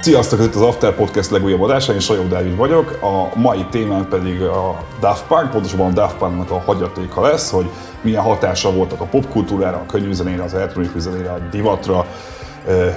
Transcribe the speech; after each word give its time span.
Sziasztok, 0.00 0.40
itt 0.40 0.54
az 0.54 0.60
After 0.60 0.94
Podcast 0.94 1.30
legújabb 1.30 1.62
adása, 1.62 1.92
én 1.92 2.00
Sajó 2.00 2.26
Dávid 2.26 2.56
vagyok. 2.56 2.98
A 3.02 3.38
mai 3.38 3.66
témán 3.70 4.08
pedig 4.08 4.42
a 4.42 4.84
Daft 5.00 5.26
Punk, 5.26 5.50
pontosabban 5.50 5.90
a 5.90 5.92
Daft 5.92 6.16
Punknak 6.16 6.50
a 6.50 6.62
hagyatéka 6.66 7.20
lesz, 7.20 7.50
hogy 7.50 7.70
milyen 8.02 8.22
hatása 8.22 8.72
voltak 8.72 9.00
a 9.00 9.04
popkultúrára, 9.04 9.76
a 9.76 9.86
könyvzenére, 9.86 10.42
az 10.42 10.54
elektronikus 10.54 11.00
zenére, 11.00 11.30
a 11.30 11.38
divatra, 11.50 12.06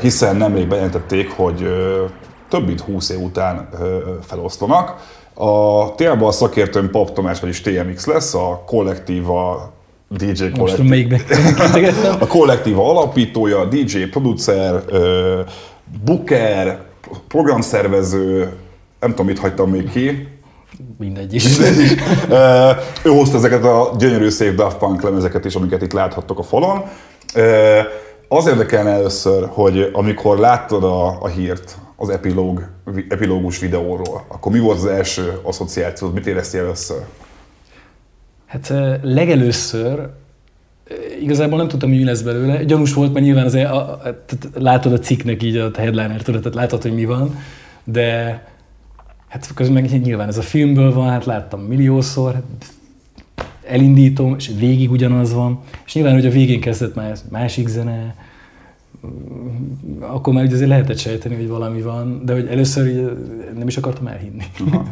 hiszen 0.02 0.36
nemrég 0.36 0.68
bejelentették, 0.68 1.32
hogy 1.32 1.68
több 2.50 2.66
mint 2.66 2.82
20 2.82 3.10
év 3.10 3.20
után 3.20 3.70
feloszlanak. 4.22 5.20
A 5.34 5.96
témában 5.96 6.28
a 6.28 6.32
szakértőm 6.32 6.90
Pap 6.90 7.14
Tomás, 7.14 7.40
vagyis 7.40 7.62
TMX 7.62 8.06
lesz, 8.06 8.34
a 8.34 8.64
kollektíva 8.66 9.72
DJ 10.10 10.46
kollektív. 10.58 11.14
a 12.20 12.28
kollektíva 12.28 12.90
alapítója, 12.90 13.66
DJ, 13.66 13.98
producer, 13.98 14.84
booker, 16.06 16.82
programszervező, 17.28 18.54
nem 19.00 19.10
tudom, 19.10 19.26
mit 19.26 19.40
hagytam 19.40 19.70
még 19.70 19.92
ki. 19.92 20.28
Mindegy 21.00 21.34
is. 21.34 21.58
Mindegy 21.58 21.80
is. 21.80 21.92
ő 23.04 23.10
hozta 23.10 23.38
ezeket 23.38 23.64
a 23.64 23.96
gyönyörű 23.98 24.30
szép 24.30 24.56
Daft 24.56 24.78
Punk 24.78 25.02
lemezeket 25.02 25.46
is, 25.46 25.56
amiket 25.56 25.82
itt 25.82 25.94
láthattok 25.94 26.40
a 26.40 26.44
falon. 26.44 26.84
Az 28.28 28.48
érdekelne 28.48 28.90
először, 28.90 29.48
hogy 29.50 29.90
amikor 29.94 30.38
láttad 30.38 30.84
a, 30.84 31.18
a 31.22 31.28
hírt 31.28 31.78
az 32.02 32.10
epilóg, 32.10 32.68
epilógus 33.10 33.60
videóról, 33.60 34.26
akkor 34.28 34.52
mi 34.52 34.60
volt 34.60 34.78
az 34.78 34.86
első 34.86 35.40
asszociáció, 35.42 36.10
mit 36.10 36.28
éreztél 36.28 36.62
először? 36.62 37.06
Hát 38.46 38.74
legelőször 39.02 40.10
igazából 41.22 41.58
nem 41.58 41.68
tudtam, 41.68 41.90
hogy 41.90 41.98
mi 41.98 42.04
lesz 42.04 42.22
belőle. 42.22 42.64
Gyanús 42.64 42.94
volt, 42.94 43.14
mert 43.14 43.26
nyilván 43.26 43.46
az, 43.46 43.54
a, 43.54 43.76
a, 43.76 44.08
a, 44.08 44.16
látod 44.54 44.94
a 44.94 45.00
cikknek 45.00 45.44
így 45.44 45.58
a 45.58 45.72
headliner, 45.76 46.22
tudod, 46.22 46.42
tehát 46.42 46.58
látod, 46.58 46.82
hogy 46.82 46.94
mi 46.94 47.06
van, 47.06 47.36
de 47.84 48.42
hát 49.28 49.52
közben 49.54 49.82
meg 49.82 50.02
nyilván 50.02 50.28
ez 50.28 50.38
a 50.38 50.42
filmből 50.42 50.94
van, 50.94 51.10
hát 51.10 51.26
láttam 51.26 51.62
milliószor, 51.62 52.34
hát 52.34 52.74
elindítom, 53.68 54.36
és 54.38 54.52
végig 54.58 54.92
ugyanaz 54.92 55.34
van, 55.34 55.60
és 55.86 55.94
nyilván, 55.94 56.14
hogy 56.14 56.26
a 56.26 56.30
végén 56.30 56.62
kezdett 56.62 56.96
már 56.96 57.18
másik 57.30 57.68
zene, 57.68 58.16
akkor 60.00 60.34
már 60.34 60.46
azért 60.46 60.70
lehetett 60.70 60.98
sejteni, 60.98 61.36
hogy 61.36 61.48
valami 61.48 61.82
van, 61.82 62.22
de 62.26 62.34
hogy 62.34 62.48
először 62.48 62.88
így 62.88 63.12
nem 63.58 63.68
is 63.68 63.78
akartam 63.78 64.08
elhinni. 64.08 64.44
Aha. 64.72 64.86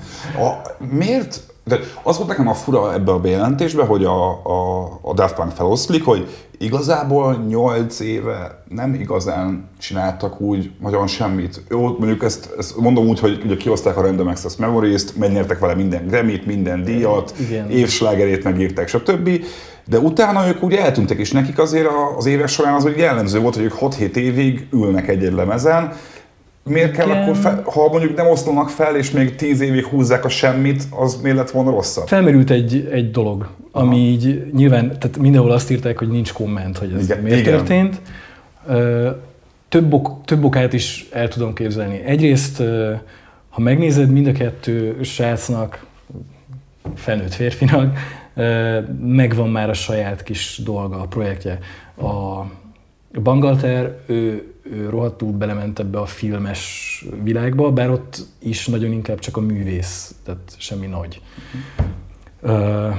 A, 0.45 0.61
miért 0.91 1.41
de 1.69 1.79
az 2.03 2.17
volt 2.17 2.29
nekem 2.29 2.47
a 2.47 2.53
fura 2.53 2.93
ebbe 2.93 3.11
a 3.11 3.19
bejelentésbe, 3.19 3.83
hogy 3.83 4.03
a, 4.03 4.29
a, 4.29 4.83
a 5.01 5.13
Daft 5.13 5.35
Punk 5.35 5.51
feloszlik, 5.51 6.03
hogy 6.03 6.27
igazából 6.57 7.43
8 7.47 7.99
éve 7.99 8.63
nem 8.69 8.93
igazán 8.93 9.69
csináltak 9.79 10.41
úgy 10.41 10.71
nagyon 10.81 11.07
semmit. 11.07 11.63
Jó, 11.69 11.81
mondjuk 11.87 12.23
ezt, 12.23 12.53
ezt 12.57 12.77
mondom 12.77 13.07
úgy, 13.07 13.19
hogy 13.19 13.41
ugye 13.45 13.57
kihozták 13.57 13.97
a 13.97 14.01
Random 14.01 14.27
Access 14.27 14.55
Memories-t, 14.55 15.17
megnyertek 15.17 15.59
vele 15.59 15.75
minden 15.75 16.07
Grammy-t, 16.07 16.45
minden 16.45 16.83
díjat, 16.83 17.33
Igen. 17.39 17.69
évslágerét 17.69 18.43
megírták, 18.43 18.87
stb. 18.87 19.29
De 19.89 19.99
utána 19.99 20.47
ők 20.47 20.63
úgy 20.63 20.73
eltűntek, 20.73 21.17
és 21.17 21.31
nekik 21.31 21.59
azért 21.59 21.87
az 22.17 22.25
éves 22.25 22.51
során 22.51 22.73
az 22.73 22.83
hogy 22.83 22.97
jellemző 22.97 23.39
volt, 23.39 23.55
hogy 23.55 23.63
ők 23.63 23.75
6-7 23.79 24.15
évig 24.15 24.67
ülnek 24.71 25.07
egy-egy 25.07 25.33
lemezen, 25.33 25.93
miért 26.63 26.91
kell 26.91 27.07
Igen. 27.07 27.21
akkor, 27.21 27.35
fel, 27.35 27.63
ha 27.65 27.87
mondjuk 27.87 28.15
nem 28.15 28.27
oszlanak 28.27 28.69
fel, 28.69 28.95
és 28.95 29.11
még 29.11 29.35
tíz 29.35 29.61
évig 29.61 29.85
húzzák 29.85 30.25
a 30.25 30.29
semmit, 30.29 30.83
az 30.89 31.19
miért 31.21 31.37
lett 31.37 31.51
volna 31.51 31.71
rosszabb? 31.71 32.07
Felmerült 32.07 32.49
egy, 32.49 32.89
egy 32.91 33.11
dolog, 33.11 33.47
Aha. 33.71 33.85
ami 33.85 33.97
így 33.97 34.51
nyilván, 34.53 34.99
tehát 34.99 35.17
mindenhol 35.17 35.51
azt 35.51 35.71
írták, 35.71 35.97
hogy 35.97 36.07
nincs 36.07 36.33
komment, 36.33 36.77
hogy 36.77 36.93
ez 36.97 37.03
Igen. 37.03 37.19
miért 37.19 37.39
Igen. 37.39 37.53
történt. 37.53 38.01
Több, 39.69 39.93
ok, 39.93 40.25
több 40.25 40.43
okát 40.43 40.73
is 40.73 41.07
el 41.11 41.27
tudom 41.27 41.53
képzelni. 41.53 42.01
Egyrészt, 42.05 42.63
ha 43.49 43.61
megnézed 43.61 44.11
mind 44.11 44.27
a 44.27 44.31
kettő 44.31 44.97
srácnak, 45.03 45.85
felnőtt 46.95 47.33
férfinak, 47.33 47.97
megvan 49.01 49.49
már 49.49 49.69
a 49.69 49.73
saját 49.73 50.23
kis 50.23 50.61
dolga, 50.63 51.01
a 51.01 51.07
projektje. 51.07 51.59
A 51.97 52.43
Bangalter, 53.21 53.97
ő 54.05 54.53
ő 54.71 54.89
rohadtul 54.89 55.31
belement 55.31 55.79
ebbe 55.79 55.99
a 55.99 56.05
filmes 56.05 57.05
világba, 57.23 57.71
bár 57.71 57.89
ott 57.89 58.17
is 58.39 58.67
nagyon 58.67 58.91
inkább 58.91 59.19
csak 59.19 59.37
a 59.37 59.41
művész, 59.41 60.15
tehát 60.23 60.55
semmi 60.57 60.87
nagy. 60.87 61.21
Uh, 62.41 62.95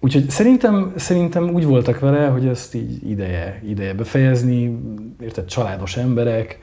úgyhogy 0.00 0.30
szerintem, 0.30 0.92
szerintem 0.96 1.54
úgy 1.54 1.64
voltak 1.64 1.98
vele, 1.98 2.26
hogy 2.26 2.46
ezt 2.46 2.74
így 2.74 3.10
ideje, 3.10 3.62
ideje 3.66 3.94
befejezni, 3.94 4.78
érted, 5.20 5.44
családos 5.44 5.96
emberek. 5.96 6.58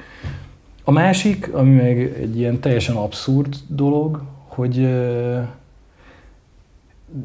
A 0.84 0.92
másik, 0.92 1.54
ami 1.54 1.76
meg 1.76 2.00
egy 2.20 2.38
ilyen 2.38 2.60
teljesen 2.60 2.96
abszurd 2.96 3.56
dolog, 3.68 4.22
hogy 4.48 4.90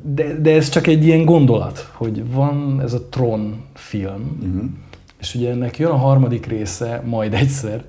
de, 0.02 0.38
de 0.40 0.54
ez 0.54 0.68
csak 0.68 0.86
egy 0.86 1.04
ilyen 1.04 1.24
gondolat, 1.24 1.90
hogy 1.92 2.32
van 2.32 2.80
ez 2.82 2.92
a 2.92 3.08
Tron 3.08 3.64
film, 3.74 4.38
uh-huh 4.42 4.70
és 5.24 5.34
ugye 5.34 5.50
ennek 5.50 5.78
jön 5.78 5.90
a 5.90 5.96
harmadik 5.96 6.46
része 6.46 7.02
majd 7.06 7.34
egyszer, 7.34 7.84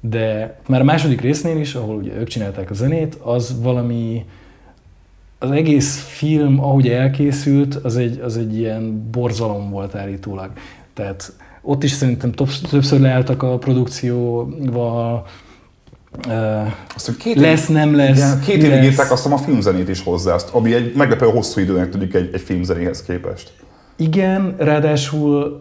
de 0.00 0.58
már 0.66 0.80
a 0.80 0.84
második 0.84 1.20
résznél 1.20 1.56
is, 1.60 1.74
ahol 1.74 1.96
ugye 1.96 2.12
ők 2.16 2.28
csinálták 2.28 2.70
a 2.70 2.74
zenét, 2.74 3.14
az 3.14 3.62
valami, 3.62 4.24
az 5.38 5.50
egész 5.50 6.04
film, 6.04 6.60
ahogy 6.60 6.88
elkészült, 6.88 7.74
az 7.74 7.96
egy, 7.96 8.20
az 8.20 8.36
egy 8.36 8.56
ilyen 8.56 9.10
borzalom 9.10 9.70
volt 9.70 9.94
állítólag. 9.94 10.50
Tehát 10.94 11.32
ott 11.62 11.82
is 11.82 11.90
szerintem 11.90 12.32
többször 12.70 13.00
leálltak 13.00 13.42
a 13.42 13.58
produkcióval, 13.58 15.26
azt, 16.94 17.16
két 17.16 17.36
lesz, 17.36 17.66
nem 17.66 17.96
lesz. 17.96 18.16
Igen, 18.16 18.40
két 18.40 18.62
évig 18.62 18.82
írták 18.82 19.10
azt 19.10 19.26
a 19.26 19.36
filmzenét 19.36 19.88
is 19.88 20.02
hozzá, 20.02 20.34
azt, 20.34 20.48
ami 20.54 20.74
egy 20.74 20.94
meglepő 20.94 21.26
hosszú 21.26 21.60
időnek 21.60 21.90
tűnik 21.90 22.14
egy, 22.14 22.30
egy 22.32 22.40
filmzenéhez 22.40 23.02
képest. 23.02 23.52
Igen, 23.96 24.54
ráadásul 24.58 25.60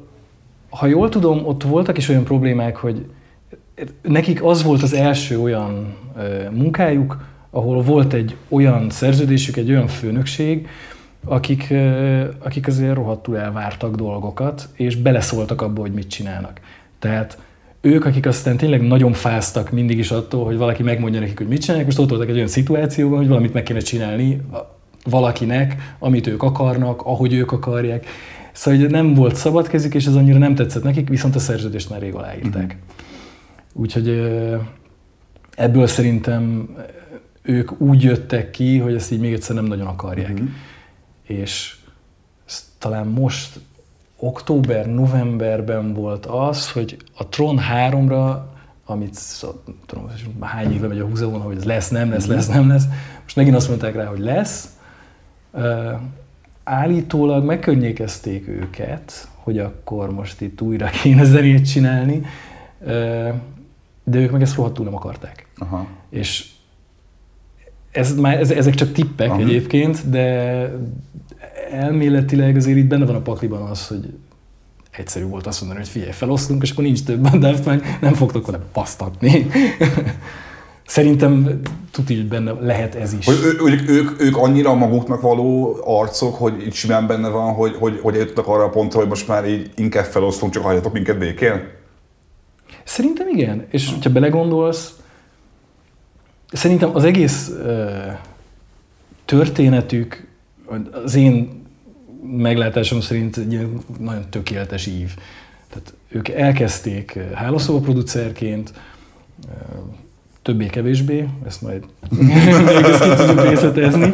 ha 0.70 0.86
jól 0.86 1.10
tudom, 1.10 1.46
ott 1.46 1.64
voltak 1.64 1.98
is 1.98 2.10
olyan 2.10 2.24
problémák, 2.24 2.76
hogy 2.76 3.06
nekik 4.02 4.44
az 4.44 4.64
volt 4.64 4.82
az 4.82 4.94
első 4.94 5.40
olyan 5.40 5.96
munkájuk, 6.52 7.18
ahol 7.50 7.82
volt 7.82 8.14
egy 8.14 8.36
olyan 8.50 8.90
szerződésük, 8.90 9.58
egy 9.58 9.70
olyan 9.70 9.88
főnökség, 9.88 10.68
akik, 11.26 11.74
akik 12.40 12.68
azért 12.68 12.96
rohadtul 12.96 13.38
elvártak 13.38 13.96
dolgokat, 13.96 14.70
és 14.74 14.96
beleszóltak 14.96 15.62
abba, 15.62 15.82
hogy 15.82 15.94
mit 15.94 16.10
csinálnak. 16.10 16.60
Tehát 17.00 17.38
ők, 17.82 18.06
akik 18.06 18.26
aztán 18.26 18.58
tényleg 18.58 18.82
nagyon 18.82 19.14
fáztak 19.14 19.72
mindig 19.72 19.98
is 19.98 20.12
attól, 20.12 20.46
hogy 20.46 20.58
valaki 20.58 20.84
megmondja 20.84 21.20
nekik, 21.20 21.38
hogy 21.38 21.48
mit 21.48 21.62
csinálják, 21.62 21.86
most 21.86 22.00
ott 22.00 22.10
voltak 22.10 22.30
egy 22.30 22.36
olyan 22.36 22.48
szituációban, 22.48 23.18
hogy 23.18 23.28
valamit 23.28 23.54
meg 23.54 23.64
kéne 23.64 23.80
csinálni 23.80 24.42
valakinek, 25.06 25.96
amit 26.00 26.28
ők 26.28 26.44
akarnak, 26.44 27.02
ahogy 27.02 27.34
ők 27.34 27.52
akarják. 27.52 28.06
Szóval 28.52 28.80
hogy 28.80 28.90
nem 28.90 29.14
volt 29.14 29.36
szabad 29.36 29.68
kezük, 29.68 29.94
és 29.94 30.06
ez 30.06 30.16
annyira 30.16 30.38
nem 30.38 30.56
tetszett 30.56 30.84
nekik, 30.84 31.10
viszont 31.10 31.36
a 31.36 31.40
szerződést 31.40 31.90
már 31.90 32.00
rég 32.00 32.14
aláírták. 32.14 32.64
Uh-huh. 32.64 33.82
Úgyhogy 33.82 34.08
ebből 35.56 35.88
szerintem 35.88 36.70
ők 37.42 37.82
úgy 37.82 38.04
jöttek 38.04 38.52
ki, 38.52 38.78
hogy 38.78 38.94
ezt 38.94 39.12
így 39.12 39.20
még 39.20 39.34
egyszer 39.34 39.56
nem 39.56 39.66
nagyon 39.66 39.88
akarják. 39.88 40.32
Uh-huh. 40.32 40.50
És 41.24 41.76
talán 42.78 43.08
most 43.08 43.60
október-novemberben 44.20 45.94
volt 45.94 46.26
az, 46.26 46.72
hogy 46.72 46.98
a 47.18 47.28
Tron 47.28 47.60
3-ra, 47.74 48.38
amit 48.86 49.20
tudom, 49.86 50.10
hány 50.40 50.74
éve 50.74 50.88
megy 50.88 51.00
a 51.00 51.06
húzavon, 51.06 51.42
hogy 51.42 51.58
ez 51.58 51.64
lesz, 51.64 51.90
nem 51.90 52.10
lesz, 52.10 52.26
lesz, 52.26 52.48
nem 52.48 52.68
lesz, 52.68 52.86
most 53.24 53.36
megint 53.36 53.56
azt 53.56 53.68
mondták 53.68 53.96
rá, 53.96 54.06
hogy 54.06 54.20
lesz, 54.20 54.78
állítólag 56.64 57.44
megkönnyékezték 57.44 58.48
őket, 58.48 59.28
hogy 59.36 59.60
akkor 59.60 60.14
most 60.14 60.42
itt 60.42 60.62
újra 60.62 60.88
kéne 60.88 61.24
zenét 61.24 61.70
csinálni, 61.70 62.22
de 64.04 64.18
ők 64.18 64.32
meg 64.32 64.42
ezt 64.42 64.56
rohadtul 64.56 64.86
nem 64.86 64.96
akarták. 64.96 65.48
Aha. 65.58 65.88
És 66.10 66.50
ez 67.92 68.16
már, 68.16 68.40
ez, 68.40 68.52
ezek 68.52 68.76
csak 68.76 68.92
tippek 68.92 69.30
Aha. 69.30 69.40
egyébként, 69.40 70.10
de 70.10 70.62
elméletileg 71.72 72.56
azért 72.56 72.78
itt 72.78 72.88
benne 72.88 73.06
van 73.06 73.16
a 73.16 73.22
pakliban 73.22 73.62
az, 73.62 73.88
hogy 73.88 74.14
egyszerű 74.92 75.26
volt 75.26 75.48
azt 75.48 75.60
mondani, 75.60 75.82
hogy 75.82 75.90
figyelj, 75.90 76.12
felosztunk, 76.12 76.64
és 76.64 76.72
akkor 76.72 76.84
nincs 76.84 77.04
több 77.04 77.26
a 77.26 77.38
Daft 77.38 77.66
nem 78.02 78.14
fogtok 78.14 78.46
vele 78.46 78.60
pasztatni. 78.72 79.48
Szerintem 80.86 81.62
tuti, 81.92 82.16
hogy 82.16 82.28
benne 82.28 82.52
lehet 82.52 82.96
ez 82.96 83.14
is. 83.14 83.26
Hogy 83.26 83.40
ő, 83.44 83.72
ők, 83.72 83.90
ők, 83.90 84.22
ők 84.22 84.38
annyira 84.38 84.74
maguknak 84.74 85.22
való 85.22 85.78
arcok, 85.86 86.36
hogy 86.36 86.66
itt 86.66 86.74
simán 86.74 87.08
benne 87.08 87.28
van, 87.28 87.54
hogy, 87.54 87.76
hogy, 87.80 88.00
hogy 88.02 88.14
eljutottak 88.14 88.48
arra 88.48 88.64
a 88.64 88.70
pontra, 88.70 89.00
hogy 89.00 89.08
most 89.08 89.28
már 89.28 89.48
így 89.48 89.72
inkább 89.76 90.06
felosztunk, 90.06 90.54
csak 90.54 90.64
hagyjatok 90.64 90.94
minket 90.94 91.18
békén? 91.18 91.68
Szerintem 92.84 93.28
igen. 93.28 93.66
És 93.70 93.94
ha 94.02 94.10
belegondolsz, 94.10 94.94
szerintem 96.52 96.96
az 96.96 97.04
egész 97.04 97.48
uh, 97.48 98.12
történetük, 99.26 100.29
az 101.04 101.16
én 101.16 101.64
meglátásom 102.24 103.02
szerint 103.02 103.38
egy 103.38 103.52
ilyen 103.52 103.80
nagyon 104.00 104.30
tökéletes 104.30 104.88
ív. 104.88 105.16
Tehát 105.70 105.94
ők 106.10 106.28
elkezdték 106.28 107.20
hálószóba 107.34 107.80
producerként, 107.80 108.74
többé-kevésbé, 110.42 111.28
ezt 111.46 111.62
majd 111.62 111.84
ezt 112.82 113.04
ki 113.04 113.10
tudjuk 113.16 113.50
részletezni. 113.50 114.12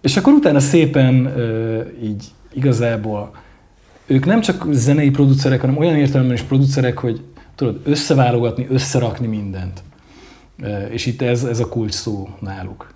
És 0.00 0.16
akkor 0.16 0.32
utána 0.32 0.60
szépen 0.60 1.34
így 2.02 2.24
igazából 2.52 3.30
ők 4.06 4.24
nem 4.24 4.40
csak 4.40 4.66
zenei 4.70 5.10
producerek, 5.10 5.60
hanem 5.60 5.76
olyan 5.76 5.96
értelemben 5.96 6.36
is 6.36 6.42
producerek, 6.42 6.98
hogy 6.98 7.20
tudod, 7.54 7.80
összeválogatni, 7.84 8.66
összerakni 8.70 9.26
mindent. 9.26 9.82
És 10.90 11.06
itt 11.06 11.22
ez, 11.22 11.44
ez 11.44 11.60
a 11.60 11.68
kulcs 11.68 11.92
szó 11.92 12.28
náluk. 12.40 12.94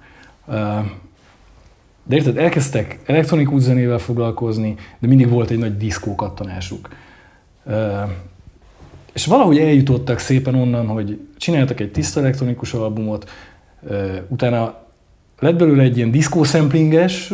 De 2.06 2.17
érted, 2.17 2.37
elkezdtek 2.38 2.99
elektronikus 3.06 3.62
zenével 3.62 3.99
foglalkozni, 3.99 4.75
de 4.99 5.08
mindig 5.08 5.29
volt 5.29 5.50
egy 5.50 5.58
nagy 5.58 5.76
diszkó 5.76 6.14
kattanásuk. 6.14 6.88
És 9.12 9.26
valahogy 9.26 9.58
eljutottak 9.58 10.19
szépen 10.19 10.55
onnan, 10.55 10.87
hogy 10.87 11.20
csináltak 11.37 11.81
egy 11.81 11.91
tiszta 11.91 12.20
elektronikus 12.20 12.73
albumot, 12.73 13.31
utána 14.29 14.85
lett 15.38 15.56
belőle 15.56 15.82
egy 15.82 15.97
ilyen 15.97 16.11
diszkó 16.11 16.44
szemplinges 16.44 17.32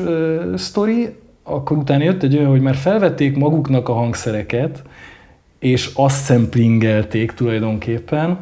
sztori, 0.56 1.16
akkor 1.42 1.76
utána 1.76 2.04
jött 2.04 2.22
egy 2.22 2.36
olyan, 2.36 2.50
hogy 2.50 2.60
már 2.60 2.74
felvették 2.74 3.36
maguknak 3.36 3.88
a 3.88 3.92
hangszereket, 3.92 4.82
és 5.58 5.90
azt 5.94 6.24
szemplingelték 6.24 7.32
tulajdonképpen, 7.32 8.38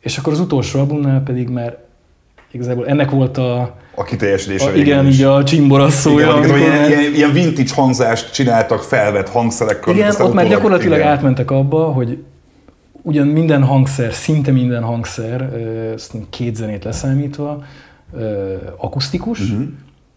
és 0.00 0.18
akkor 0.18 0.32
az 0.32 0.40
utolsó 0.40 0.78
albumnál 0.78 1.22
pedig 1.22 1.48
már 1.48 1.78
igazából 2.50 2.86
ennek 2.86 3.10
volt 3.10 3.38
a... 3.38 3.76
A 3.94 4.02
kiteljesítése. 4.02 4.76
Igen, 4.76 5.06
így 5.06 5.22
a 5.22 5.44
csimborasszója. 5.44 6.26
Igen, 6.26 6.38
amikor... 6.38 6.58
ilyen, 6.58 6.88
ilyen, 6.88 7.14
ilyen, 7.14 7.32
vintage 7.32 7.74
hangzást 7.74 8.32
csináltak 8.32 8.82
felvett 8.82 9.28
hangszerekkel. 9.28 9.94
Igen, 9.94 10.14
ott 10.20 10.34
már 10.34 10.48
gyakorlatilag 10.48 10.98
igen. 10.98 11.10
átmentek 11.10 11.50
abba, 11.50 11.84
hogy 11.84 12.18
ugyan 13.02 13.26
minden 13.26 13.62
hangszer, 13.62 14.12
szinte 14.12 14.50
minden 14.50 14.82
hangszer, 14.82 15.50
két 16.30 16.56
zenét 16.56 16.84
leszámítva, 16.84 17.64
akusztikus, 18.76 19.40
uh-huh. 19.40 19.66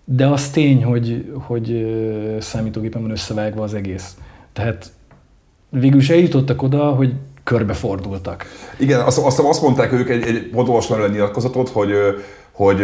de 0.05 0.27
az 0.27 0.49
tény, 0.49 0.83
hogy, 0.83 1.31
hogy 1.33 1.85
számítógépen 2.39 3.01
van 3.01 3.11
összevágva 3.11 3.63
az 3.63 3.73
egész. 3.73 4.15
Tehát 4.53 4.91
végül 5.69 5.99
is 5.99 6.09
eljutottak 6.09 6.61
oda, 6.61 6.83
hogy 6.83 7.13
körbefordultak. 7.43 8.45
Igen, 8.77 8.99
azt, 8.99 9.17
azt, 9.17 9.39
azt 9.39 9.61
mondták 9.61 9.91
ők 9.91 10.09
egy, 10.09 10.23
egy 10.23 10.49
podolvasnál 10.49 11.07
nyilatkozatot, 11.07 11.69
hogy, 11.69 11.91
hogy 12.51 12.81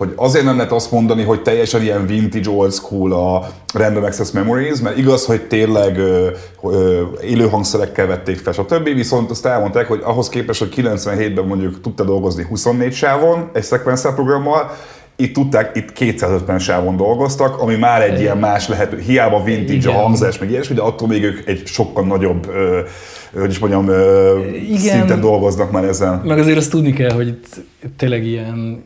hogy 0.00 0.12
azért 0.16 0.44
nem 0.44 0.56
lehet 0.56 0.72
azt 0.72 0.90
mondani, 0.90 1.22
hogy 1.22 1.42
teljesen 1.42 1.82
ilyen 1.82 2.06
vintage 2.06 2.50
old 2.50 2.72
school 2.72 3.12
a 3.12 3.48
Random 3.74 4.04
Access 4.04 4.30
Memories, 4.30 4.80
mert 4.80 4.98
igaz, 4.98 5.26
hogy 5.26 5.46
tényleg 5.46 5.98
ö, 5.98 6.30
ö, 6.62 7.02
élő 7.22 7.48
hangszerekkel 7.48 8.06
vették 8.06 8.38
fel, 8.38 8.52
stb. 8.52 8.84
Viszont 8.84 9.30
azt 9.30 9.46
elmondták, 9.46 9.88
hogy 9.88 10.00
ahhoz 10.04 10.28
képest, 10.28 10.58
hogy 10.58 10.72
97-ben 10.76 11.44
mondjuk 11.44 11.80
tudta 11.80 12.04
dolgozni 12.04 12.46
24 12.48 12.92
sávon 12.92 13.50
egy 13.52 13.64
sequencer 13.64 14.14
programmal, 14.14 14.70
itt 15.16 15.34
tudták, 15.34 15.76
itt 15.76 15.92
250 15.92 16.58
sávon 16.58 16.96
dolgoztak, 16.96 17.58
ami 17.58 17.76
már 17.76 18.02
egy 18.02 18.20
ilyen 18.20 18.38
más 18.38 18.68
lehető, 18.68 18.98
hiába 18.98 19.42
vintage 19.42 19.72
Igen. 19.72 19.94
a 19.94 19.98
hangzás, 19.98 20.38
meg 20.38 20.50
ilyesmi, 20.50 20.74
de 20.74 20.82
attól 20.82 21.08
még 21.08 21.22
ők 21.22 21.48
egy 21.48 21.66
sokkal 21.66 22.04
nagyobb, 22.04 22.48
ö, 22.48 22.80
hogy 23.32 23.50
is 23.50 23.58
mondjam, 23.58 23.84
Igen. 24.54 24.78
szinten 24.78 25.20
dolgoznak 25.20 25.70
már 25.70 25.84
ezen. 25.84 26.20
Meg 26.24 26.38
azért 26.38 26.56
azt 26.56 26.70
tudni 26.70 26.92
kell, 26.92 27.12
hogy 27.12 27.26
itt 27.26 27.60
tényleg 27.96 28.24
ilyen 28.26 28.82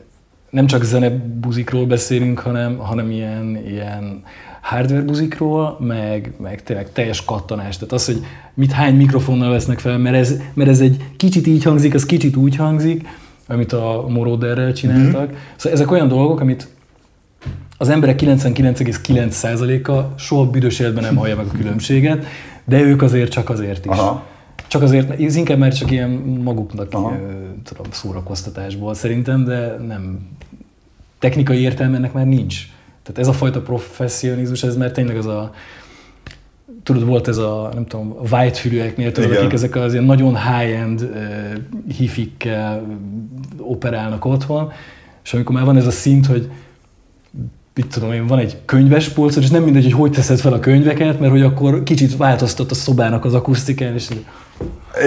nem 0.50 0.66
csak 0.66 0.84
zenebuzikról 0.84 1.86
beszélünk, 1.86 2.38
hanem, 2.38 2.76
hanem 2.76 3.10
ilyen, 3.10 3.58
ilyen 3.66 4.22
hardware 4.60 5.02
buzikról, 5.02 5.76
meg, 5.80 6.32
meg 6.42 6.62
tényleg 6.62 6.92
teljes 6.92 7.24
kattanás. 7.24 7.74
Tehát 7.74 7.92
az, 7.92 8.06
hogy 8.06 8.24
mit 8.54 8.72
hány 8.72 8.96
mikrofonnal 8.96 9.50
vesznek 9.50 9.78
fel, 9.78 9.98
mert 9.98 10.16
ez, 10.16 10.34
mert 10.54 10.70
ez 10.70 10.80
egy 10.80 11.04
kicsit 11.16 11.46
így 11.46 11.62
hangzik, 11.62 11.94
az 11.94 12.06
kicsit 12.06 12.36
úgy 12.36 12.56
hangzik, 12.56 13.08
amit 13.46 13.72
a 13.72 14.04
Moroderrel 14.08 14.72
csináltak. 14.72 15.26
Mm-hmm. 15.26 15.36
Szóval 15.56 15.78
ezek 15.78 15.90
olyan 15.90 16.08
dolgok, 16.08 16.40
amit 16.40 16.68
az 17.78 17.88
emberek 17.88 18.20
99,9%-a 18.22 20.18
soha 20.18 20.50
büdös 20.50 20.78
életben 20.78 21.02
nem 21.02 21.16
hallja 21.16 21.36
meg 21.36 21.46
a 21.52 21.56
különbséget, 21.56 22.26
de 22.64 22.80
ők 22.80 23.02
azért 23.02 23.30
csak 23.30 23.50
azért 23.50 23.84
is. 23.84 23.90
Aha. 23.90 24.24
Csak 24.74 24.82
azért, 24.82 25.20
ez 25.20 25.36
inkább 25.36 25.58
már 25.58 25.72
csak 25.72 25.90
ilyen 25.90 26.10
maguknak 26.42 26.88
tudom, 26.88 27.16
szórakoztatásból 27.90 28.94
szerintem, 28.94 29.44
de 29.44 29.76
nem. 29.86 30.28
Technikai 31.18 31.58
értelme 31.58 31.96
ennek 31.96 32.12
már 32.12 32.26
nincs. 32.26 32.68
Tehát 33.02 33.20
ez 33.20 33.28
a 33.28 33.32
fajta 33.32 33.60
professzionizmus, 33.60 34.62
ez 34.62 34.76
már 34.76 34.90
tényleg 34.92 35.16
az 35.16 35.26
a 35.26 35.52
tudod, 36.82 37.04
volt 37.04 37.28
ez 37.28 37.36
a, 37.36 37.70
nem 37.74 37.86
tudom, 37.86 38.16
white 38.30 38.58
fülűeknél, 38.58 39.12
tudod, 39.12 39.36
akik 39.36 39.52
ezek 39.52 39.76
az 39.76 39.92
ilyen 39.92 40.04
nagyon 40.04 40.36
high-end 40.36 41.02
uh, 41.02 41.94
hifikkel 41.96 42.86
operálnak 43.58 44.24
otthon, 44.24 44.72
és 45.24 45.34
amikor 45.34 45.54
már 45.54 45.64
van 45.64 45.76
ez 45.76 45.86
a 45.86 45.90
szint, 45.90 46.26
hogy 46.26 46.50
mit 47.74 47.86
tudom 47.86 48.12
én, 48.12 48.26
van 48.26 48.38
egy 48.38 48.56
könyves 48.64 49.08
polcod, 49.08 49.42
és 49.42 49.50
nem 49.50 49.62
mindegy, 49.62 49.84
hogy 49.84 49.92
hogy 49.92 50.10
teszed 50.10 50.38
fel 50.38 50.52
a 50.52 50.60
könyveket, 50.60 51.20
mert 51.20 51.32
hogy 51.32 51.42
akkor 51.42 51.82
kicsit 51.82 52.16
változtat 52.16 52.70
a 52.70 52.74
szobának 52.74 53.24
az 53.24 53.34
akusztikán, 53.34 53.94
és 53.94 54.08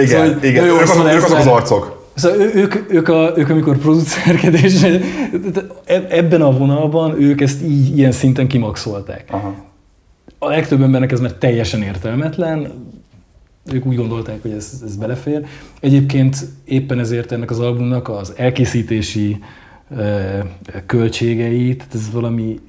igen, 0.02 0.06
szóval, 0.06 0.42
igen, 0.42 0.64
ők, 0.64 0.80
azok, 0.80 1.06
ők 1.06 1.24
azok 1.24 1.38
az 1.38 1.46
arcok. 1.46 2.10
Szóval 2.14 2.40
ők, 2.40 2.92
ők, 2.92 3.08
a, 3.08 3.32
ők 3.36 3.48
amikor 3.48 3.76
producerkedés, 3.76 4.86
ebben 6.08 6.42
a 6.42 6.50
vonalban 6.50 7.20
ők 7.20 7.40
ezt 7.40 7.62
így, 7.62 7.96
ilyen 7.96 8.12
szinten 8.12 8.46
kimaxolták. 8.46 9.24
Aha. 9.30 9.54
A 10.38 10.48
legtöbb 10.48 10.82
embernek 10.82 11.12
ez 11.12 11.20
már 11.20 11.32
teljesen 11.32 11.82
értelmetlen, 11.82 12.72
ők 13.72 13.86
úgy 13.86 13.96
gondolták, 13.96 14.42
hogy 14.42 14.50
ez, 14.50 14.82
ez 14.84 14.96
belefér. 14.96 15.46
Egyébként 15.80 16.36
éppen 16.64 16.98
ezért 16.98 17.32
ennek 17.32 17.50
az 17.50 17.60
albumnak 17.60 18.08
az 18.08 18.32
elkészítési 18.36 19.38
e, 19.96 20.46
költségei, 20.86 21.76
tehát 21.76 21.94
ez 21.94 22.10
valami 22.12 22.60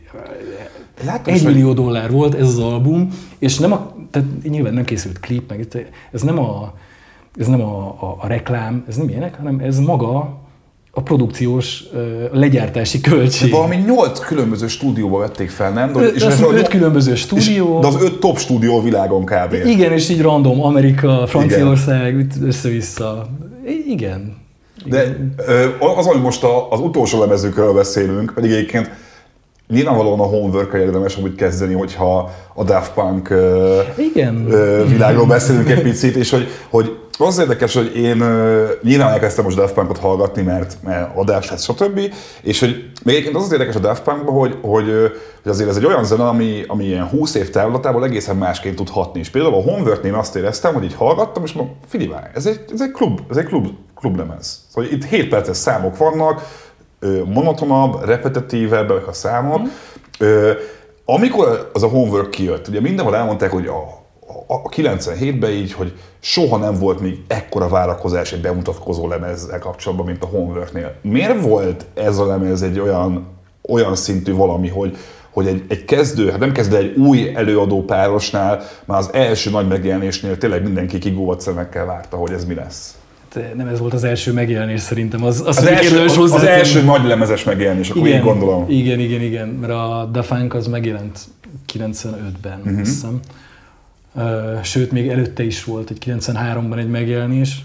Látom, 1.05 1.33
egy 1.33 1.43
millió 1.43 1.73
dollár 1.73 2.11
volt 2.11 2.35
ez 2.35 2.47
az 2.47 2.59
album, 2.59 3.09
és 3.39 3.57
nem 3.57 3.71
a, 3.71 3.95
tehát 4.09 4.27
nyilván 4.43 4.73
nem 4.73 4.85
készült 4.85 5.19
klip, 5.19 5.49
meg 5.49 5.67
ez 6.11 6.21
nem 6.21 6.39
a 6.39 6.73
ez 7.39 7.47
nem 7.47 7.61
a, 7.61 7.87
a, 7.87 8.17
a 8.19 8.27
reklám, 8.27 8.83
ez 8.87 8.95
nem 8.95 9.09
ilyenek, 9.09 9.35
hanem 9.35 9.59
ez 9.59 9.79
maga 9.79 10.37
a 10.91 11.01
produkciós, 11.01 11.83
a 12.31 12.37
legyártási 12.37 13.01
költség. 13.01 13.49
De 13.49 13.55
valami 13.55 13.75
nyolc 13.75 14.19
különböző 14.19 14.67
stúdióba 14.67 15.17
vették 15.17 15.49
fel, 15.49 15.71
nem? 15.71 15.93
De, 15.93 16.07
és 16.07 16.21
ez 16.21 16.41
öt 16.41 16.67
különböző 16.67 17.15
stúdió. 17.15 17.75
És, 17.75 17.81
de 17.81 17.87
az 17.87 18.03
öt 18.03 18.19
top 18.19 18.37
stúdió 18.37 18.77
a 18.77 18.81
világon 18.81 19.25
kb. 19.25 19.53
Igen, 19.65 19.91
és 19.91 20.09
így 20.09 20.21
random, 20.21 20.63
Amerika, 20.63 21.27
Franciaország, 21.27 22.27
össze-vissza. 22.43 23.29
Igen. 23.87 24.37
De 24.85 25.17
az, 25.97 26.05
hogy 26.05 26.21
most 26.21 26.45
az 26.69 26.79
utolsó 26.79 27.19
lemezükről 27.19 27.73
beszélünk, 27.73 28.31
pedig 28.35 28.51
egyébként 28.51 28.89
nyilvánvalóan 29.69 30.19
a 30.19 30.23
homework 30.23 30.73
érdemes 30.73 31.17
úgy 31.17 31.35
kezdeni, 31.35 31.73
hogyha 31.73 32.31
a 32.53 32.63
Daft 32.63 32.93
Punk 32.93 33.33
Igen. 33.97 34.45
világról 34.87 35.25
beszélünk 35.25 35.69
egy 35.69 35.81
picit, 35.81 36.15
és 36.15 36.29
hogy, 36.29 36.47
hogy 36.69 36.97
az 37.17 37.39
érdekes, 37.39 37.75
hogy 37.75 37.95
én 37.95 38.17
nyilván 38.83 39.11
elkezdtem 39.11 39.43
most 39.43 39.57
Daft 39.57 39.73
Punkot 39.73 39.97
hallgatni, 39.97 40.41
mert, 40.41 40.77
adás 41.15 41.49
lesz, 41.49 41.63
stb. 41.63 41.99
És 42.41 42.59
hogy 42.59 42.91
még 43.03 43.15
egyébként 43.15 43.35
az 43.35 43.43
az 43.43 43.51
érdekes 43.51 43.75
a 43.75 43.79
Daft 43.79 44.03
Punkban, 44.03 44.35
hogy, 44.35 44.57
hogy, 44.61 44.85
hogy 45.43 45.51
azért 45.51 45.69
ez 45.69 45.77
egy 45.77 45.85
olyan 45.85 46.03
zene, 46.03 46.27
ami, 46.27 46.63
ami 46.67 46.85
ilyen 46.85 47.07
20 47.07 47.35
év 47.35 47.49
távlatából 47.49 48.03
egészen 48.03 48.35
másként 48.35 48.75
tud 48.75 48.89
hatni. 48.89 49.19
És 49.19 49.29
például 49.29 49.53
a 49.53 49.61
Homework-nél 49.61 50.15
azt 50.15 50.35
éreztem, 50.35 50.73
hogy 50.73 50.83
így 50.83 50.95
hallgattam, 50.95 51.43
és 51.43 51.53
mondom, 51.53 51.75
figyelj, 51.87 52.11
ez 52.33 52.45
egy, 52.45 52.59
ez 52.73 52.81
egy 52.81 52.91
klub, 52.91 53.19
ez 53.29 53.37
egy 53.37 53.45
klub, 53.45 53.67
klublemez. 53.95 54.59
Szóval 54.73 54.91
itt 54.91 55.05
7 55.05 55.29
perces 55.29 55.57
számok 55.57 55.97
vannak, 55.97 56.41
monotonabb, 57.25 58.05
repetitívebbek 58.05 59.07
a 59.07 59.13
számok. 59.13 59.61
Mm. 60.23 60.49
Amikor 61.05 61.69
az 61.73 61.83
a 61.83 61.87
Homework 61.87 62.29
kijött, 62.29 62.67
ugye 62.67 62.81
mindenhol 62.81 63.15
elmondták, 63.15 63.51
hogy 63.51 63.67
a 63.67 63.99
a 64.47 64.61
97-ben 64.61 65.51
így, 65.51 65.73
hogy 65.73 65.93
soha 66.19 66.57
nem 66.57 66.79
volt 66.79 66.99
még 66.99 67.23
ekkora 67.27 67.67
várakozás 67.67 68.33
egy 68.33 68.41
bemutatkozó 68.41 69.07
lemezzel 69.07 69.59
kapcsolatban, 69.59 70.05
mint 70.05 70.23
a 70.23 70.27
Homeworknél. 70.27 70.95
Miért 71.01 71.41
volt 71.41 71.85
ez 71.93 72.17
a 72.17 72.25
lemez 72.25 72.61
egy 72.61 72.79
olyan, 72.79 73.27
olyan 73.69 73.95
szintű 73.95 74.33
valami, 74.33 74.69
hogy, 74.69 74.97
hogy 75.29 75.47
egy, 75.47 75.63
egy 75.67 75.85
kezdő, 75.85 76.29
hát 76.29 76.39
nem 76.39 76.51
kezdő, 76.51 76.75
egy 76.75 76.97
új 76.97 77.31
előadó 77.35 77.83
párosnál, 77.83 78.61
már 78.85 78.97
az 78.97 79.09
első 79.13 79.49
nagy 79.49 79.67
megjelenésnél 79.67 80.37
tényleg 80.37 80.63
mindenki 80.63 80.97
kigólt 80.97 81.41
szemekkel 81.41 81.85
várta, 81.85 82.17
hogy 82.17 82.31
ez 82.31 82.45
mi 82.45 82.53
lesz. 82.53 82.97
Hát, 83.33 83.55
nem 83.55 83.67
ez 83.67 83.79
volt 83.79 83.93
az 83.93 84.03
első 84.03 84.33
megjelenés 84.33 84.81
szerintem. 84.81 85.23
Az, 85.23 85.43
az, 85.45 85.57
az, 85.57 85.65
első, 85.65 86.03
az, 86.03 86.17
az 86.17 86.43
első 86.43 86.81
nagy 86.81 87.03
lemezes 87.03 87.43
megjelenés, 87.43 87.89
akkor 87.89 88.07
igen, 88.07 88.17
így 88.17 88.23
gondolom. 88.23 88.65
Igen, 88.69 88.99
igen, 88.99 89.21
igen, 89.21 89.47
mert 89.47 89.73
a 89.73 90.09
The 90.13 90.21
Funk 90.21 90.53
az 90.53 90.67
megjelent 90.67 91.19
95-ben, 91.73 92.59
uh-huh. 92.63 92.79
azt 92.79 92.89
hiszem 92.89 93.19
sőt 94.63 94.91
még 94.91 95.07
előtte 95.07 95.43
is 95.43 95.63
volt 95.63 95.89
egy 95.89 95.97
93-ban 96.05 96.77
egy 96.77 96.89
megjelenés, 96.89 97.63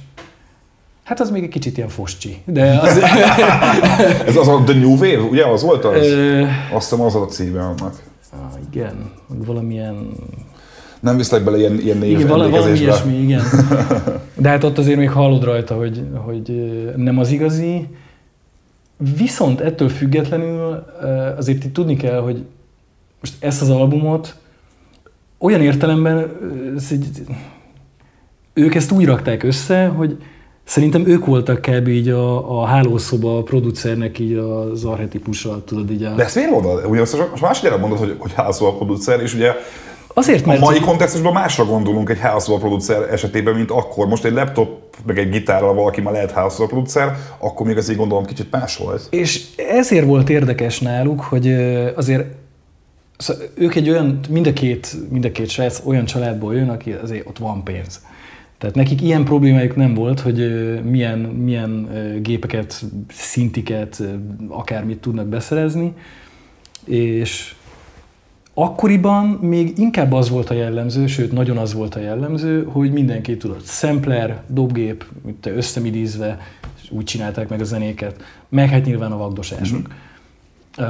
Hát 1.04 1.20
az 1.20 1.30
még 1.30 1.42
egy 1.42 1.48
kicsit 1.48 1.76
ilyen 1.76 1.88
foscsi, 1.88 2.42
de 2.44 2.78
az... 2.82 2.98
Ez 4.26 4.36
az 4.36 4.48
a 4.48 4.62
The 4.64 4.78
New 4.78 4.92
Wave, 4.92 5.20
ugye? 5.20 5.46
Az 5.46 5.62
volt 5.62 5.84
az? 5.84 6.06
Azt 6.72 6.90
hiszem 6.90 7.04
az 7.04 7.14
a 7.14 7.26
címe 7.26 7.60
annak. 7.60 8.02
ah, 8.32 8.60
igen, 8.70 9.10
valamilyen... 9.26 10.08
Nem 11.04 11.16
viszlek 11.16 11.44
bele 11.44 11.58
ilyen, 11.58 11.78
ilyen 11.78 11.98
név 11.98 12.10
Igen, 12.10 12.26
vala, 12.28 12.50
valami 12.50 12.78
ilyesmi, 12.78 13.22
igen. 13.22 13.42
De 14.36 14.48
hát 14.48 14.64
ott 14.64 14.78
azért 14.78 14.98
még 14.98 15.10
hallod 15.10 15.44
rajta, 15.44 15.74
hogy, 15.74 16.02
hogy 16.14 16.72
nem 16.96 17.18
az 17.18 17.30
igazi. 17.30 17.88
Viszont 19.16 19.60
ettől 19.60 19.88
függetlenül 19.88 20.84
azért 21.36 21.64
itt 21.64 21.74
tudni 21.74 21.96
kell, 21.96 22.20
hogy 22.20 22.44
most 23.20 23.34
ezt 23.38 23.62
az 23.62 23.70
albumot 23.70 24.36
olyan 25.38 25.60
értelemben 25.60 26.30
ez 26.76 26.88
egy, 26.90 27.06
ők 28.52 28.74
ezt 28.74 28.90
úgy 28.90 29.04
rakták 29.04 29.42
össze, 29.42 29.86
hogy 29.86 30.16
szerintem 30.64 31.06
ők 31.06 31.24
voltak 31.24 31.60
kb. 31.60 31.88
így 31.88 32.08
a, 32.08 32.60
a 32.60 32.64
hálószoba 32.64 33.42
producernek 33.42 34.18
így 34.18 34.34
az 34.34 34.84
archetipusa, 34.84 35.64
tudod 35.64 35.90
így 35.90 36.04
a... 36.04 36.14
De 36.14 36.24
ezt 36.24 36.34
miért 36.34 36.50
mondod? 36.50 36.84
Ugye 36.86 37.00
most 37.00 37.40
másodjára 37.40 37.78
mondod, 37.78 37.98
hogy, 37.98 38.14
hogy 38.18 38.32
házszóval 38.32 38.76
producer, 38.76 39.20
és 39.20 39.34
ugye 39.34 39.52
Azért, 40.14 40.44
a 40.44 40.48
mert... 40.48 40.60
mai 40.60 40.80
kontextusban 40.80 41.32
másra 41.32 41.64
gondolunk 41.64 42.10
egy 42.10 42.18
házszóval 42.18 42.60
producer 42.60 43.12
esetében, 43.12 43.54
mint 43.54 43.70
akkor. 43.70 44.06
Most 44.06 44.24
egy 44.24 44.32
laptop, 44.32 44.96
meg 45.06 45.18
egy 45.18 45.30
gitárral 45.30 45.74
valaki 45.74 46.00
már 46.00 46.12
lehet 46.12 46.30
házszóval 46.30 46.68
producer, 46.68 47.16
akkor 47.38 47.66
még 47.66 47.76
azért 47.76 47.98
gondolom 47.98 48.24
kicsit 48.24 48.50
más 48.50 48.76
volt. 48.76 49.06
És 49.10 49.44
ezért 49.56 50.06
volt 50.06 50.30
érdekes 50.30 50.80
náluk, 50.80 51.20
hogy 51.20 51.52
azért 51.96 52.24
szóval 53.16 53.42
ők 53.54 53.74
egy 53.74 53.90
olyan, 53.90 54.20
mind 54.28 54.46
a 54.46 54.52
két, 54.52 54.96
mind 55.10 55.24
a 55.24 55.32
két 55.32 55.48
srác 55.48 55.82
olyan 55.84 56.04
családból 56.04 56.54
jön, 56.54 56.68
aki 56.68 56.92
azért 56.92 57.26
ott 57.26 57.38
van 57.38 57.62
pénz. 57.64 58.00
Tehát 58.58 58.74
nekik 58.74 59.02
ilyen 59.02 59.24
problémájuk 59.24 59.76
nem 59.76 59.94
volt, 59.94 60.20
hogy 60.20 60.38
milyen, 60.84 61.18
milyen 61.18 61.88
gépeket, 62.22 62.82
szintiket, 63.08 64.02
akármit 64.48 64.98
tudnak 64.98 65.26
beszerezni, 65.26 65.92
és 66.84 67.54
akkoriban 68.54 69.26
még 69.26 69.78
inkább 69.78 70.12
az 70.12 70.28
volt 70.28 70.50
a 70.50 70.54
jellemző, 70.54 71.06
sőt 71.06 71.32
nagyon 71.32 71.56
az 71.56 71.74
volt 71.74 71.94
a 71.94 72.00
jellemző, 72.00 72.64
hogy 72.64 72.92
mindenki 72.92 73.36
tudott 73.36 73.64
sampler, 73.64 74.42
dobgép, 74.46 75.04
te 75.40 75.52
összemidízve, 75.52 76.38
és 76.82 76.90
úgy 76.90 77.04
csinálták 77.04 77.48
meg 77.48 77.60
a 77.60 77.64
zenéket, 77.64 78.22
meg 78.48 78.68
hát 78.68 78.84
nyilván 78.84 79.12
a 79.12 79.16
vagdosások. 79.16 79.88
Uh, 80.78 80.86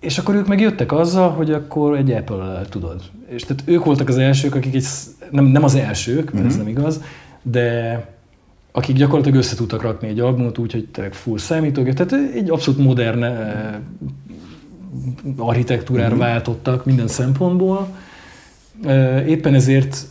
és 0.00 0.18
akkor 0.18 0.34
ők 0.34 0.46
megjöttek 0.46 0.92
azzal, 0.92 1.30
hogy 1.30 1.52
akkor 1.52 1.96
egy 1.96 2.10
apple 2.10 2.60
tudod. 2.68 3.02
És 3.28 3.42
tehát 3.42 3.62
ők 3.66 3.84
voltak 3.84 4.08
az 4.08 4.18
elsők, 4.18 4.54
akik 4.54 4.74
egy, 4.74 4.86
nem, 5.30 5.44
nem 5.44 5.64
az 5.64 5.74
elsők, 5.74 6.32
mert 6.32 6.46
ez 6.46 6.56
nem 6.56 6.68
igaz, 6.68 7.02
de 7.42 8.00
akik 8.72 8.96
gyakorlatilag 8.96 9.38
össze 9.38 9.56
tudtak 9.56 9.82
rakni 9.82 10.08
egy 10.08 10.20
albumot 10.20 10.58
úgy, 10.58 10.72
hogy 10.72 10.88
tényleg 10.88 11.14
full 11.14 11.38
számítógép, 11.38 11.94
tehát 11.94 12.34
egy 12.34 12.50
abszolút 12.50 12.80
modern 12.80 13.24
architektúrára 15.36 16.16
váltottak 16.16 16.84
minden 16.84 17.08
szempontból. 17.08 17.96
Éppen 19.26 19.54
ezért 19.54 20.06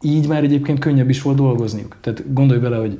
így 0.00 0.28
már 0.28 0.42
egyébként 0.42 0.78
könnyebb 0.78 1.08
is 1.08 1.22
volt 1.22 1.36
dolgozniuk. 1.36 1.96
Tehát 2.00 2.32
gondolj 2.32 2.60
bele, 2.60 2.76
hogy 2.76 2.96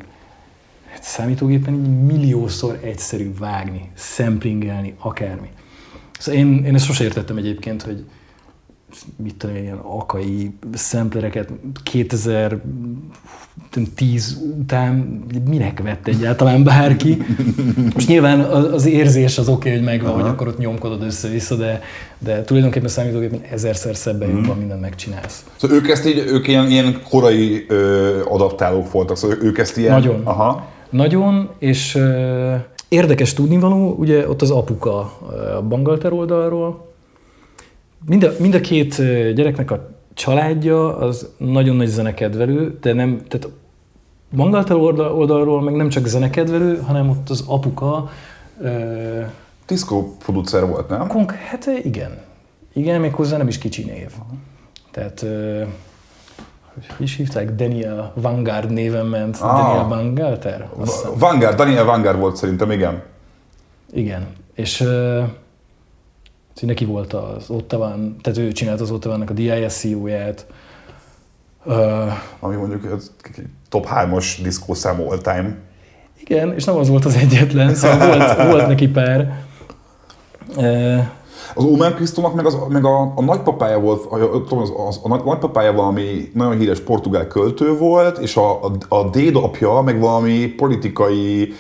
egy 0.94 1.02
számítógépen 1.02 1.74
így 1.74 2.04
milliószor 2.04 2.78
egyszerű 2.82 3.32
vágni, 3.38 3.90
szemplingelni, 3.94 4.94
akármi. 4.98 5.48
Szóval 6.18 6.40
én, 6.40 6.64
én 6.64 6.74
ezt 6.74 6.84
sose 6.84 7.04
értettem 7.04 7.36
egyébként, 7.36 7.82
hogy 7.82 8.04
mit 9.16 9.34
tudom, 9.34 9.56
én, 9.56 9.62
ilyen 9.62 9.76
akai 9.76 10.50
szemplereket 10.72 11.48
2010 11.82 14.40
után 14.58 15.24
minek 15.48 15.82
vett 15.82 16.06
egyáltalán 16.06 16.64
bárki. 16.64 17.16
Most 17.94 18.08
nyilván 18.08 18.40
az 18.40 18.86
érzés 18.86 19.38
az 19.38 19.48
oké, 19.48 19.70
hogy 19.70 19.82
megvan, 19.82 20.12
hogy 20.12 20.30
akkor 20.30 20.48
ott 20.48 20.58
nyomkodod 20.58 21.02
össze-vissza, 21.02 21.54
de, 21.54 21.82
de 22.18 22.42
tulajdonképpen 22.42 22.88
a 22.88 22.90
számítógépen 22.90 23.40
ezerszer 23.50 23.96
szebben 23.96 24.30
jobban 24.30 24.56
mindent 24.56 24.80
megcsinálsz. 24.80 25.44
Szóval 25.56 25.76
ők 25.76 25.88
ezt 25.88 26.06
így, 26.06 26.24
ők 26.26 26.48
ilyen, 26.48 26.70
ilyen 26.70 27.00
korai 27.08 27.64
ö, 27.68 28.20
adaptálók 28.28 28.92
voltak, 28.92 29.16
szóval 29.16 29.36
ők 29.42 29.58
ezt 29.58 29.76
ilyen... 29.76 29.92
Nagyon. 29.92 30.20
Aha. 30.24 30.66
Nagyon, 30.90 31.50
és 31.58 31.94
uh, 31.94 32.54
érdekes 32.88 33.34
tudnivaló, 33.34 33.94
ugye 33.98 34.28
ott 34.28 34.42
az 34.42 34.50
apuka 34.50 35.12
ö, 35.30 35.56
a 35.56 35.62
Bangalter 35.62 36.12
oldalról. 36.12 36.91
Mind 38.06 38.22
a, 38.22 38.30
mind 38.38 38.54
a 38.54 38.60
két 38.60 38.96
gyereknek 39.34 39.70
a 39.70 39.88
családja 40.14 40.96
az 40.96 41.28
nagyon 41.36 41.76
nagy 41.76 41.86
zenekedvelő, 41.86 42.78
de 42.80 42.92
nem, 42.92 43.22
tehát 43.28 43.48
Bangalter 44.36 44.76
oldal, 44.76 45.12
oldalról 45.12 45.62
meg 45.62 45.74
nem 45.74 45.88
csak 45.88 46.06
zenekedvelő, 46.06 46.80
hanem 46.80 47.08
ott 47.08 47.28
az 47.30 47.44
apuka 47.46 48.10
ö, 48.60 49.20
Disco 49.66 50.16
producer 50.16 50.66
volt, 50.66 50.88
nem? 50.88 51.06
Konk, 51.06 51.32
hát 51.32 51.66
igen. 51.82 52.18
Igen, 52.72 53.00
méghozzá 53.00 53.36
nem 53.36 53.48
is 53.48 53.58
kicsi 53.58 53.84
név. 53.84 54.10
Tehát, 54.90 55.22
ö, 55.22 55.62
hogy 56.96 57.06
is 57.06 57.16
hívták? 57.16 57.54
Daniel 57.54 58.12
Vanguard 58.14 58.70
néven 58.70 59.06
ment. 59.06 59.36
Ah. 59.40 59.88
Daniel 59.88 60.68
hiszem. 60.78 61.10
Vanguard, 61.18 61.56
Daniel 61.56 61.84
Vanguard 61.84 62.18
volt 62.18 62.36
szerintem, 62.36 62.70
igen. 62.70 63.02
Igen. 63.92 64.26
És 64.54 64.80
uh, 64.80 65.22
neki 66.60 66.84
volt 66.84 67.12
az 67.12 67.50
Ottavan, 67.50 68.16
tehát 68.22 68.38
ő 68.38 68.52
csinált 68.52 68.80
az 68.80 68.90
Ottavannak 68.90 69.30
a 69.30 69.32
DISCO-ját. 69.32 70.46
Uh, 71.64 71.76
Ami 72.40 72.56
mondjuk 72.56 72.84
ez 72.96 73.10
top 73.68 73.86
3-as 73.94 74.26
diszkószám 74.42 75.00
all 75.00 75.18
time. 75.18 75.56
igen, 76.20 76.54
és 76.54 76.64
nem 76.64 76.76
az 76.76 76.88
volt 76.88 77.04
az 77.04 77.14
egyetlen, 77.16 77.74
szóval 77.74 78.06
volt, 78.06 78.50
volt 78.50 78.66
neki 78.66 78.88
pár. 78.88 79.44
Uh, 80.56 80.98
Az 81.54 81.64
Omer 81.64 81.94
Krisztónak 81.94 82.34
meg, 82.34 82.46
az, 82.46 82.56
meg 82.68 82.84
a, 82.84 83.12
a 83.16 83.22
nagypapája 83.22 83.80
volt, 83.80 84.04
a, 84.04 84.44
az, 84.56 84.72
az, 84.88 85.00
a 85.02 85.08
nagy- 85.08 85.24
nagypapája 85.24 85.72
valami 85.72 86.30
nagyon 86.34 86.58
híres 86.58 86.80
portugál 86.80 87.26
költő 87.26 87.76
volt, 87.76 88.18
és 88.18 88.36
a, 88.36 88.64
a, 88.64 88.72
a 88.88 89.10
dédapja 89.10 89.80
meg 89.80 90.00
valami 90.00 90.46
politikai 90.46 91.52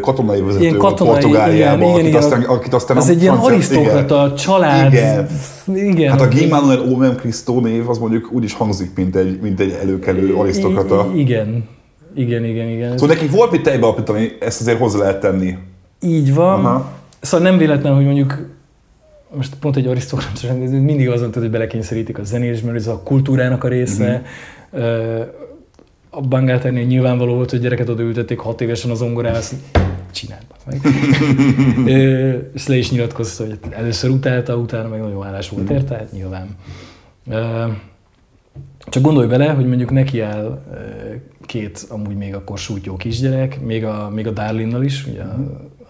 katonai 0.00 0.40
vezető 0.40 0.62
ilyen 0.62 0.76
katonai, 0.76 1.12
Portugáliában, 1.12 1.80
igen, 1.80 1.92
akit, 1.94 2.06
igen, 2.06 2.22
aztán, 2.22 2.42
akit 2.42 2.74
aztán 2.74 2.96
az 2.96 3.08
a 3.08 3.10
egy 3.10 3.22
ilyen 3.22 3.34
arisztokrata 3.34 4.34
család. 4.34 4.92
Igen. 4.92 5.28
igen. 5.74 6.10
Hát 6.10 6.20
a 6.20 6.28
Guy 6.28 6.46
Manuel 6.46 6.80
Omen 6.80 7.16
Cristo 7.16 7.60
név 7.60 7.88
az 7.88 7.98
mondjuk 7.98 8.28
úgy 8.32 8.44
is 8.44 8.54
hangzik, 8.54 8.90
mint 8.94 9.16
egy, 9.16 9.38
mint 9.42 9.60
egy 9.60 9.78
előkelő 9.82 10.34
arisztokrata. 10.34 11.10
Igen. 11.14 11.68
Igen, 12.14 12.44
igen, 12.44 12.68
igen. 12.68 12.98
Szóval 12.98 13.14
neki 13.14 13.26
volt 13.26 13.50
mit 13.50 13.62
tejbe 13.62 13.86
alapítani, 13.86 14.36
ezt 14.40 14.60
azért 14.60 14.78
hozzá 14.78 14.98
lehet 14.98 15.20
tenni. 15.20 15.56
Így 16.00 16.34
van. 16.34 16.64
Aha. 16.64 16.92
Szóval 17.20 17.48
nem 17.48 17.58
véletlen, 17.58 17.94
hogy 17.94 18.04
mondjuk 18.04 18.48
most 19.36 19.54
pont 19.60 19.76
egy 19.76 19.86
arisztokrata, 19.86 20.54
mindig 20.70 21.08
azon 21.08 21.26
tudod, 21.26 21.42
hogy 21.42 21.50
belekényszerítik 21.50 22.18
a 22.18 22.24
zenés, 22.24 22.60
mert 22.60 22.76
ez 22.76 22.86
a 22.86 23.00
kultúrának 23.04 23.64
a 23.64 23.68
része. 23.68 24.22
Uh-huh. 26.10 26.24
A 26.24 26.28
Bangáternél 26.28 26.84
nyilvánvaló 26.84 27.34
volt, 27.34 27.50
hogy 27.50 27.60
gyereket 27.60 27.88
odaültették 27.88 28.38
hat 28.38 28.60
évesen 28.60 28.90
az 28.90 28.98
zongorára, 28.98 29.36
azt 29.36 29.54
csináld 30.10 30.46
meg. 30.66 30.80
És 32.54 32.66
le 32.66 32.76
is 32.76 32.90
nyilatkozta, 32.90 33.44
hogy 33.44 33.58
először 33.70 34.10
utálta, 34.10 34.56
utána 34.56 34.88
meg 34.88 35.00
nagyon 35.00 35.26
állás 35.26 35.48
volt 35.48 35.70
érte, 35.70 35.94
hát 35.94 36.12
nyilván. 36.12 36.56
Csak 38.78 39.02
gondolj 39.02 39.26
bele, 39.26 39.48
hogy 39.48 39.66
mondjuk 39.66 39.90
neki 39.90 40.20
áll 40.20 40.62
két 41.46 41.86
amúgy 41.88 42.16
még 42.16 42.34
akkor 42.34 42.58
sútyó 42.58 42.96
kisgyerek, 42.96 43.60
még 43.60 43.84
a, 43.84 44.10
még 44.14 44.26
a 44.26 44.30
Darlinnal 44.30 44.84
is, 44.84 45.06
ugye, 45.06 45.22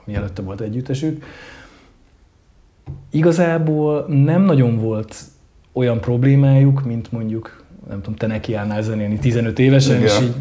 ami 0.04 0.16
előtte 0.16 0.42
volt 0.42 0.60
együttesük. 0.60 1.25
Igazából 3.10 4.06
nem 4.08 4.42
nagyon 4.42 4.78
volt 4.78 5.16
olyan 5.72 6.00
problémájuk, 6.00 6.84
mint 6.84 7.12
mondjuk, 7.12 7.64
nem 7.88 8.00
tudom, 8.00 8.14
te 8.14 8.26
nekiállnál 8.26 8.83
zenélni 8.83 9.18
15 9.18 9.59
évesen, 9.59 9.97
Igen. 9.97 10.07
és 10.07 10.21
így 10.21 10.35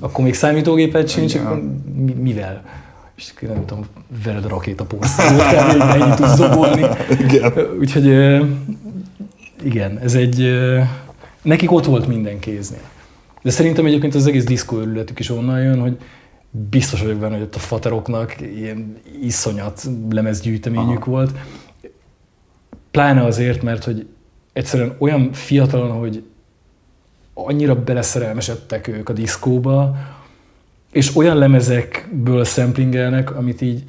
akkor 0.00 0.24
még 0.24 0.34
számítógépet 0.34 1.08
sincs, 1.08 1.34
Igen. 1.34 1.46
akkor 1.46 1.62
mi, 1.94 2.12
mivel? 2.12 2.62
És 3.16 3.32
nem 3.40 3.64
tudom, 3.66 3.86
rakétaporszívót, 4.46 5.42
kb. 5.42 5.80
ennyit 5.80 6.14
tudsz 6.14 6.36
dobolni. 6.36 6.86
Igen. 7.24 7.52
Úgyhogy 7.78 8.06
igen, 9.62 9.98
ez 9.98 10.14
egy... 10.14 10.58
Nekik 11.42 11.72
ott 11.72 11.84
volt 11.84 12.06
minden 12.06 12.38
kéznél. 12.38 12.80
De 13.42 13.50
szerintem 13.50 13.86
egyébként 13.86 14.14
az 14.14 14.26
egész 14.26 14.44
diszkó 14.44 14.78
örületük 14.78 15.18
is 15.18 15.30
onnan 15.30 15.62
jön, 15.62 15.80
hogy 15.80 15.96
biztos 16.50 17.00
vagyok 17.00 17.18
benne, 17.18 17.34
hogy 17.34 17.42
ott 17.42 17.54
a 17.54 17.58
fateroknak 17.58 18.40
ilyen 18.40 18.96
iszonyat 19.22 19.88
lemezgyűjteményük 20.10 21.00
Aha. 21.02 21.10
volt. 21.10 21.30
Pláne 22.90 23.24
azért, 23.24 23.62
mert 23.62 23.84
hogy 23.84 24.06
egyszerűen 24.56 24.96
olyan 24.98 25.32
fiatalon, 25.32 25.90
hogy 25.90 26.22
annyira 27.34 27.74
beleszerelmesedtek 27.74 28.88
ők 28.88 29.08
a 29.08 29.12
diszkóba, 29.12 29.96
és 30.92 31.16
olyan 31.16 31.36
lemezekből 31.36 32.44
szemplingelnek, 32.44 33.36
amit 33.36 33.60
így, 33.60 33.82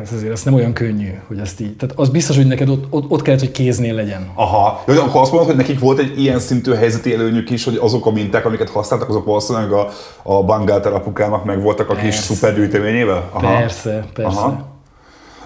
Ez 0.00 0.12
azért 0.12 0.32
az 0.32 0.42
nem 0.42 0.54
olyan 0.54 0.72
könnyű, 0.72 1.10
hogy 1.26 1.38
ezt 1.38 1.60
így. 1.60 1.76
Tehát 1.76 1.98
az 1.98 2.08
biztos, 2.08 2.36
hogy 2.36 2.46
neked 2.46 2.68
ott, 2.68 2.86
ott, 2.90 3.10
ott 3.10 3.22
kellett, 3.22 3.40
hogy 3.40 3.50
kéznél 3.50 3.94
legyen. 3.94 4.30
Aha. 4.34 4.82
Jó, 4.86 4.94
akkor 4.94 5.20
azt 5.20 5.30
mondod, 5.30 5.48
hogy 5.48 5.58
nekik 5.58 5.78
volt 5.78 5.98
egy 5.98 6.20
ilyen 6.20 6.38
szintű 6.38 6.72
helyzeti 6.72 7.14
előnyük 7.14 7.50
is, 7.50 7.64
hogy 7.64 7.76
azok 7.76 8.06
a 8.06 8.10
minták, 8.10 8.44
amiket 8.44 8.70
használtak, 8.70 9.08
azok 9.08 9.24
valószínűleg 9.24 9.72
a, 9.72 9.88
a 10.22 10.44
Bangalter 10.44 10.92
apukának 10.92 11.44
meg 11.44 11.62
voltak 11.62 11.90
a 11.90 11.94
kis 11.94 12.02
Persze. 12.02 12.34
szupergyűjteményével? 12.34 13.28
Aha. 13.32 13.56
Persze, 13.56 14.06
persze. 14.14 14.38
Aha. 14.38 14.76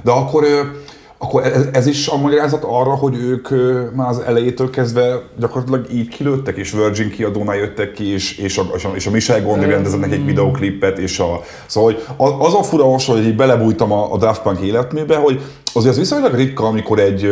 De 0.02 0.10
akkor, 0.10 0.44
akkor 1.22 1.44
ez, 1.44 1.66
ez 1.72 1.86
is 1.86 2.08
a 2.08 2.16
magyarázat 2.16 2.64
arra, 2.64 2.94
hogy 2.94 3.16
ők 3.16 3.48
már 3.94 4.08
az 4.08 4.18
elejétől 4.18 4.70
kezdve 4.70 5.22
gyakorlatilag 5.38 5.92
így 5.92 6.08
kilőttek, 6.08 6.56
és 6.56 6.72
Virgin 6.72 7.10
kiadónál 7.10 7.56
jöttek 7.56 7.92
ki, 7.92 8.12
és, 8.12 8.38
és, 8.38 8.58
a, 8.58 8.62
és, 8.76 8.84
a, 8.84 8.90
és 8.94 9.06
a 9.06 9.10
Michel 9.10 9.42
Gondry 9.42 9.70
rendezett 9.70 10.00
nekik 10.00 10.24
videoklipet, 10.24 10.98
és 10.98 11.18
a, 11.18 11.40
szóval 11.66 11.92
hogy 11.92 12.02
az 12.38 12.54
a 12.54 12.62
fura 12.62 12.90
hasonló, 12.90 13.20
hogy 13.20 13.30
így 13.30 13.36
belebújtam 13.36 13.92
a, 13.92 14.12
a 14.12 14.16
Daft 14.16 14.42
Punk 14.42 14.60
életműbe, 14.60 15.16
hogy 15.16 15.40
azért 15.74 15.92
az 15.92 15.98
viszonylag 15.98 16.34
ritka, 16.34 16.66
amikor 16.66 16.98
egy 16.98 17.26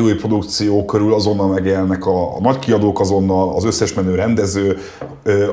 új 0.00 0.14
produkció 0.14 0.84
körül 0.84 1.14
azonnal 1.14 1.48
megjelennek 1.48 2.06
a, 2.06 2.36
a 2.36 2.40
nagy 2.40 2.58
kiadók 2.58 3.00
azonnal, 3.00 3.54
az 3.54 3.64
összes 3.64 3.94
menő 3.94 4.14
rendező, 4.14 4.78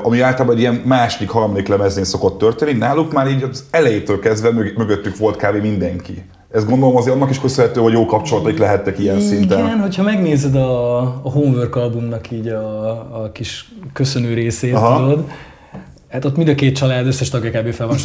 ami 0.02 0.20
általában 0.20 0.54
egy 0.54 0.60
ilyen 0.60 0.82
második, 0.84 1.28
harmadik 1.28 1.68
lemeznél 1.68 2.04
szokott 2.04 2.38
történni, 2.38 2.72
náluk 2.72 3.12
már 3.12 3.30
így 3.30 3.42
az 3.42 3.64
elejétől 3.70 4.18
kezdve 4.18 4.50
mög- 4.50 4.76
mögöttük 4.76 5.16
volt 5.16 5.36
kb. 5.36 5.62
mindenki. 5.62 6.24
Ez 6.56 6.64
gondolom 6.64 6.96
azért 6.96 7.16
annak 7.16 7.30
is 7.30 7.40
köszönhető, 7.40 7.80
hogy 7.80 7.92
jó 7.92 8.06
kapcsolataik 8.06 8.58
lehettek 8.58 8.98
ilyen 8.98 9.20
szinten. 9.20 9.64
Igen, 9.64 9.80
hogyha 9.80 10.02
megnézed 10.02 10.54
a, 10.54 11.00
a 11.00 11.30
Homework 11.30 11.76
albumnak 11.76 12.30
így 12.30 12.48
a, 12.48 12.90
a 13.22 13.30
kis 13.32 13.72
köszönő 13.92 14.34
részét, 14.34 14.74
Aha. 14.74 14.98
tudod, 14.98 15.30
hát 16.08 16.24
ott 16.24 16.36
mind 16.36 16.48
a 16.48 16.54
két 16.54 16.76
család 16.76 17.06
összes 17.06 17.28
tagja 17.28 17.50
kb. 17.50 17.72
fel 17.72 17.86
van 17.86 17.96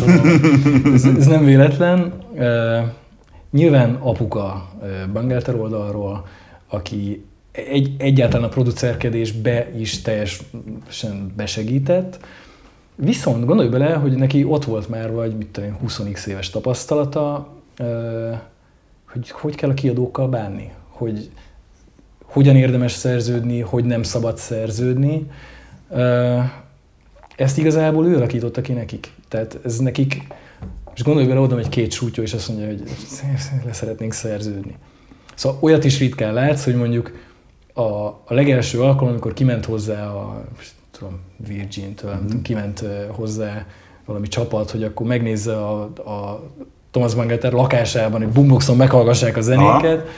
ez, 0.94 1.06
ez, 1.18 1.26
nem 1.26 1.46
véletlen. 1.46 2.14
Uh, 2.34 2.88
nyilván 3.52 3.98
apuka 4.00 4.70
uh, 4.82 4.88
Bangalter 5.14 5.56
oldalról, 5.56 6.26
aki 6.70 7.26
egy, 7.52 7.92
egyáltalán 7.98 8.46
a 8.46 8.50
producerkedésbe 8.50 9.72
is 9.78 10.02
teljesen 10.02 11.34
besegített, 11.36 12.20
Viszont 12.96 13.46
gondolj 13.46 13.70
bele, 13.70 13.94
hogy 13.94 14.12
neki 14.12 14.44
ott 14.44 14.66
volt 14.66 14.90
már 14.90 15.12
vagy, 15.12 15.36
mit 15.38 15.48
tudom 15.48 15.70
én, 15.70 15.78
20x 15.88 16.26
éves 16.26 16.50
tapasztalata, 16.50 17.48
hogy 19.12 19.30
hogy 19.30 19.56
kell 19.56 19.70
a 19.70 19.74
kiadókkal 19.74 20.28
bánni, 20.28 20.72
hogy 20.88 21.32
hogyan 22.24 22.56
érdemes 22.56 22.92
szerződni, 22.92 23.60
hogy 23.60 23.86
nem 23.86 24.04
szabad 24.04 24.38
szerződni. 24.38 25.28
Ezt 27.36 27.58
igazából 27.58 28.08
ő 28.08 28.16
alakította 28.16 28.62
ki 28.62 28.74
nekik. 28.74 29.12
Tehát 29.28 29.60
ez 29.64 29.78
nekik, 29.78 30.28
és 30.96 31.04
gondolj 31.04 31.28
bele, 31.28 31.40
oda 31.40 31.58
egy 31.58 31.70
két 31.70 31.92
sútyó, 31.92 32.24
és 32.24 32.34
azt 32.34 32.48
mondja, 32.48 32.66
hogy 32.66 32.84
le 33.66 33.74
szeretnénk 33.74 34.14
szerződni. 34.14 34.76
Szóval 35.36 35.60
olyat 35.62 35.84
is 35.84 36.00
ritkán 36.00 36.34
látsz, 36.34 36.64
hogy 36.64 36.76
mondjuk 36.76 37.12
a, 37.74 37.82
a 38.08 38.24
legelső 38.34 38.82
alkalom, 38.82 39.10
amikor 39.10 39.34
kiment 39.34 39.66
hozzá 39.66 40.08
a 40.08 40.44
tudom, 40.92 41.20
Virgin-től, 41.48 42.16
mm-hmm. 42.16 42.42
kiment 42.42 42.84
hozzá 43.08 43.66
valami 44.06 44.28
csapat, 44.28 44.72
hogy 44.72 44.84
akkor 44.84 45.08
megnézze 45.08 45.58
a, 45.58 45.82
a 45.84 46.44
Thomas 46.92 47.16
Bangalter 47.16 47.52
lakásában, 47.52 48.22
egy 48.22 48.28
boomboxon 48.30 48.76
meghallgassák 48.76 49.38
a 49.38 49.42
zenéket. 49.42 50.00
Aha. 50.00 50.10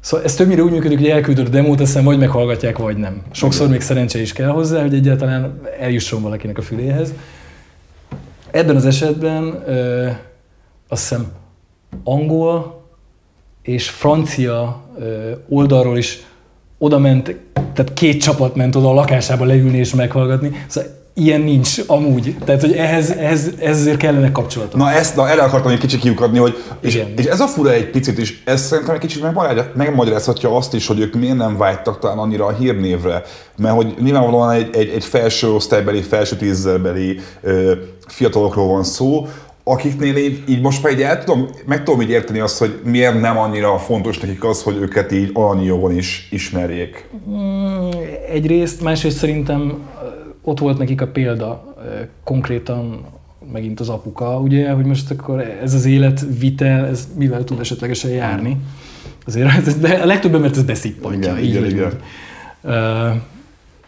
Szóval 0.00 0.26
ez 0.26 0.34
többnyire 0.34 0.62
úgy 0.62 0.70
működik, 0.70 0.98
hogy 0.98 1.08
elküldöd 1.08 1.46
a 1.46 1.50
demót, 1.50 1.80
aztán 1.80 2.04
vagy 2.04 2.18
meghallgatják, 2.18 2.78
vagy 2.78 2.96
nem. 2.96 3.22
Sokszor 3.30 3.68
még 3.68 3.80
szerencse 3.80 4.20
is 4.20 4.32
kell 4.32 4.48
hozzá, 4.48 4.80
hogy 4.80 4.94
egyáltalán 4.94 5.60
eljusson 5.80 6.22
valakinek 6.22 6.58
a 6.58 6.62
füléhez. 6.62 7.12
Ebben 8.50 8.76
az 8.76 8.86
esetben 8.86 9.62
ö, 9.66 10.06
azt 10.88 11.08
hiszem 11.08 11.32
angol 12.04 12.82
és 13.62 13.90
francia 13.90 14.82
ö, 14.98 15.30
oldalról 15.48 15.98
is 15.98 16.18
oda 16.78 16.98
ment, 16.98 17.36
tehát 17.52 17.92
két 17.94 18.22
csapat 18.22 18.54
ment 18.54 18.74
oda 18.74 18.88
a 18.88 18.94
lakásába 18.94 19.44
leülni 19.44 19.78
és 19.78 19.94
meghallgatni. 19.94 20.64
Szóval 20.66 20.90
ilyen 21.18 21.40
nincs 21.40 21.78
amúgy. 21.86 22.36
Tehát, 22.44 22.60
hogy 22.60 22.72
ehhez, 22.72 23.10
ehhez, 23.10 23.50
ezért 23.60 23.96
kellene 23.96 24.32
kapcsolatok. 24.32 24.80
Na, 24.80 24.90
ezt, 24.90 25.16
na 25.16 25.28
erre 25.28 25.42
akartam 25.42 25.72
egy 25.72 25.78
kicsit 25.78 26.00
kiukadni, 26.00 26.38
hogy 26.38 26.56
és, 26.80 26.94
Igen. 26.94 27.12
és, 27.16 27.24
ez 27.24 27.40
a 27.40 27.46
fura 27.46 27.72
egy 27.72 27.90
picit 27.90 28.18
is, 28.18 28.42
ez 28.44 28.60
szerintem 28.60 28.94
egy 28.94 29.00
kicsit 29.00 29.24
megmagyarázhatja, 29.74 30.56
azt 30.56 30.74
is, 30.74 30.86
hogy 30.86 31.00
ők 31.00 31.14
miért 31.14 31.36
nem 31.36 31.56
vágytak 31.56 31.98
talán 31.98 32.18
annyira 32.18 32.46
a 32.46 32.52
hírnévre. 32.52 33.22
Mert 33.56 33.74
hogy 33.74 33.94
nyilvánvalóan 34.00 34.50
egy, 34.50 34.76
egy, 34.76 34.88
egy 34.88 35.04
felső 35.04 35.52
osztálybeli, 35.52 36.02
felső 36.02 36.36
tízezerbeli 36.36 37.20
ö, 37.42 37.72
fiatalokról 38.06 38.66
van 38.68 38.84
szó, 38.84 39.26
akiknél 39.68 40.16
így, 40.16 40.42
így 40.48 40.60
most 40.60 40.82
már 40.82 40.92
így 40.92 41.02
el 41.02 41.24
tudom, 41.24 41.48
meg 41.66 41.82
tudom 41.82 42.00
így 42.00 42.10
érteni 42.10 42.38
azt, 42.38 42.58
hogy 42.58 42.78
miért 42.84 43.20
nem 43.20 43.38
annyira 43.38 43.78
fontos 43.78 44.18
nekik 44.18 44.44
az, 44.44 44.62
hogy 44.62 44.76
őket 44.76 45.12
így 45.12 45.30
annyi 45.32 45.64
jogon 45.64 45.96
is 45.96 46.28
ismerjék. 46.30 47.08
Mm, 47.28 47.88
Egyrészt, 48.32 48.82
másrészt 48.82 49.16
szerintem 49.16 49.78
ott 50.48 50.58
volt 50.58 50.78
nekik 50.78 51.00
a 51.00 51.06
példa, 51.06 51.74
konkrétan 52.24 53.04
megint 53.52 53.80
az 53.80 53.88
apuka, 53.88 54.38
ugye, 54.38 54.70
hogy 54.70 54.84
most 54.84 55.10
akkor 55.10 55.40
ez 55.40 55.74
az 55.74 55.84
életvitel, 55.84 56.86
ez 56.86 57.08
mivel 57.16 57.44
tud 57.44 57.60
esetlegesen 57.60 58.10
járni. 58.10 58.56
Azért 59.26 59.66
ez, 59.66 59.78
de 59.78 59.94
a 59.94 60.06
legtöbben, 60.06 60.40
mert 60.40 60.56
ez 60.56 60.62
beszippantja. 60.62 61.30
Igen, 61.38 61.44
így 61.44 61.50
igen, 61.50 61.64
igen. 61.64 61.92
Ö, 62.62 63.10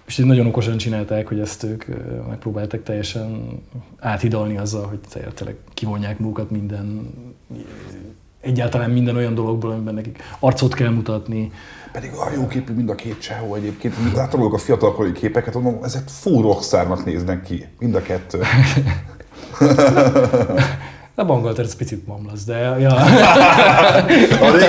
és 0.06 0.18
így 0.18 0.26
nagyon 0.26 0.46
okosan 0.46 0.76
csinálták, 0.76 1.28
hogy 1.28 1.40
ezt 1.40 1.64
ők 1.64 1.84
megpróbáltak 2.28 2.82
teljesen 2.82 3.60
áthidalni 3.98 4.56
azzal, 4.56 4.86
hogy 4.86 4.98
tényleg 5.34 5.56
kivonják 5.74 6.18
magukat 6.18 6.50
minden, 6.50 7.14
egyáltalán 8.40 8.90
minden 8.90 9.16
olyan 9.16 9.34
dologból, 9.34 9.70
amiben 9.70 9.94
nekik 9.94 10.22
arcot 10.38 10.74
kell 10.74 10.90
mutatni, 10.90 11.52
Pedig 11.92 12.10
olyan 12.14 12.32
jó 12.32 12.46
képű 12.46 12.72
mind 12.72 12.90
a 12.90 12.94
két 12.94 13.20
csehó 13.20 13.54
egyébként. 13.54 13.94
Látom 14.14 14.42
a 14.42 14.58
fiatalkori 14.58 15.12
képeket, 15.12 15.54
mondom, 15.54 15.84
ezek 15.84 16.02
fú 16.08 16.40
rockstárnak 16.40 17.04
néznek 17.04 17.42
ki, 17.42 17.66
mind 17.78 17.94
a 17.94 18.02
kettő. 18.02 18.42
A 21.20 21.24
Bangalter 21.24 21.64
ez 21.64 21.76
picit 21.76 22.06
mamlasz, 22.06 22.44
de 22.44 22.76
ja. 22.80 22.90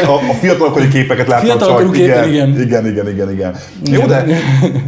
A, 0.07 0.13
a, 0.29 0.33
fiatalkori 0.39 0.87
képeket 0.87 1.27
láttam 1.27 1.45
Fiatalkorú 1.45 1.85
csak. 1.85 1.93
képen, 1.93 2.29
igen, 2.29 2.49
igen. 2.49 2.61
igen, 2.61 2.87
igen, 2.87 3.09
igen, 3.09 3.31
igen. 3.31 3.55
Jó, 3.83 4.05
de 4.05 4.25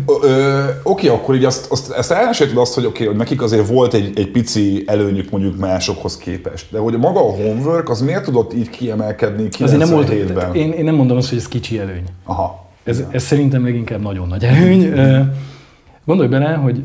ö, 0.05 0.27
ö, 0.27 0.63
oké, 0.83 1.07
akkor 1.07 1.35
így 1.35 1.45
azt, 1.45 1.71
azt, 1.71 1.91
ezt 1.91 2.11
elmesélted 2.11 2.57
azt, 2.57 2.73
hogy 2.73 2.85
oké, 2.85 3.05
hogy 3.05 3.15
nekik 3.15 3.41
azért 3.41 3.67
volt 3.67 3.93
egy, 3.93 4.19
egy 4.19 4.31
pici 4.31 4.83
előnyük 4.87 5.29
mondjuk 5.29 5.57
másokhoz 5.57 6.17
képest. 6.17 6.65
De 6.71 6.79
hogy 6.79 6.97
maga 6.97 7.19
a 7.19 7.31
homework, 7.31 7.89
az 7.89 8.01
miért 8.01 8.23
tudott 8.23 8.53
így 8.53 8.69
kiemelkedni 8.69 9.47
Azért 9.59 9.79
nem 9.79 9.89
volt, 9.89 10.09
97-ben? 10.09 10.35
tehát 10.35 10.55
én, 10.55 10.71
én 10.71 10.83
nem 10.83 10.95
mondom 10.95 11.17
azt, 11.17 11.29
hogy 11.29 11.37
ez 11.37 11.47
kicsi 11.47 11.79
előny. 11.79 12.03
Aha. 12.23 12.65
Ez, 12.83 13.03
ez 13.11 13.23
szerintem 13.23 13.63
leginkább 13.63 14.01
nagyon 14.01 14.27
nagy 14.27 14.43
előny. 14.43 14.93
Gondolj 16.05 16.29
bele, 16.29 16.53
hogy 16.53 16.83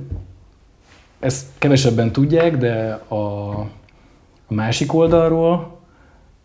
ezt 1.20 1.44
kevesebben 1.58 2.12
tudják, 2.12 2.56
de 2.56 3.00
a, 3.08 3.16
a 4.48 4.54
másik 4.54 4.94
oldalról, 4.94 5.78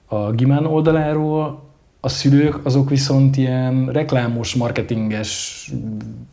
a 0.05 0.31
Gimán 0.31 0.65
oldaláról 0.65 1.63
a 2.05 2.09
szülők 2.09 2.65
azok 2.65 2.89
viszont 2.89 3.37
ilyen 3.37 3.89
reklámos, 3.91 4.55
marketinges 4.55 5.71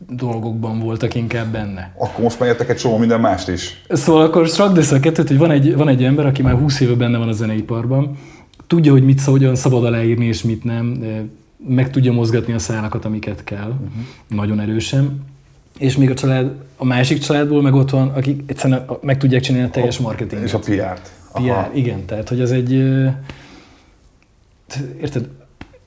dolgokban 0.09 0.79
voltak 0.79 1.15
inkább 1.15 1.51
benne. 1.51 1.93
Akkor 1.97 2.23
most 2.23 2.39
megértek 2.39 2.69
egy 2.69 2.77
csomó 2.77 2.97
minden 2.97 3.19
mást 3.19 3.47
is. 3.47 3.81
Szóval 3.89 4.21
akkor 4.21 4.47
struck 4.47 4.73
this 4.73 4.91
a 4.91 4.99
kettőt, 4.99 5.27
hogy 5.27 5.37
van 5.37 5.51
egy, 5.51 5.75
van 5.75 5.87
egy 5.87 6.03
ember, 6.03 6.25
aki 6.25 6.41
már 6.41 6.53
20 6.53 6.79
éve 6.79 6.93
benne 6.93 7.17
van 7.17 7.27
a 7.27 7.31
zeneiparban, 7.31 8.17
tudja, 8.67 8.91
hogy 8.91 9.03
mit 9.03 9.23
hogyan 9.23 9.55
szabad 9.55 9.85
aláírni 9.85 10.25
és 10.25 10.43
mit 10.43 10.63
nem, 10.63 11.03
meg 11.67 11.89
tudja 11.89 12.11
mozgatni 12.11 12.53
a 12.53 12.59
szálakat, 12.59 13.05
amiket 13.05 13.43
kell, 13.43 13.69
uh-huh. 13.69 13.89
nagyon 14.27 14.59
erősen. 14.59 15.25
És 15.77 15.97
még 15.97 16.09
a 16.09 16.13
család, 16.13 16.51
a 16.77 16.85
másik 16.85 17.19
családból 17.19 17.61
meg 17.61 17.73
ott 17.73 17.89
van, 17.89 18.07
akik 18.07 18.41
egyszerűen 18.45 18.85
meg 19.01 19.17
tudják 19.17 19.41
csinálni 19.41 19.67
a 19.67 19.69
teljes 19.69 19.97
marketinget. 19.97 20.47
És 20.47 20.53
a 20.53 20.59
PR-t. 20.59 21.20
PR, 21.33 21.77
igen, 21.77 22.05
tehát 22.05 22.29
hogy 22.29 22.41
az 22.41 22.51
egy, 22.51 22.71
érted, 25.01 25.29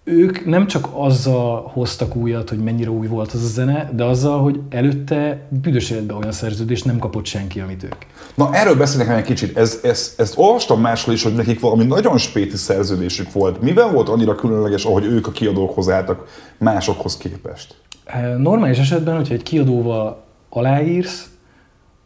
ők 0.04 0.46
nem 0.46 0.66
csak 0.66 0.88
azzal 0.92 1.70
hoztak 1.72 2.16
újat, 2.16 2.48
hogy 2.48 2.58
mennyire 2.58 2.90
új 2.90 3.06
volt 3.06 3.32
az 3.32 3.44
a 3.44 3.46
zene, 3.46 3.90
de 3.94 4.04
azzal, 4.04 4.42
hogy 4.42 4.60
előtte 4.70 5.46
büdös 5.48 5.90
életben 5.90 6.16
olyan 6.16 6.32
szerződést 6.32 6.84
nem 6.84 6.98
kapott 6.98 7.24
senki, 7.24 7.60
amit 7.60 7.82
ők. 7.82 7.94
Na 8.34 8.54
erről 8.54 8.76
beszélnek 8.76 9.16
egy 9.16 9.24
kicsit. 9.24 9.56
Ez, 9.56 9.78
ez, 9.82 10.14
ezt 10.16 10.38
olvastam 10.38 10.80
máshol 10.80 11.14
is, 11.14 11.22
hogy 11.22 11.34
nekik 11.34 11.60
valami 11.60 11.84
nagyon 11.84 12.18
spéti 12.18 12.56
szerződésük 12.56 13.32
volt. 13.32 13.60
Miben 13.60 13.92
volt 13.92 14.08
annyira 14.08 14.34
különleges, 14.34 14.84
ahogy 14.84 15.04
ők 15.04 15.26
a 15.26 15.30
kiadókhoz 15.30 15.90
álltak 15.90 16.28
másokhoz 16.58 17.16
képest? 17.16 17.74
Normális 18.38 18.78
esetben, 18.78 19.16
hogyha 19.16 19.34
egy 19.34 19.42
kiadóval 19.42 20.24
aláírsz, 20.48 21.28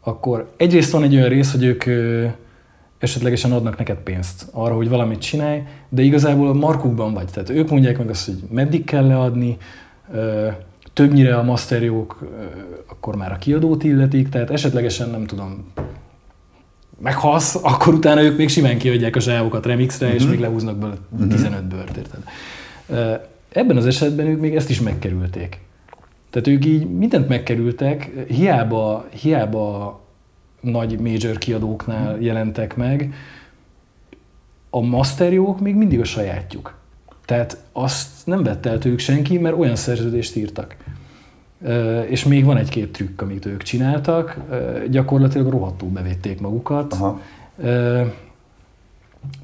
akkor 0.00 0.52
egyrészt 0.56 0.90
van 0.90 1.02
egy 1.02 1.14
olyan 1.14 1.28
rész, 1.28 1.52
hogy 1.52 1.64
ők 1.64 1.84
esetlegesen 2.98 3.52
adnak 3.52 3.78
neked 3.78 3.96
pénzt 3.96 4.46
arra, 4.52 4.74
hogy 4.74 4.88
valamit 4.88 5.18
csinálj, 5.18 5.62
de 5.88 6.02
igazából 6.02 6.48
a 6.48 6.52
markukban 6.52 7.14
vagy. 7.14 7.26
Tehát 7.32 7.50
ők 7.50 7.70
mondják 7.70 7.98
meg 7.98 8.08
azt, 8.08 8.26
hogy 8.26 8.38
meddig 8.50 8.84
kell 8.84 9.06
leadni, 9.06 9.56
többnyire 10.92 11.36
a 11.36 11.42
masterjók 11.42 12.18
ö, 12.22 12.26
akkor 12.86 13.16
már 13.16 13.32
a 13.32 13.36
kiadót 13.36 13.84
illetik, 13.84 14.28
tehát 14.28 14.50
esetlegesen 14.50 15.10
nem 15.10 15.26
tudom, 15.26 15.72
meghalsz, 17.02 17.54
akkor 17.72 17.94
utána 17.94 18.22
ők 18.22 18.36
még 18.36 18.48
simán 18.48 18.78
kiadják 18.78 19.16
a 19.16 19.20
zsávokat 19.20 19.66
remixre, 19.66 20.06
uh-huh. 20.06 20.20
és 20.20 20.26
mhm. 20.26 20.34
még 20.34 20.40
lehúznak 20.40 20.76
belőle 20.76 20.98
uh-huh. 21.10 21.28
15 21.28 21.64
bőrt, 21.64 21.96
érted? 21.96 22.22
Ebben 23.48 23.76
az 23.76 23.86
esetben 23.86 24.26
ők 24.26 24.40
még 24.40 24.56
ezt 24.56 24.70
is 24.70 24.80
megkerülték. 24.80 25.60
Tehát 26.30 26.48
ők 26.48 26.64
így 26.64 26.90
mindent 26.90 27.28
megkerültek, 27.28 28.10
hiába, 28.28 29.06
hiába 29.10 30.00
nagy 30.60 30.98
major 30.98 31.38
kiadóknál 31.38 32.20
jelentek 32.20 32.76
meg, 32.76 33.14
a 34.70 34.80
masterjók 34.80 35.60
még 35.60 35.74
mindig 35.74 36.00
a 36.00 36.04
sajátjuk. 36.04 36.76
Tehát 37.24 37.62
azt 37.72 38.08
nem 38.24 38.42
vett 38.42 38.66
el 38.66 38.78
tőlük 38.78 38.98
senki, 38.98 39.38
mert 39.38 39.58
olyan 39.58 39.76
szerződést 39.76 40.36
írtak. 40.36 40.76
És 42.08 42.24
még 42.24 42.44
van 42.44 42.56
egy-két 42.56 42.92
trükk, 42.92 43.20
amit 43.20 43.46
ők 43.46 43.62
csináltak, 43.62 44.36
gyakorlatilag 44.90 45.50
rohadtul 45.50 45.88
bevédték 45.88 46.40
magukat. 46.40 46.92
Aha. 46.92 47.20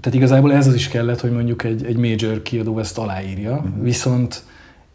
Tehát 0.01 0.15
igazából 0.19 0.53
ez 0.53 0.67
az 0.67 0.75
is 0.75 0.89
kellett, 0.89 1.21
hogy 1.21 1.33
mondjuk 1.33 1.65
egy, 1.65 1.85
egy 1.85 1.97
major 1.97 2.43
kiadó 2.43 2.79
ezt 2.79 2.99
aláírja, 2.99 3.53
uh-huh. 3.53 3.83
viszont 3.83 4.45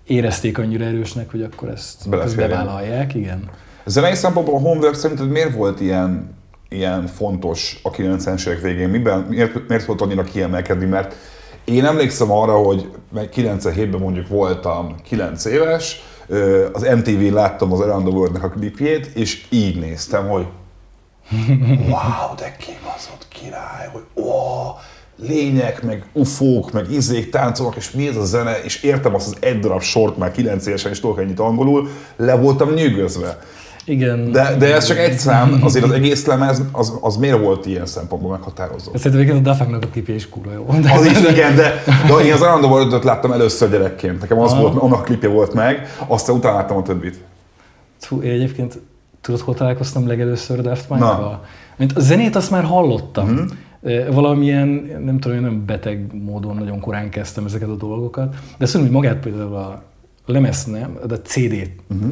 érezték 0.08 0.58
annyira 0.58 0.86
erősnek, 0.86 1.32
hogy 1.32 1.42
akkor 1.42 1.70
ezt, 1.70 2.14
ezt 2.14 2.36
bevállalják, 2.36 3.14
igen. 3.16 3.50
Zenei 3.90 4.16
szempontból 4.16 4.56
a 4.56 4.60
Homework 4.60 4.94
szerinted 4.96 5.30
miért 5.30 5.56
volt 5.56 5.80
ilyen, 5.80 6.38
ilyen 6.70 7.08
fontos 7.08 7.80
a 7.84 7.90
90-es 7.90 8.48
évek 8.48 8.62
végén? 8.62 8.90
Miben, 8.90 9.20
miért, 9.20 9.68
miért 9.68 9.86
volt 9.86 10.02
annyira 10.02 10.24
kiemelkedni? 10.24 10.86
Mert 10.86 11.16
én 11.64 11.86
emlékszem 11.86 12.32
arra, 12.32 12.54
hogy 12.54 12.90
97-ben 13.16 14.00
mondjuk 14.00 14.28
voltam 14.28 14.96
9 15.04 15.46
éves, 15.46 16.02
az 16.74 16.82
MTV-n 16.82 17.34
láttam 17.34 17.74
az 17.74 17.80
Around 17.80 18.06
the 18.06 18.16
World-nek 18.16 18.44
a 18.44 18.50
klipjét, 18.50 19.06
és 19.06 19.46
így 19.50 19.80
néztem, 19.80 20.28
hogy 20.28 20.46
wow, 21.90 22.36
de 22.38 22.56
kibaszott 22.60 23.28
király, 23.30 23.90
hogy 23.92 24.24
ó, 24.24 24.32
lények, 25.18 25.84
meg 25.84 26.06
ufók, 26.14 26.72
meg 26.72 26.92
izék 26.92 27.30
táncolnak, 27.30 27.76
és 27.76 27.92
mi 27.92 28.08
ez 28.08 28.16
a 28.16 28.26
zene, 28.26 28.64
és 28.64 28.84
értem 28.84 29.16
azt 29.16 29.28
az 29.28 29.36
egy 29.40 29.60
darab 29.60 29.82
sort 29.82 30.18
már 30.18 30.32
9 30.32 30.66
évesen, 30.66 30.92
és 30.92 31.00
tudok 31.00 31.20
ennyit 31.20 31.40
angolul, 31.40 31.90
le 32.16 32.36
voltam 32.36 32.74
nyűgözve. 32.74 33.40
Igen. 33.90 34.32
De, 34.32 34.56
de 34.58 34.76
ez 34.76 34.86
csak 34.86 34.98
egy 34.98 35.18
szám, 35.18 35.60
azért 35.64 35.86
az 35.86 35.92
egész 35.92 36.26
lemez, 36.26 36.64
az, 36.72 36.98
az 37.02 37.18
miért 37.18 37.40
volt 37.40 37.66
ilyen 37.66 37.86
szempontból 37.86 38.32
meghatározó? 38.32 38.92
Szerintem 38.96 39.38
a 39.38 39.40
Dafangnak 39.40 39.84
a 39.84 39.88
klipje 39.88 40.16
is 40.16 40.30
kurva 40.30 40.52
jó. 40.52 40.66
Az 40.94 41.06
is, 41.06 41.22
igen, 41.30 41.56
de, 41.56 41.84
de 42.08 42.24
én 42.26 42.34
az 42.34 42.42
Aranda 42.42 42.68
world 42.68 43.04
láttam 43.04 43.32
először 43.32 43.70
gyerekként. 43.70 44.22
Nekem 44.22 44.40
az 44.40 44.52
Aha. 44.52 44.62
volt, 44.62 44.76
annak 44.76 45.04
klipje 45.04 45.30
volt 45.30 45.54
meg, 45.54 45.96
aztán 46.08 46.36
utána 46.36 46.56
láttam 46.56 46.78
a 46.78 46.82
többit. 46.82 47.20
Hú, 48.02 48.22
én 48.22 48.32
egyébként 48.32 48.80
tudod, 49.22 49.40
hol 49.40 49.54
találkoztam 49.54 50.08
legelőször 50.08 50.62
Daft 50.62 50.88
Punk-kal? 50.88 51.46
Mint 51.78 51.92
a 51.92 52.00
zenét 52.00 52.36
azt 52.36 52.52
már 52.52 52.64
hallottam. 52.64 53.30
Uh-huh. 53.30 54.14
Valamilyen, 54.14 54.68
nem 55.06 55.20
tudom, 55.20 55.40
nem 55.40 55.66
beteg 55.66 56.24
módon 56.24 56.56
nagyon 56.56 56.80
korán 56.80 57.10
kezdtem 57.10 57.46
ezeket 57.46 57.70
a 57.70 57.76
dolgokat, 57.76 58.36
de 58.58 58.68
mondom, 58.74 58.82
hogy 58.82 59.02
magát 59.02 59.18
például 59.18 59.56
a 59.56 59.82
lemez 60.26 60.66
nem, 60.66 60.98
de 61.08 61.14
a 61.14 61.22
CD-t, 61.22 61.70
uh-huh 61.90 62.12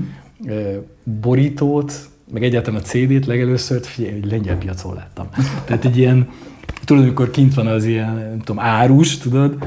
borítót, 1.03 1.93
meg 2.31 2.43
egyáltalán 2.43 2.79
a 2.79 2.83
CD-t 2.83 3.25
legelőször, 3.25 3.83
figyelj, 3.83 4.15
egy 4.15 4.25
lengyel 4.25 4.57
piacon 4.57 4.93
láttam. 4.93 5.29
Tehát 5.65 5.85
egy 5.85 5.97
ilyen, 5.97 6.29
tudod, 6.85 7.03
amikor 7.03 7.31
kint 7.31 7.53
van 7.53 7.67
az 7.67 7.85
ilyen, 7.85 8.15
nem 8.15 8.39
tudom, 8.39 8.59
árus, 8.59 9.17
tudod, 9.17 9.57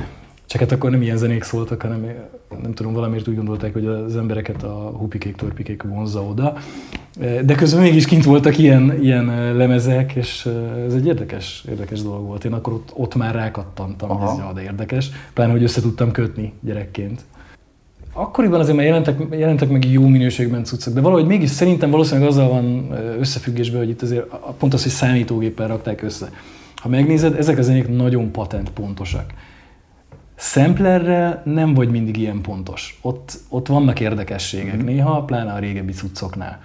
csak 0.46 0.60
hát 0.60 0.72
akkor 0.72 0.90
nem 0.90 1.02
ilyen 1.02 1.16
zenék 1.16 1.42
szóltak, 1.42 1.82
hanem 1.82 2.06
nem 2.62 2.74
tudom, 2.74 2.92
valamiért 2.92 3.28
úgy 3.28 3.36
gondolták, 3.36 3.72
hogy 3.72 3.86
az 3.86 4.16
embereket 4.16 4.62
a 4.62 4.92
hupikék, 4.96 5.36
torpikék 5.36 5.82
vonzza 5.82 6.22
oda. 6.22 6.56
De 7.44 7.54
közben 7.54 7.82
mégis 7.82 8.06
kint 8.06 8.24
voltak 8.24 8.58
ilyen, 8.58 9.02
ilyen 9.02 9.56
lemezek, 9.56 10.14
és 10.14 10.48
ez 10.86 10.94
egy 10.94 11.06
érdekes, 11.06 11.64
érdekes 11.68 12.02
dolog 12.02 12.26
volt. 12.26 12.44
Én 12.44 12.52
akkor 12.52 12.72
ott, 12.72 12.90
ott 12.94 13.14
már 13.14 13.34
rákattantam, 13.34 14.08
hogy 14.08 14.28
ez 14.28 14.38
ja, 14.38 14.52
de 14.52 14.62
érdekes. 14.62 15.10
Pláne, 15.34 15.52
hogy 15.52 15.62
össze 15.62 15.80
tudtam 15.80 16.10
kötni 16.10 16.52
gyerekként 16.60 17.24
akkoriban 18.12 18.60
azért 18.60 18.76
már 18.76 18.86
jelentek, 18.86 19.20
jelentek 19.30 19.68
meg 19.68 19.84
jó 19.84 20.06
minőségben 20.06 20.64
cuccok, 20.64 20.94
de 20.94 21.00
valahogy 21.00 21.26
mégis 21.26 21.50
szerintem 21.50 21.90
valószínűleg 21.90 22.28
azzal 22.28 22.48
van 22.48 22.90
összefüggésben, 23.18 23.78
hogy 23.78 23.88
itt 23.88 24.02
azért 24.02 24.26
pont 24.58 24.74
az, 24.74 24.82
hogy 24.82 24.92
számítógéppel 24.92 25.68
rakták 25.68 26.02
össze. 26.02 26.30
Ha 26.76 26.88
megnézed, 26.88 27.34
ezek 27.34 27.58
a 27.58 27.62
zenék 27.62 27.88
nagyon 27.88 28.30
patent 28.30 28.70
pontosak. 28.70 29.32
Samplerrel 30.36 31.42
nem 31.44 31.74
vagy 31.74 31.90
mindig 31.90 32.16
ilyen 32.16 32.40
pontos. 32.40 32.98
Ott, 33.02 33.38
ott 33.48 33.66
vannak 33.66 34.00
érdekességek 34.00 34.76
mm-hmm. 34.76 34.84
néha, 34.84 35.24
pláne 35.24 35.52
a 35.52 35.58
régebbi 35.58 35.92
cuccoknál. 35.92 36.60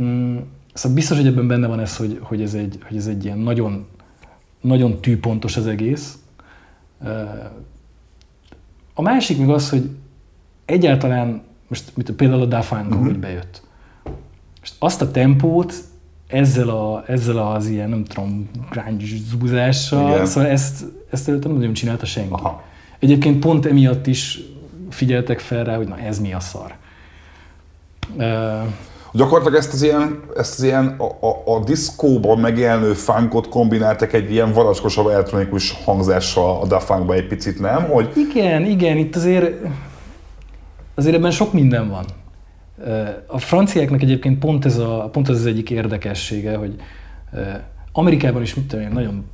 Mm, 0.00 0.36
szóval 0.72 0.96
biztos, 0.96 1.16
hogy 1.16 1.26
ebben 1.26 1.46
benne 1.46 1.66
van 1.66 1.80
ez, 1.80 1.96
hogy, 1.96 2.18
hogy, 2.22 2.42
ez, 2.42 2.54
egy, 2.54 2.78
hogy 2.88 2.96
ez 2.96 3.06
egy 3.06 3.24
ilyen 3.24 3.38
nagyon, 3.38 3.86
nagyon 4.60 5.00
tűpontos 5.00 5.56
az 5.56 5.66
egész. 5.66 6.18
A 8.94 9.02
másik 9.02 9.38
még 9.38 9.48
az, 9.48 9.70
hogy 9.70 9.90
egyáltalán, 10.66 11.42
most 11.68 11.92
mit, 11.94 12.10
például 12.10 12.42
a 12.42 12.46
Dafang, 12.46 12.90
uh-huh. 12.90 13.04
hogy 13.04 13.18
bejött. 13.18 13.62
Most 14.60 14.74
azt 14.78 15.02
a 15.02 15.10
tempót 15.10 15.74
ezzel, 16.26 16.68
a, 16.68 17.04
ezzel 17.06 17.38
az 17.38 17.68
ilyen, 17.68 17.88
nem 17.88 18.04
tudom, 18.04 18.50
grunge 18.70 19.04
zúzással, 19.30 20.10
Igen. 20.10 20.26
szóval 20.26 20.50
ezt, 20.50 20.84
ezt 21.10 21.28
előtte 21.28 21.48
nem 21.48 21.56
nagyon 21.56 21.72
csinálta 21.72 22.06
senki. 22.06 22.32
Aha. 22.32 22.62
Egyébként 22.98 23.38
pont 23.38 23.66
emiatt 23.66 24.06
is 24.06 24.40
figyeltek 24.90 25.38
fel 25.38 25.64
rá, 25.64 25.76
hogy 25.76 25.88
na 25.88 25.98
ez 25.98 26.20
mi 26.20 26.32
a 26.32 26.40
szar. 26.40 26.74
Uh, 28.16 28.24
Gyakorlatilag 29.12 29.58
ezt 29.58 29.72
az 29.72 29.82
ilyen, 29.82 30.20
ezt 30.36 30.58
az 30.58 30.64
ilyen 30.64 30.96
a, 30.98 31.26
a, 31.26 31.56
a 31.56 31.64
diszkóban 31.64 32.38
megjelenő 32.38 32.92
funkot 32.92 33.48
kombináltak 33.48 34.12
egy 34.12 34.32
ilyen 34.32 34.52
varacskosabb 34.52 35.06
elektronikus 35.06 35.72
hangzással 35.84 36.60
a 36.62 36.66
Daft 36.66 36.92
egy 37.10 37.26
picit, 37.26 37.60
nem? 37.60 37.82
Hogy... 37.82 38.12
Igen, 38.16 38.64
igen, 38.64 38.96
itt 38.96 39.16
azért 39.16 39.66
azért 40.96 41.16
ebben 41.16 41.30
sok 41.30 41.52
minden 41.52 41.88
van. 41.88 42.04
A 43.26 43.38
franciáknak 43.38 44.02
egyébként 44.02 44.38
pont 44.38 44.64
ez, 44.64 44.78
a, 44.78 45.08
pont 45.12 45.28
ez 45.28 45.36
az 45.36 45.46
egyik 45.46 45.70
érdekessége, 45.70 46.56
hogy 46.56 46.74
Amerikában 47.92 48.42
is 48.42 48.54
mit 48.54 48.66
tudom 48.66 48.84
én, 48.84 48.92
nagyon 48.92 49.24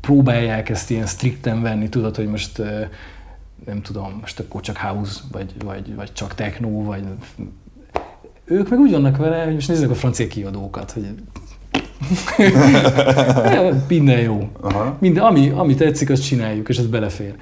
próbálják 0.00 0.68
ezt 0.68 0.90
ilyen 0.90 1.06
strikten 1.06 1.62
venni, 1.62 1.88
tudod, 1.88 2.16
hogy 2.16 2.26
most 2.26 2.62
nem 3.66 3.82
tudom, 3.82 4.18
most 4.20 4.40
akkor 4.40 4.60
csak 4.60 4.76
house, 4.76 5.20
vagy, 5.32 5.52
vagy, 5.64 5.94
vagy 5.94 6.12
csak 6.12 6.34
techno, 6.34 6.82
vagy 6.82 7.04
ők 8.44 8.68
meg 8.68 8.78
úgy 8.78 8.90
vannak 8.90 9.16
vele, 9.16 9.44
hogy 9.44 9.54
most 9.54 9.68
nézzük 9.68 9.90
a 9.90 9.94
francia 9.94 10.26
kiadókat, 10.26 10.90
hogy 10.90 11.14
minden 13.88 14.20
jó. 14.20 14.50
Aha. 14.60 14.96
Minden, 15.00 15.24
ami, 15.24 15.48
ami 15.48 15.74
tetszik, 15.74 16.10
azt 16.10 16.24
csináljuk, 16.24 16.68
és 16.68 16.78
ez 16.78 16.86
belefér 16.86 17.34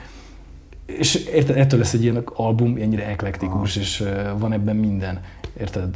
és 0.97 1.15
érted, 1.15 1.57
ettől 1.57 1.79
lesz 1.79 1.93
egy 1.93 2.03
ilyen 2.03 2.23
album 2.35 2.77
ennyire 2.81 3.07
eklektikus, 3.07 3.77
Aha. 3.77 3.85
és 3.85 4.05
van 4.39 4.53
ebben 4.53 4.77
minden. 4.77 5.21
Érted? 5.61 5.89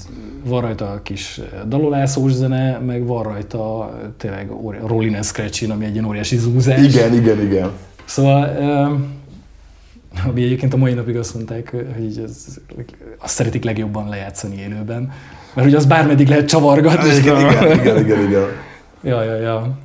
Van 0.44 0.60
rajta 0.60 0.90
a 0.90 1.02
kis 1.02 1.40
dalolászós 1.66 2.32
zene, 2.32 2.78
meg 2.78 3.06
van 3.06 3.22
rajta 3.22 3.92
tényleg 4.16 4.50
Rollin 4.86 5.14
and 5.14 5.24
Scratchin, 5.24 5.70
ami 5.70 5.84
egy 5.84 5.92
ilyen 5.92 6.04
óriási 6.04 6.36
zúzás. 6.36 6.82
Igen, 6.82 7.14
igen, 7.14 7.42
igen. 7.42 7.70
Szóval, 8.04 8.56
ami 10.26 10.42
egyébként 10.42 10.74
a 10.74 10.76
mai 10.76 10.92
napig 10.92 11.16
azt 11.16 11.34
mondták, 11.34 11.70
hogy 11.70 12.22
ez, 12.24 12.46
azt 13.18 13.34
szeretik 13.34 13.64
legjobban 13.64 14.08
lejátszani 14.08 14.56
élőben, 14.56 15.12
mert 15.54 15.66
hogy 15.66 15.76
az 15.76 15.86
bármeddig 15.86 16.28
lehet 16.28 16.48
csavargatni. 16.48 17.14
Igen, 17.14 17.40
igen, 17.40 17.78
igen, 17.80 17.98
igen, 17.98 18.28
igen. 18.28 18.46
Ja, 19.02 19.22
ja, 19.22 19.36
ja. 19.36 19.78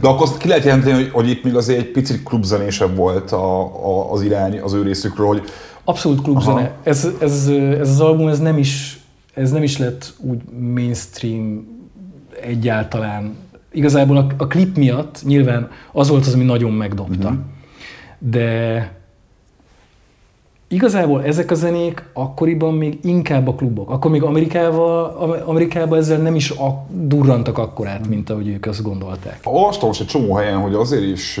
De 0.00 0.08
akkor 0.08 0.22
azt 0.22 0.36
ki 0.36 0.48
lehet 0.48 0.64
jelenteni, 0.64 0.94
hogy, 0.94 1.10
hogy 1.10 1.28
itt 1.28 1.44
még 1.44 1.54
azért 1.54 1.78
egy 1.78 1.90
picit 1.90 2.22
klubzenésebb 2.22 2.96
volt 2.96 3.32
a, 3.32 3.60
a, 3.86 4.12
az 4.12 4.22
irány 4.22 4.60
az 4.60 4.72
ő 4.72 4.82
részükről, 4.82 5.26
hogy... 5.26 5.42
Abszolút 5.84 6.22
klubzene. 6.22 6.72
Ez, 6.82 7.08
ez, 7.20 7.50
ez, 7.78 7.88
az 7.90 8.00
album 8.00 8.28
ez 8.28 8.38
nem, 8.38 8.58
is, 8.58 9.00
ez 9.34 9.50
nem 9.50 9.62
is 9.62 9.78
lett 9.78 10.14
úgy 10.18 10.38
mainstream 10.60 11.66
egyáltalán. 12.42 13.36
Igazából 13.72 14.16
a, 14.16 14.26
a 14.36 14.46
klip 14.46 14.76
miatt 14.76 15.20
nyilván 15.24 15.70
az 15.92 16.08
volt 16.08 16.26
az, 16.26 16.34
ami 16.34 16.44
nagyon 16.44 16.72
megdobta. 16.72 17.28
Uh-huh. 17.28 17.42
De 18.18 18.92
Igazából 20.70 21.24
ezek 21.24 21.50
a 21.50 21.54
zenék 21.54 22.04
akkoriban 22.12 22.74
még 22.74 22.98
inkább 23.02 23.48
a 23.48 23.54
klubok. 23.54 23.90
Akkor 23.90 24.10
még 24.10 24.22
Amerikával, 24.22 25.04
Amerikában 25.46 25.98
ezzel 25.98 26.18
nem 26.18 26.34
is 26.34 26.50
a, 26.50 26.86
durrantak 26.90 27.58
akkorát, 27.58 28.08
mint 28.08 28.30
ahogy 28.30 28.48
ők 28.48 28.66
azt 28.66 28.82
gondolták. 28.82 29.40
Olvastam 29.44 29.88
most 29.88 30.00
egy 30.00 30.06
csomó 30.06 30.34
helyen, 30.34 30.60
hogy 30.60 30.74
azért 30.74 31.02
is 31.02 31.40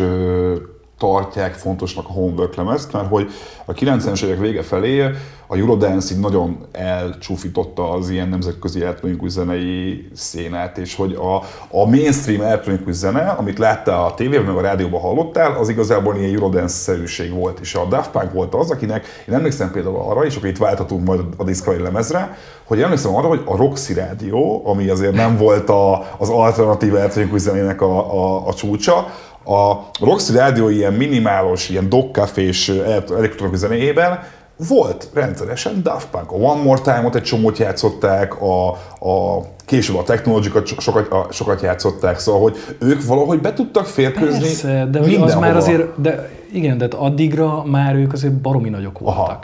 tartják 0.98 1.54
fontosnak 1.54 2.08
a 2.08 2.12
homework 2.12 2.54
lemezt, 2.54 2.92
mert 2.92 3.08
hogy 3.08 3.30
a 3.64 3.72
90-es 3.72 4.22
évek 4.22 4.38
vége 4.38 4.62
felé 4.62 5.10
a 5.50 5.56
Eurodance 5.56 6.14
így 6.14 6.20
nagyon 6.20 6.66
elcsúfította 6.72 7.90
az 7.90 8.10
ilyen 8.10 8.28
nemzetközi 8.28 8.82
elektronikus 8.82 9.30
zenei 9.30 10.08
szénát, 10.14 10.78
és 10.78 10.94
hogy 10.94 11.12
a, 11.12 11.36
a 11.70 11.86
mainstream 11.86 12.40
elektronikus 12.40 12.94
zene, 12.94 13.20
amit 13.20 13.58
láttál 13.58 14.04
a 14.04 14.14
tévében, 14.14 14.44
meg 14.44 14.56
a 14.56 14.60
rádióban 14.60 15.00
hallottál, 15.00 15.56
az 15.56 15.68
igazából 15.68 16.16
ilyen 16.16 16.34
Eurodance-szerűség 16.34 17.32
volt, 17.32 17.58
és 17.60 17.74
a 17.74 17.84
Daft 17.84 18.10
Punk 18.10 18.32
volt 18.32 18.54
az, 18.54 18.70
akinek, 18.70 19.06
én 19.28 19.34
emlékszem 19.34 19.70
például 19.70 19.96
arra, 19.96 20.24
és 20.24 20.36
akkor 20.36 20.48
itt 20.48 20.58
váltatunk 20.58 21.06
majd 21.06 21.20
a 21.36 21.44
Discovery 21.44 21.82
lemezre, 21.82 22.36
hogy 22.64 22.82
emlékszem 22.82 23.14
arra, 23.14 23.28
hogy 23.28 23.42
a 23.44 23.56
Roxy 23.56 23.94
Rádió, 23.94 24.62
ami 24.64 24.88
azért 24.88 25.14
nem 25.14 25.36
volt 25.36 25.68
a, 25.68 26.14
az 26.18 26.28
alternatív 26.28 26.94
elektronikus 26.96 27.40
zenének 27.40 27.82
a, 27.82 28.14
a, 28.14 28.46
a 28.46 28.54
csúcsa, 28.54 29.06
a 29.48 29.90
Roxy 30.00 30.32
Rádió 30.32 30.68
ilyen 30.68 30.92
minimálos, 30.92 31.68
ilyen 31.68 31.88
dogcafés 31.88 32.68
elektronikus 33.16 33.58
zenéjében 33.58 34.22
volt 34.68 35.08
rendszeresen 35.14 35.82
Daft 35.82 36.08
Punk. 36.08 36.32
A 36.32 36.34
One 36.34 36.62
More 36.62 36.80
Time-ot 36.80 37.14
egy 37.14 37.22
csomót 37.22 37.58
játszották, 37.58 38.42
a, 38.42 38.68
a 39.08 39.44
később 39.64 39.96
a 39.96 40.02
technology 40.02 40.52
sokat, 40.78 41.12
a, 41.12 41.26
sokat 41.30 41.62
játszották, 41.62 42.18
szóval, 42.18 42.40
hogy 42.40 42.56
ők 42.78 43.04
valahogy 43.04 43.40
be 43.40 43.52
tudtak 43.52 43.86
férkőzni 43.86 44.40
Persze, 44.40 44.88
de 44.90 44.98
hogy 44.98 45.14
az 45.14 45.34
már 45.34 45.56
azért, 45.56 46.00
de 46.00 46.30
igen, 46.52 46.78
de 46.78 46.88
addigra 46.96 47.64
már 47.64 47.94
ők 47.94 48.12
azért 48.12 48.32
baromi 48.32 48.68
nagyok 48.68 48.98
voltak. 48.98 49.26
Aha. 49.26 49.40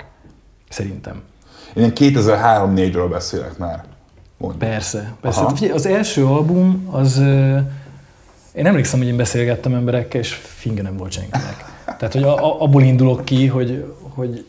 Szerintem. 0.69 1.23
Én 1.75 1.93
2003-4-ről 1.95 3.07
beszélek 3.11 3.59
már. 3.59 3.85
Mondjuk. 4.37 4.63
Persze, 4.63 5.13
persze. 5.21 5.41
Hát, 5.41 5.71
az 5.73 5.87
első 5.87 6.27
album 6.27 6.89
az 6.91 7.23
én 8.55 8.67
emlékszem, 8.67 8.99
hogy 8.99 9.09
én 9.09 9.17
beszélgettem 9.17 9.75
emberekkel, 9.75 10.21
és 10.21 10.33
finge 10.35 10.83
nem 10.83 10.97
volt 10.97 11.13
senkinek. 11.13 11.65
Tehát, 11.85 12.13
hogy 12.13 12.23
a, 12.23 12.45
a, 12.45 12.63
abból 12.63 12.83
indulok 12.83 13.25
ki, 13.25 13.47
hogy, 13.47 13.85
hogy 14.01 14.45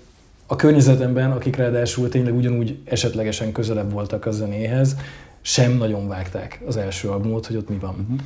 a 0.45 0.55
környezetemben, 0.55 1.31
akik 1.31 1.55
ráadásul 1.55 2.09
tényleg 2.09 2.35
ugyanúgy 2.35 2.77
esetlegesen 2.85 3.51
közelebb 3.51 3.91
voltak 3.91 4.25
a 4.25 4.31
zenéhez, 4.31 4.95
sem 5.41 5.77
nagyon 5.77 6.07
vágták 6.07 6.61
az 6.67 6.77
első 6.77 7.09
albumot, 7.09 7.45
hogy 7.45 7.55
ott 7.55 7.69
mi 7.69 7.77
van. 7.77 7.95
Uh-huh. 8.01 8.19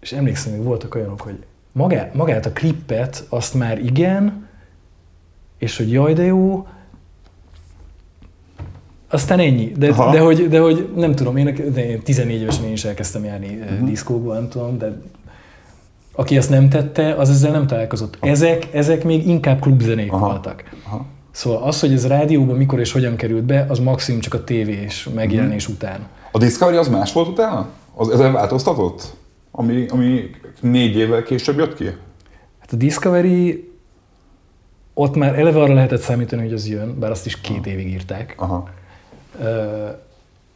És 0.00 0.12
emlékszem, 0.12 0.52
hogy 0.52 0.62
voltak 0.62 0.94
olyanok, 0.94 1.20
hogy 1.20 1.44
magát, 1.72 2.14
magát 2.14 2.46
a 2.46 2.52
klippet, 2.52 3.26
azt 3.28 3.54
már 3.54 3.78
igen, 3.78 4.48
és 5.58 5.76
hogy 5.76 5.92
jaj, 5.92 6.12
de 6.12 6.22
jó, 6.22 6.66
aztán 9.10 9.38
ennyi. 9.38 9.72
De, 9.76 9.86
de, 9.86 10.20
hogy, 10.20 10.48
de 10.48 10.60
hogy 10.60 10.88
nem 10.96 11.14
tudom, 11.14 11.36
én, 11.36 11.46
én 11.76 12.02
14 12.02 12.40
évesen 12.40 12.64
én 12.64 12.72
is 12.72 12.84
elkezdtem 12.84 13.24
járni 13.24 13.58
uh-huh. 13.62 13.88
diszkókba, 13.88 14.34
nem 14.34 14.48
tudom, 14.48 14.78
de 14.78 15.00
aki 16.12 16.36
ezt 16.36 16.50
nem 16.50 16.68
tette, 16.68 17.14
az 17.14 17.30
ezzel 17.30 17.50
nem 17.50 17.66
találkozott. 17.66 18.16
Ezek, 18.20 18.68
ezek 18.72 19.04
még 19.04 19.26
inkább 19.28 19.60
klubzenék 19.60 20.12
Aha. 20.12 20.26
voltak. 20.26 20.64
Aha. 20.86 21.06
Szóval 21.30 21.62
az, 21.62 21.80
hogy 21.80 21.92
ez 21.92 22.06
rádióban 22.06 22.56
mikor 22.56 22.78
és 22.78 22.92
hogyan 22.92 23.16
került 23.16 23.44
be, 23.44 23.66
az 23.68 23.78
maximum 23.78 24.20
csak 24.20 24.34
a 24.34 24.44
tévés 24.44 25.08
megjelenés 25.14 25.68
uh-huh. 25.68 25.82
után. 25.82 26.06
A 26.32 26.38
Discovery 26.38 26.76
az 26.76 26.88
más 26.88 27.12
volt 27.12 27.28
utána? 27.28 27.68
Az 27.94 28.08
ezen 28.08 28.32
változtatott? 28.32 29.16
Ami, 29.50 29.86
ami 29.88 30.30
négy 30.60 30.96
évvel 30.96 31.22
később 31.22 31.58
jött 31.58 31.74
ki? 31.74 31.84
Hát 32.60 32.72
a 32.72 32.76
Discovery 32.76 33.70
ott 34.94 35.16
már 35.16 35.38
eleve 35.38 35.60
arra 35.60 35.74
lehetett 35.74 36.00
számítani, 36.00 36.42
hogy 36.42 36.52
az 36.52 36.68
jön, 36.68 36.98
bár 36.98 37.10
azt 37.10 37.26
is 37.26 37.40
két 37.40 37.66
évig 37.66 37.86
írták. 37.86 38.34
Aha 38.36 38.68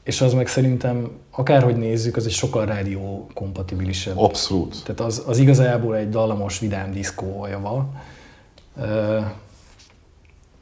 és 0.02 0.20
az 0.20 0.32
meg 0.32 0.48
szerintem, 0.48 1.10
akárhogy 1.30 1.76
nézzük, 1.76 2.16
az 2.16 2.26
egy 2.26 2.32
sokkal 2.32 2.66
rádió 2.66 3.26
kompatibilisebb. 3.34 4.18
Abszolút. 4.18 4.82
Tehát 4.84 5.00
az, 5.00 5.22
az 5.26 5.38
igazából 5.38 5.96
egy 5.96 6.08
dallamos, 6.08 6.58
vidám 6.58 6.92
diszkó 6.92 7.42
a 7.42 7.48
java. 7.48 7.92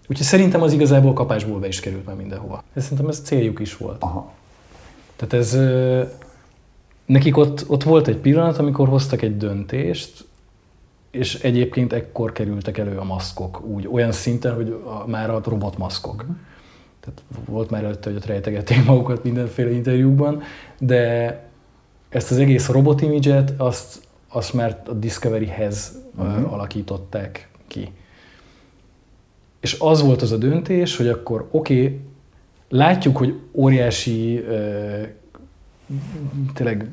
Úgyhogy 0.09 0.27
szerintem 0.27 0.63
az 0.63 0.73
igazából 0.73 1.13
kapásból 1.13 1.59
be 1.59 1.67
is 1.67 1.81
került 1.81 2.07
már 2.07 2.17
mindenhova. 2.17 2.63
Ez 2.75 2.83
szerintem 2.83 3.09
ez 3.09 3.21
céljuk 3.21 3.61
is 3.61 3.77
volt. 3.77 4.03
Aha. 4.03 4.33
Tehát 5.17 5.33
ez, 5.35 5.59
nekik 7.07 7.37
ott, 7.37 7.65
ott 7.69 7.83
volt 7.83 8.09
egy 8.09 8.17
pillanat, 8.17 8.59
amikor 8.59 8.89
hoztak 8.89 9.23
egy 9.23 9.37
döntést, 9.37 10.25
és 11.11 11.35
egyébként 11.35 11.93
ekkor 11.93 12.33
kerültek 12.33 12.79
elő 12.79 12.99
a 12.99 13.05
maszkok 13.05 13.65
úgy, 13.65 13.89
olyan 13.93 14.13
szinten, 14.13 14.55
hogy 14.55 14.83
a, 14.85 15.07
már 15.07 15.31
a 15.31 15.41
robotmaszkok. 15.45 16.21
Uh-huh 16.21 16.37
tehát 17.05 17.23
volt 17.49 17.71
már 17.71 17.85
előtte, 17.85 18.09
hogy 18.09 18.19
ott 18.19 18.27
rejtegették 18.27 18.85
magukat 18.87 19.25
mindenféle 19.25 19.71
interjúkban, 19.71 20.43
de 20.79 21.39
ezt 22.09 22.31
az 22.31 22.39
egész 22.39 22.69
robot 22.69 23.01
image 23.01 23.45
azt, 23.57 24.01
azt 24.29 24.53
már 24.53 24.83
a 24.87 24.93
Discovery-hez 24.93 25.99
uh-huh. 26.17 26.53
alakították 26.53 27.49
ki. 27.67 27.93
És 29.61 29.77
az 29.79 30.03
volt 30.03 30.23
az 30.23 30.33
a 30.33 30.37
döntés, 30.37 30.97
hogy 30.97 31.09
akkor 31.09 31.49
oké, 31.51 31.85
okay, 31.85 32.01
látjuk, 32.69 33.17
hogy 33.17 33.41
óriási 33.53 34.45
tényleg 36.55 36.91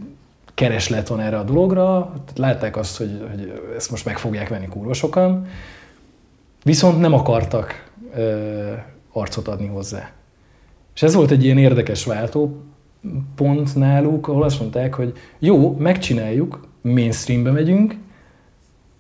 kereslet 0.54 1.08
van 1.08 1.19
erre 1.19 1.38
a 1.38 1.43
dologra, 1.43 2.13
látták 2.36 2.78
azt, 2.78 2.98
hogy, 2.98 3.26
hogy 3.30 3.62
ezt 3.76 3.91
most 3.91 4.06
meg 4.06 4.17
fogják 4.17 4.50
venni 4.50 4.67
kurva 4.67 4.93
sokan, 4.93 5.48
viszont 6.63 7.00
nem 7.00 7.13
akartak 7.13 7.91
arcot 9.20 9.48
adni 9.48 9.68
hozzá. 9.68 10.12
És 10.96 11.02
ez 11.02 11.14
volt 11.14 11.32
egy 11.32 11.44
ilyen 11.44 11.58
érdekes 11.58 12.06
váltó 12.06 12.62
pont 13.36 13.76
náluk, 13.76 14.28
ahol 14.28 14.44
azt 14.44 14.60
mondták, 14.60 14.94
hogy 14.94 15.14
jó, 15.40 15.76
megcsináljuk, 15.78 16.68
mainstreambe 16.82 17.52
megyünk, 17.52 17.96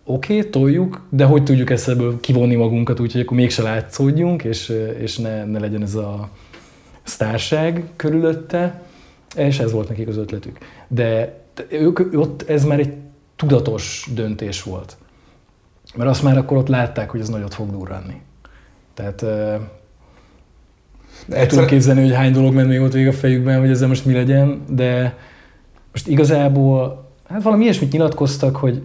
oké, 0.03 0.37
okay, 0.37 0.49
toljuk, 0.49 1.01
de 1.09 1.25
hogy 1.25 1.43
tudjuk 1.43 1.69
ezt 1.69 1.89
ebből 1.89 2.19
kivonni 2.19 2.55
magunkat, 2.55 2.99
úgyhogy 2.99 3.21
akkor 3.21 3.37
mégse 3.37 3.61
látszódjunk, 3.61 4.43
és, 4.43 4.73
és 4.99 5.17
ne, 5.17 5.45
ne 5.45 5.59
legyen 5.59 5.81
ez 5.81 5.95
a 5.95 6.29
sztárság 7.03 7.83
körülötte, 7.95 8.83
és 9.35 9.59
ez 9.59 9.71
volt 9.71 9.89
nekik 9.89 10.07
az 10.07 10.17
ötletük. 10.17 10.57
De 10.87 11.37
ők, 11.69 11.99
ott 12.13 12.49
ez 12.49 12.65
már 12.65 12.79
egy 12.79 12.93
tudatos 13.35 14.09
döntés 14.13 14.63
volt. 14.63 14.97
Mert 15.95 16.09
azt 16.09 16.23
már 16.23 16.37
akkor 16.37 16.57
ott 16.57 16.67
látták, 16.67 17.09
hogy 17.09 17.19
ez 17.19 17.29
nagyot 17.29 17.53
fog 17.53 17.71
durranni. 17.71 18.21
Tehát 18.93 19.25
el 21.29 21.45
tudom 21.45 21.65
képzelni, 21.65 22.01
hogy 22.01 22.13
hány 22.13 22.31
dolog 22.31 22.53
ment 22.53 22.67
még 22.67 22.81
ott 22.81 22.93
végig 22.93 23.07
a 23.07 23.13
fejükben, 23.13 23.59
hogy 23.59 23.69
ezzel 23.69 23.87
most 23.87 24.05
mi 24.05 24.13
legyen, 24.13 24.61
de 24.69 25.15
most 25.91 26.07
igazából 26.07 27.07
hát 27.29 27.43
valami 27.43 27.63
ilyesmit 27.63 27.91
nyilatkoztak, 27.91 28.55
hogy 28.55 28.81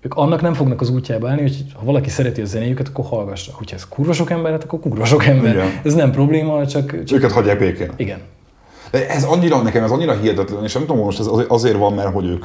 ők 0.00 0.14
annak 0.14 0.40
nem 0.40 0.54
fognak 0.54 0.80
az 0.80 0.90
útjába 0.90 1.28
állni, 1.28 1.40
hogy 1.40 1.64
ha 1.74 1.84
valaki 1.84 2.08
szereti 2.08 2.40
a 2.40 2.44
zenéjüket, 2.44 2.88
akkor 2.88 3.04
hallgassa. 3.04 3.52
Hogyha 3.54 3.76
ez 3.76 3.88
kurva 3.88 4.12
sok 4.12 4.30
ember, 4.30 4.52
hát 4.52 4.64
akkor 4.64 4.80
kurva 4.80 5.04
sok 5.04 5.24
ember. 5.24 5.54
Igen. 5.54 5.80
Ez 5.84 5.94
nem 5.94 6.10
probléma, 6.10 6.66
csak, 6.66 7.04
csak... 7.04 7.18
Őket 7.18 7.32
hagyják 7.32 7.58
békén. 7.58 7.90
Igen. 7.96 8.18
De 8.90 9.08
ez 9.08 9.24
annyira, 9.24 9.62
nekem 9.62 9.84
ez 9.84 9.90
annyira 9.90 10.18
hihetetlen, 10.20 10.64
és 10.64 10.72
nem 10.72 10.86
tudom, 10.86 11.04
most 11.04 11.18
ez 11.18 11.26
azért 11.48 11.76
van, 11.76 11.92
mert 11.92 12.12
hogy 12.12 12.26
ők 12.26 12.44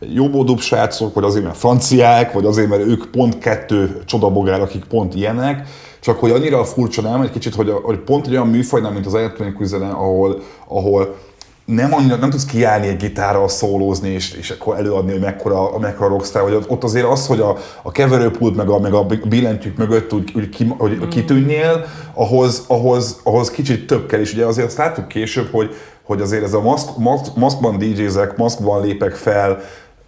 jóbódúbb 0.00 0.58
srácok, 0.58 1.14
vagy 1.14 1.24
azért, 1.24 1.44
mert 1.44 1.56
franciák, 1.56 2.32
vagy 2.32 2.44
azért, 2.44 2.68
mert 2.68 2.82
ők 2.82 3.10
pont 3.10 3.38
kettő 3.38 4.02
csodabogár, 4.04 4.60
akik 4.60 4.84
pont 4.84 5.14
ilyenek, 5.14 5.68
csak 6.02 6.18
hogy 6.18 6.30
annyira 6.30 6.64
furcsa 6.64 7.02
nem? 7.02 7.20
Egy 7.20 7.30
kicsit, 7.30 7.54
hogy, 7.54 7.68
a, 7.68 7.74
hogy 7.74 7.98
pont 7.98 8.26
egy 8.26 8.32
olyan 8.32 8.48
műfajnál, 8.48 8.92
mint 8.92 9.06
az 9.06 9.14
elektronikus 9.14 9.66
zene, 9.66 9.88
ahol, 9.88 10.42
ahol 10.68 11.16
nem, 11.64 11.94
annyira, 11.94 12.16
nem 12.16 12.30
tudsz 12.30 12.44
kiállni 12.44 12.86
egy 12.86 12.96
gitárral 12.96 13.48
szólózni, 13.48 14.08
és, 14.08 14.32
és 14.32 14.50
akkor 14.50 14.76
előadni, 14.76 15.10
hogy 15.10 15.20
mekkora, 15.20 15.78
mekkora 15.78 16.08
rockstar, 16.08 16.42
hogy 16.42 16.64
ott 16.66 16.84
azért 16.84 17.06
az, 17.06 17.26
hogy 17.26 17.40
a, 17.40 17.56
a 17.82 17.90
keverőpult, 17.90 18.56
meg 18.56 18.68
a, 18.68 18.78
meg 18.78 18.94
a 18.94 19.06
billentyűk 19.28 19.76
mögött 19.76 20.12
úgy, 20.12 20.32
úgy 20.36 20.48
ki, 20.48 20.74
hogy 20.78 20.90
mm. 20.90 21.08
kitűnnél, 21.08 21.84
ahhoz, 22.14 22.64
ahhoz, 22.66 23.20
ahhoz 23.22 23.50
kicsit 23.50 23.86
több 23.86 24.06
kell, 24.06 24.20
és 24.20 24.32
ugye 24.32 24.44
azért 24.44 24.66
azt 24.66 24.76
láttuk 24.76 25.08
később, 25.08 25.48
hogy, 25.50 25.74
hogy 26.02 26.20
azért 26.20 26.44
ez 26.44 26.54
a 26.54 26.60
maszk, 26.60 26.96
maszk, 26.96 27.36
maszkban 27.36 27.78
DJ-zek, 27.78 28.36
maszkban 28.36 28.82
lépek 28.82 29.14
fel, 29.14 29.60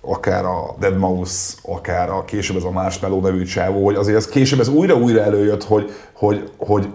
akár 0.06 0.44
a 0.44 0.74
Dead 0.78 0.98
Mouse, 0.98 1.54
akár 1.62 2.10
a 2.10 2.24
később 2.24 2.56
ez 2.56 2.64
a 2.64 2.70
Marshmallow 2.70 3.20
nevű 3.20 3.42
csávó, 3.42 3.84
hogy 3.84 3.94
azért 3.94 4.16
ez 4.16 4.28
később 4.28 4.60
ez 4.60 4.68
újra-újra 4.68 5.20
előjött, 5.22 5.64
hogy, 5.64 5.90
hogy, 6.12 6.50
hogy 6.56 6.88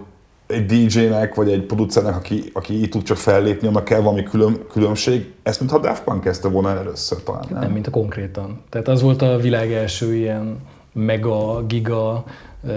egy 0.46 0.66
DJ-nek, 0.66 1.34
vagy 1.34 1.50
egy 1.50 1.62
producernek, 1.62 2.16
aki, 2.16 2.50
aki 2.52 2.72
így 2.72 2.88
tud 2.88 3.02
csak 3.02 3.16
fellépni, 3.16 3.68
annak 3.68 3.84
kell 3.84 4.00
valami 4.00 4.22
külön, 4.22 4.66
különbség. 4.72 5.32
Ezt 5.42 5.60
mintha 5.60 5.78
Daft 5.78 6.02
Punk 6.04 6.20
kezdte 6.20 6.48
volna 6.48 6.76
először 6.76 7.22
talán, 7.22 7.44
nem? 7.50 7.60
Nem, 7.60 7.72
mint 7.72 7.86
a 7.86 7.90
konkrétan. 7.90 8.62
Tehát 8.68 8.88
az 8.88 9.02
volt 9.02 9.22
a 9.22 9.36
világ 9.36 9.72
első 9.72 10.14
ilyen 10.14 10.58
mega, 10.92 11.64
giga 11.66 12.24
uh, 12.62 12.72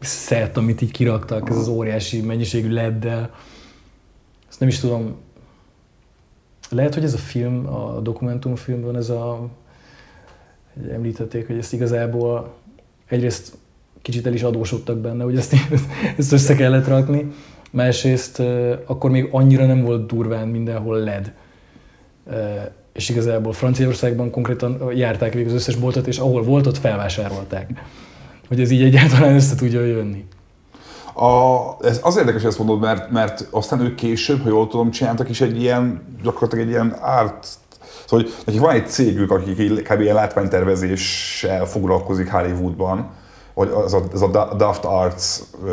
set, 0.00 0.56
amit 0.56 0.82
így 0.82 0.90
kiraktak, 0.90 1.50
ez 1.50 1.56
az 1.56 1.68
óriási 1.68 2.20
mennyiségű 2.20 2.72
leddel. 2.72 3.30
Ezt 4.48 4.60
nem 4.60 4.68
is 4.68 4.78
tudom, 4.78 5.16
lehet, 6.74 6.94
hogy 6.94 7.04
ez 7.04 7.14
a 7.14 7.18
film, 7.18 7.66
a 7.66 8.00
dokumentumfilmben 8.00 8.96
ez 8.96 9.08
a, 9.08 9.48
említették, 10.92 11.46
hogy 11.46 11.58
ezt 11.58 11.72
igazából 11.72 12.54
egyrészt 13.08 13.56
kicsit 14.02 14.26
el 14.26 14.32
is 14.32 14.42
adósodtak 14.42 14.98
benne, 14.98 15.24
hogy 15.24 15.36
ezt, 15.36 15.54
ezt 16.18 16.32
össze 16.32 16.54
kellett 16.54 16.88
rakni, 16.88 17.32
másrészt 17.70 18.42
akkor 18.86 19.10
még 19.10 19.28
annyira 19.30 19.66
nem 19.66 19.82
volt 19.82 20.06
durván 20.06 20.48
mindenhol 20.48 20.98
LED. 20.98 21.32
és 22.92 23.08
igazából 23.08 23.52
Franciaországban 23.52 24.30
konkrétan 24.30 24.92
járták 24.94 25.32
végig 25.32 25.48
az 25.48 25.54
összes 25.54 25.76
boltot, 25.76 26.06
és 26.06 26.18
ahol 26.18 26.42
volt, 26.42 26.66
ott 26.66 26.78
felvásárolták. 26.78 27.70
Hogy 28.48 28.60
ez 28.60 28.70
így 28.70 28.82
egyáltalán 28.82 29.34
össze 29.34 29.54
tudja 29.54 29.84
jönni. 29.84 30.24
A, 31.14 31.60
ez 31.86 32.00
az 32.02 32.16
érdekes, 32.16 32.40
hogy 32.40 32.50
ezt 32.50 32.58
mondod, 32.58 32.80
mert, 32.80 33.10
mert 33.10 33.46
aztán 33.50 33.80
ők 33.80 33.94
később, 33.94 34.42
ha 34.42 34.48
jól 34.48 34.68
tudom, 34.68 34.90
csináltak 34.90 35.28
is 35.28 35.40
egy 35.40 35.60
ilyen, 35.60 36.02
gyakorlatilag 36.22 36.64
egy 36.64 36.70
ilyen 36.70 36.96
árt 37.00 37.46
Szóval, 38.06 38.24
hogy 38.24 38.34
nekik 38.44 38.60
van 38.60 38.74
egy 38.74 38.88
cégük, 38.88 39.30
akik 39.30 39.82
kb. 39.82 40.00
ilyen 40.00 40.14
látványtervezéssel 40.14 41.66
foglalkozik 41.66 42.30
Hollywoodban, 42.30 43.10
vagy 43.54 43.70
az 43.84 43.94
a, 43.94 44.02
az 44.12 44.22
a 44.22 44.54
Daft 44.56 44.84
Arts 44.84 45.24
uh, 45.62 45.70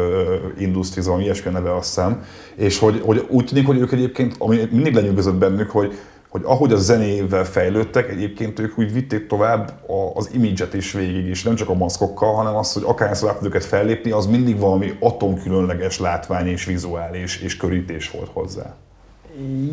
Industries, 0.57 1.05
valami 1.05 1.23
ilyesmi 1.23 1.51
neve 1.51 1.75
azt 1.75 1.87
hiszem, 1.87 2.23
és 2.55 2.79
hogy, 2.79 3.01
hogy 3.05 3.25
úgy 3.29 3.45
tűnik, 3.45 3.65
hogy 3.65 3.77
ők 3.77 3.91
egyébként, 3.91 4.35
ami 4.37 4.67
mindig 4.71 4.93
lenyűgözött 4.93 5.35
bennük, 5.35 5.69
hogy, 5.69 5.97
hogy 6.31 6.41
ahogy 6.45 6.71
a 6.71 6.77
zenével 6.77 7.45
fejlődtek, 7.45 8.09
egyébként 8.09 8.59
ők 8.59 8.77
úgy 8.77 8.93
vitték 8.93 9.27
tovább 9.27 9.73
az 10.13 10.29
imidzset 10.33 10.73
is 10.73 10.91
végig 10.91 11.27
is, 11.27 11.43
nem 11.43 11.55
csak 11.55 11.69
a 11.69 11.73
maszkokkal, 11.73 12.33
hanem 12.33 12.55
azt, 12.55 12.73
hogy 12.73 12.83
akárhányszor 12.85 13.29
látod 13.29 13.45
őket 13.45 13.65
fellépni, 13.65 14.11
az 14.11 14.25
mindig 14.25 14.59
valami 14.59 14.97
atomkülönleges 14.99 15.99
látvány 15.99 16.47
és 16.47 16.65
vizuális 16.65 17.37
és 17.41 17.57
körítés 17.57 18.11
volt 18.11 18.29
hozzá. 18.33 18.75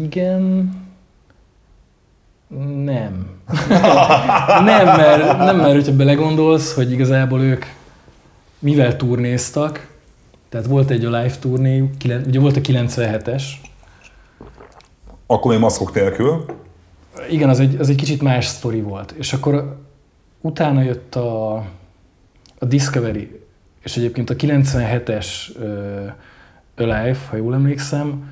Igen, 0.02 0.72
nem. 2.84 3.30
nem, 4.64 4.86
mert, 4.86 5.38
nem, 5.38 5.56
mert 5.56 5.72
hogyha 5.72 5.96
belegondolsz, 5.96 6.74
hogy 6.74 6.92
igazából 6.92 7.40
ők 7.40 7.64
mivel 8.58 8.96
turnéztak, 8.96 9.90
tehát 10.48 10.66
volt 10.66 10.90
egy 10.90 11.04
a 11.04 11.10
live 11.10 11.36
turnéjuk, 11.40 11.90
ugye 12.26 12.40
volt 12.40 12.56
a 12.56 12.60
97-es. 12.60 13.42
Akkor 15.30 15.50
még 15.50 15.60
maszkok 15.60 15.94
nélkül. 15.94 16.44
Igen, 17.30 17.48
az 17.48 17.60
egy, 17.60 17.76
az 17.76 17.88
egy 17.88 17.96
kicsit 17.96 18.22
más 18.22 18.46
sztori 18.46 18.80
volt. 18.80 19.10
És 19.10 19.32
akkor 19.32 19.78
utána 20.40 20.82
jött 20.82 21.14
a, 21.14 21.54
a 22.58 22.64
Discovery, 22.64 23.40
és 23.82 23.96
egyébként 23.96 24.30
a 24.30 24.34
97-es 24.34 25.26
uh, 25.56 26.12
Alive, 26.76 27.18
ha 27.28 27.36
jól 27.36 27.54
emlékszem, 27.54 28.30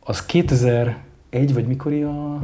az 0.00 0.26
2000 0.26 0.98
egy 1.30 1.54
vagy 1.54 1.66
mikor 1.66 1.92
a... 1.92 2.34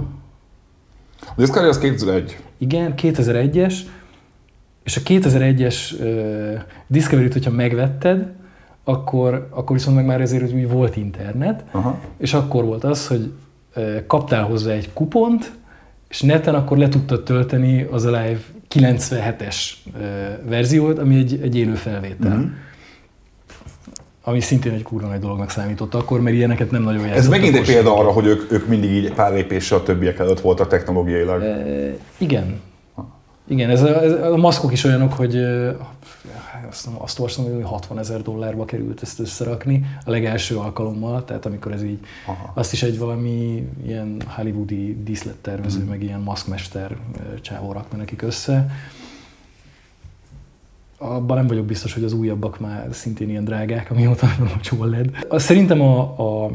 A 1.20 1.34
Discovery 1.36 1.68
az 1.68 1.78
2001. 1.78 2.38
Igen, 2.58 2.94
2001-es, 2.96 3.74
és 4.82 4.96
a 4.96 5.00
2001-es 5.00 6.00
uh, 6.00 6.60
Discovery-t, 6.86 7.32
hogyha 7.32 7.50
megvetted, 7.50 8.32
akkor, 8.84 9.48
akkor 9.50 9.76
viszont 9.76 9.96
meg 9.96 10.06
már 10.06 10.20
ezért 10.20 10.52
úgy 10.52 10.68
volt 10.68 10.96
internet, 10.96 11.64
Aha. 11.70 11.98
és 12.16 12.34
akkor 12.34 12.64
volt 12.64 12.84
az, 12.84 13.06
hogy 13.06 13.32
kaptál 14.06 14.44
hozzá 14.44 14.72
egy 14.72 14.92
kupont, 14.92 15.52
és 16.08 16.20
neten 16.20 16.54
akkor 16.54 16.76
le 16.76 16.88
tudtad 16.88 17.22
tölteni 17.22 17.82
az 17.90 18.04
a 18.04 18.10
Live 18.10 18.40
97-es 18.74 19.56
uh, 19.86 20.02
verziót, 20.48 20.98
ami 20.98 21.16
egy, 21.16 21.40
egy 21.42 21.56
élő 21.56 21.74
felvétel. 21.74 22.32
Uh-huh 22.32 22.50
ami 24.26 24.40
szintén 24.40 24.72
egy 24.72 24.82
kurva 24.82 25.08
nagy 25.08 25.18
dolognak 25.18 25.50
számított 25.50 25.94
akkor, 25.94 26.20
mert 26.20 26.36
ilyeneket 26.36 26.70
nem 26.70 26.82
nagyon 26.82 27.04
Ez 27.04 27.28
megint 27.28 27.56
egy 27.56 27.66
példa 27.66 27.96
arra, 27.96 28.10
hogy 28.10 28.26
ők, 28.26 28.52
ők 28.52 28.66
mindig 28.66 28.90
így 28.90 29.12
pár 29.12 29.32
lépéssel 29.32 29.78
a 29.78 29.82
többiek 29.82 30.18
előtt 30.18 30.40
voltak 30.40 30.68
technológiailag. 30.68 31.42
E, 31.42 31.96
igen. 32.18 32.60
Igen, 33.48 33.70
ez 33.70 33.82
a, 33.82 34.02
ez 34.02 34.12
a 34.12 34.36
maszkok 34.36 34.72
is 34.72 34.84
olyanok, 34.84 35.12
hogy 35.12 35.46
azt, 36.68 36.88
azt 36.98 37.18
olvastam, 37.18 37.44
hogy 37.44 37.62
60 37.64 37.98
ezer 37.98 38.22
dollárba 38.22 38.64
került 38.64 39.02
ezt 39.02 39.20
összerakni 39.20 39.86
a 40.04 40.10
legelső 40.10 40.56
alkalommal, 40.56 41.24
tehát 41.24 41.46
amikor 41.46 41.72
ez 41.72 41.82
így, 41.82 42.00
Aha. 42.26 42.52
azt 42.54 42.72
is 42.72 42.82
egy 42.82 42.98
valami 42.98 43.68
ilyen 43.84 44.22
hollywoodi 44.26 45.02
díszlettervező, 45.02 45.80
hmm. 45.80 45.88
meg 45.88 46.02
ilyen 46.02 46.20
maszkmester 46.20 46.96
csávó 47.40 47.72
rakna 47.72 47.98
nekik 47.98 48.22
össze 48.22 48.70
abban 50.98 51.36
nem 51.36 51.46
vagyok 51.46 51.64
biztos, 51.64 51.94
hogy 51.94 52.04
az 52.04 52.12
újabbak 52.12 52.60
már 52.60 52.88
szintén 52.90 53.28
ilyen 53.28 53.44
drágák, 53.44 53.90
amióta 53.90 54.26
a 54.56 54.60
csomó 54.60 54.84
LED. 54.84 55.26
Szerintem 55.30 55.80
a, 55.80 56.18
a, 56.18 56.50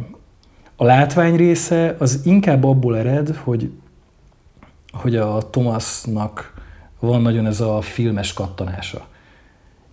a 0.76 0.84
látvány 0.84 1.36
része 1.36 1.96
az 2.00 2.22
inkább 2.26 2.64
abból 2.64 2.98
ered, 2.98 3.36
hogy, 3.36 3.72
hogy 4.92 5.16
a 5.16 5.50
Thomasnak 5.50 6.54
van 7.00 7.22
nagyon 7.22 7.46
ez 7.46 7.62
a 7.62 7.82
filmes 7.82 8.34
kattanása. 8.34 9.08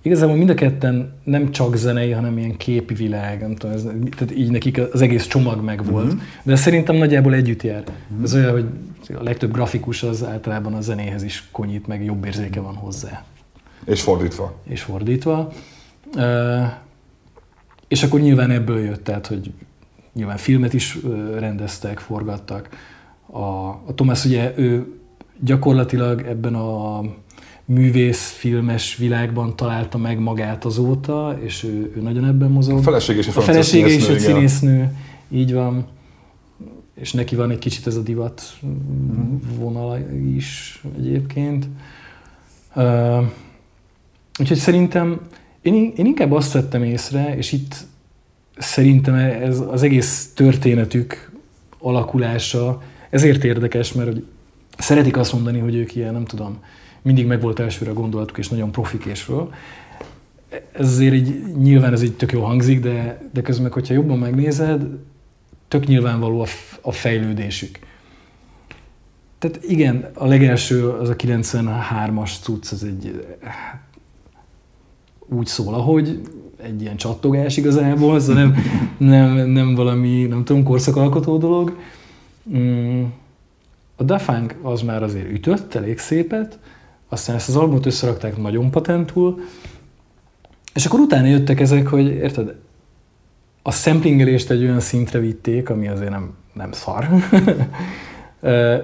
Igazából 0.06 0.36
mind 0.36 0.50
a 0.50 0.54
ketten 0.54 1.12
nem 1.24 1.50
csak 1.50 1.76
zenei, 1.76 2.10
hanem 2.10 2.38
ilyen 2.38 2.56
képi 2.56 2.94
világ, 2.94 3.40
nem 3.40 3.54
tudom, 3.54 3.76
ez, 3.76 3.82
tehát 4.16 4.36
így 4.36 4.50
nekik 4.50 4.80
az 4.92 5.00
egész 5.00 5.26
csomag 5.26 5.64
megvolt. 5.64 6.06
Mm-hmm. 6.06 6.18
De 6.42 6.56
szerintem 6.56 6.96
nagyjából 6.96 7.34
együtt 7.34 7.62
jár. 7.62 7.84
Mm-hmm. 8.12 8.22
Ez 8.22 8.34
olyan, 8.34 8.52
hogy 8.52 9.16
a 9.16 9.22
legtöbb 9.22 9.52
grafikus 9.52 10.02
az 10.02 10.24
általában 10.24 10.74
a 10.74 10.80
zenéhez 10.80 11.22
is 11.22 11.48
konyít, 11.52 11.86
meg 11.86 12.04
jobb 12.04 12.24
érzéke 12.24 12.60
van 12.60 12.74
hozzá. 12.74 13.24
És 13.84 14.02
fordítva. 14.02 14.54
És 14.64 14.82
fordítva. 14.82 15.52
És 17.88 18.02
akkor 18.02 18.20
nyilván 18.20 18.50
ebből 18.50 18.80
jött, 18.80 19.04
tehát, 19.04 19.26
hogy 19.26 19.52
nyilván 20.12 20.36
filmet 20.36 20.72
is 20.72 20.98
rendeztek, 21.38 21.98
forgattak. 21.98 22.68
A, 23.26 23.40
a 23.66 23.92
Thomas 23.94 24.24
ugye 24.24 24.52
ő 24.56 24.86
gyakorlatilag 25.40 26.26
ebben 26.26 26.54
a 26.54 27.02
művész, 27.66 28.30
filmes 28.30 28.96
világban 28.96 29.56
találta 29.56 29.98
meg 29.98 30.18
magát 30.18 30.64
azóta, 30.64 31.38
és 31.42 31.62
ő, 31.62 31.92
ő 31.96 32.00
nagyon 32.00 32.24
ebben 32.24 32.50
mozog. 32.50 32.78
A 32.78 32.82
felesége 32.82 33.18
is 33.18 33.28
a, 33.28 33.38
a 33.38 33.40
felesége 33.40 33.88
is 33.88 34.08
egy 34.08 34.18
színésznő, 34.18 34.92
így 35.28 35.52
van. 35.52 35.86
És 36.94 37.12
neki 37.12 37.34
van 37.34 37.50
egy 37.50 37.58
kicsit 37.58 37.86
ez 37.86 37.96
a 37.96 38.02
divat 38.02 38.42
vonala 39.58 39.98
is 40.36 40.82
egyébként. 40.98 41.68
Úgyhogy 44.38 44.56
szerintem 44.56 45.20
én, 45.62 45.74
én 45.96 46.06
inkább 46.06 46.32
azt 46.32 46.52
vettem 46.52 46.82
észre, 46.82 47.36
és 47.36 47.52
itt 47.52 47.76
szerintem 48.56 49.14
ez 49.14 49.60
az 49.60 49.82
egész 49.82 50.30
történetük 50.34 51.32
alakulása 51.78 52.82
ezért 53.10 53.44
érdekes, 53.44 53.92
mert 53.92 54.08
hogy 54.08 54.24
szeretik 54.78 55.16
azt 55.16 55.32
mondani, 55.32 55.58
hogy 55.58 55.74
ők 55.74 55.94
ilyen, 55.94 56.12
nem 56.12 56.24
tudom, 56.24 56.58
mindig 57.06 57.26
meg 57.26 57.40
volt 57.40 57.58
elsőre 57.58 57.90
a 57.90 57.94
gondolatuk, 57.94 58.38
és 58.38 58.48
nagyon 58.48 58.70
profikésről. 58.70 59.54
Ez 60.72 60.88
azért 60.88 61.14
így, 61.14 61.56
nyilván 61.56 61.92
ez 61.92 62.02
így 62.02 62.16
tök 62.16 62.32
jó 62.32 62.42
hangzik, 62.42 62.80
de, 62.80 63.28
de 63.32 63.42
közben 63.42 63.62
meg, 63.62 63.72
hogyha 63.72 63.94
jobban 63.94 64.18
megnézed, 64.18 64.86
tök 65.68 65.86
nyilvánvaló 65.86 66.40
a, 66.40 66.46
a 66.80 66.92
fejlődésük. 66.92 67.78
Tehát 69.38 69.60
igen, 69.62 70.10
a 70.14 70.26
legelső, 70.26 70.88
az 70.88 71.08
a 71.08 71.16
93-as 71.16 72.40
cucc, 72.40 72.72
az 72.72 72.84
egy 72.84 73.24
úgy 75.28 75.46
szól, 75.46 75.74
ahogy 75.74 76.20
egy 76.62 76.80
ilyen 76.80 76.96
csattogás 76.96 77.56
igazából, 77.56 78.14
ez 78.16 78.26
nem, 78.26 78.54
nem, 78.98 79.48
nem 79.50 79.74
valami, 79.74 80.24
nem 80.24 80.44
tudom, 80.44 80.62
korszakalkotó 80.62 81.38
dolog. 81.38 81.76
Mm, 82.56 83.02
a 83.96 84.02
Dafang 84.02 84.54
az 84.62 84.82
már 84.82 85.02
azért 85.02 85.30
ütött 85.30 85.74
elég 85.74 85.98
szépet, 85.98 86.58
aztán 87.08 87.36
ezt 87.36 87.48
az 87.48 87.56
albumot 87.56 87.86
összerakták 87.86 88.36
nagyon 88.36 88.70
patentul, 88.70 89.40
és 90.74 90.86
akkor 90.86 91.00
utána 91.00 91.26
jöttek 91.26 91.60
ezek, 91.60 91.86
hogy 91.86 92.06
érted, 92.06 92.54
a 93.62 93.72
samplingelést 93.72 94.50
egy 94.50 94.62
olyan 94.62 94.80
szintre 94.80 95.18
vitték, 95.18 95.70
ami 95.70 95.88
azért 95.88 96.10
nem, 96.10 96.34
nem 96.52 96.72
szar. 96.72 97.08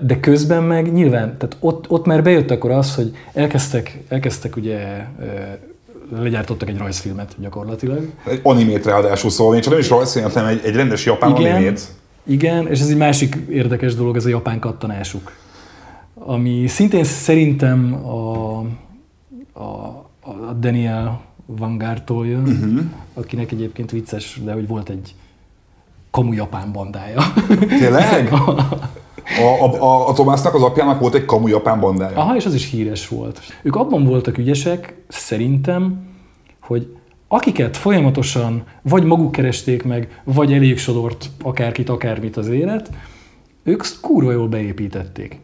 De 0.00 0.20
közben 0.20 0.62
meg 0.62 0.92
nyilván, 0.92 1.36
tehát 1.38 1.56
ott, 1.60 1.90
ott 1.90 2.06
már 2.06 2.22
bejött 2.22 2.50
akkor 2.50 2.70
az, 2.70 2.94
hogy 2.94 3.16
elkezdtek, 3.32 3.98
elkezdtek 4.08 4.56
ugye 4.56 5.06
legyártottak 6.16 6.68
egy 6.68 6.78
rajzfilmet 6.78 7.34
gyakorlatilag. 7.38 8.10
Egy 8.26 8.40
animét 8.42 8.86
ráadásul 8.86 9.30
szól, 9.30 9.54
én 9.54 9.60
csak 9.60 9.70
nem 9.70 9.80
is 9.80 9.88
rajzfilmet, 9.88 10.32
hanem 10.32 10.48
egy, 10.48 10.60
egy 10.64 10.74
rendes 10.74 11.04
japán 11.04 11.36
igen, 11.36 11.54
animét. 11.54 11.80
Igen, 12.24 12.68
és 12.68 12.80
ez 12.80 12.88
egy 12.88 12.96
másik 12.96 13.36
érdekes 13.50 13.94
dolog, 13.94 14.16
ez 14.16 14.24
a 14.24 14.28
japán 14.28 14.58
kattanásuk. 14.58 15.32
Ami 16.26 16.66
szintén 16.66 17.04
szerintem 17.04 17.94
a, 17.94 18.58
a, 19.52 19.64
a 20.20 20.52
Daniel 20.60 21.20
Vangártól 21.46 22.26
jön, 22.26 22.42
uh-huh. 22.42 22.80
akinek 23.14 23.52
egyébként 23.52 23.90
vicces, 23.90 24.40
de 24.44 24.52
hogy 24.52 24.66
volt 24.66 24.88
egy 24.88 25.14
kamu 26.10 26.32
japán 26.32 26.72
bandája. 26.72 27.22
Tényleg? 27.68 28.32
A, 29.38 29.64
a, 29.64 29.82
a, 29.82 30.08
a 30.08 30.12
Tomásznak 30.12 30.54
az 30.54 30.62
apjának 30.62 31.00
volt 31.00 31.14
egy 31.14 31.24
kamu 31.24 31.46
japán 31.46 31.80
bandája. 31.80 32.16
Aha, 32.16 32.36
és 32.36 32.46
az 32.46 32.54
is 32.54 32.70
híres 32.70 33.08
volt. 33.08 33.40
Ők 33.62 33.76
abban 33.76 34.04
voltak 34.04 34.38
ügyesek, 34.38 34.94
szerintem, 35.08 36.06
hogy 36.60 36.96
akiket 37.28 37.76
folyamatosan 37.76 38.64
vagy 38.82 39.04
maguk 39.04 39.32
keresték 39.32 39.82
meg, 39.82 40.20
vagy 40.24 40.52
elég 40.52 40.78
sodort 40.78 41.30
akárkit, 41.42 41.88
akármit 41.88 42.36
az 42.36 42.48
élet, 42.48 42.90
ők 43.62 43.84
kurva 44.00 44.32
jól 44.32 44.48
beépítették. 44.48 45.40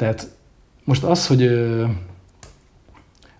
Tehát 0.00 0.30
most 0.84 1.04
az, 1.04 1.26
hogy 1.26 1.50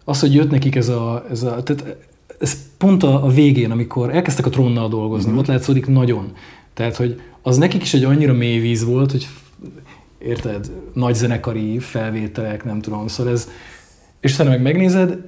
az, 0.05 0.21
hogy 0.21 0.35
jött 0.35 0.51
nekik 0.51 0.75
ez 0.75 0.89
a, 0.89 1.25
ez 1.31 1.43
a 1.43 1.63
tehát 1.63 1.97
ez 2.41 2.57
pont 2.79 3.03
a, 3.03 3.25
a 3.25 3.29
végén, 3.29 3.71
amikor 3.71 4.15
elkezdtek 4.15 4.47
a 4.47 4.51
trónnal 4.51 4.89
dolgozni, 4.89 5.31
mm-hmm. 5.31 5.39
ott 5.39 5.47
látszódik 5.47 5.87
nagyon. 5.87 6.33
Tehát, 6.75 6.97
hogy 6.97 7.21
az 7.43 7.57
nekik 7.57 7.83
is 7.83 7.95
egy 7.95 8.05
annyira 8.05 8.33
mély 8.33 8.59
víz 8.59 8.85
volt, 8.85 9.11
hogy 9.11 9.29
érted, 10.19 10.71
nagy 10.93 11.15
zenekari 11.15 11.79
felvételek, 11.79 12.65
nem 12.65 12.81
tudom, 12.81 13.07
szóval 13.07 13.33
ez, 13.33 13.49
és 14.21 14.33
szerintem 14.33 14.63
meg 14.63 14.73
megnézed, 14.73 15.19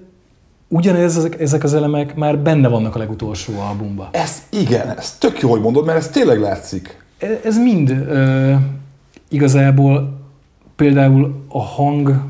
ugyanez, 0.69 1.17
ezek, 1.17 1.41
ezek 1.41 1.63
az 1.63 1.75
elemek 1.75 2.15
már 2.15 2.39
benne 2.39 2.69
vannak 2.69 2.95
a 2.95 2.99
legutolsó 2.99 3.61
albumban. 3.61 4.09
Ez 4.11 4.43
igen, 4.51 4.99
ez 4.99 5.19
tök 5.19 5.41
jó, 5.41 5.51
hogy 5.51 5.61
mondod, 5.61 5.85
mert 5.85 5.99
ez 5.99 6.09
tényleg 6.09 6.41
látszik. 6.41 7.05
Ez, 7.19 7.31
ez 7.45 7.59
mind 7.59 7.91
ö, 7.91 8.55
igazából 9.29 10.21
például 10.77 11.45
a 11.49 11.63
hang, 11.63 12.23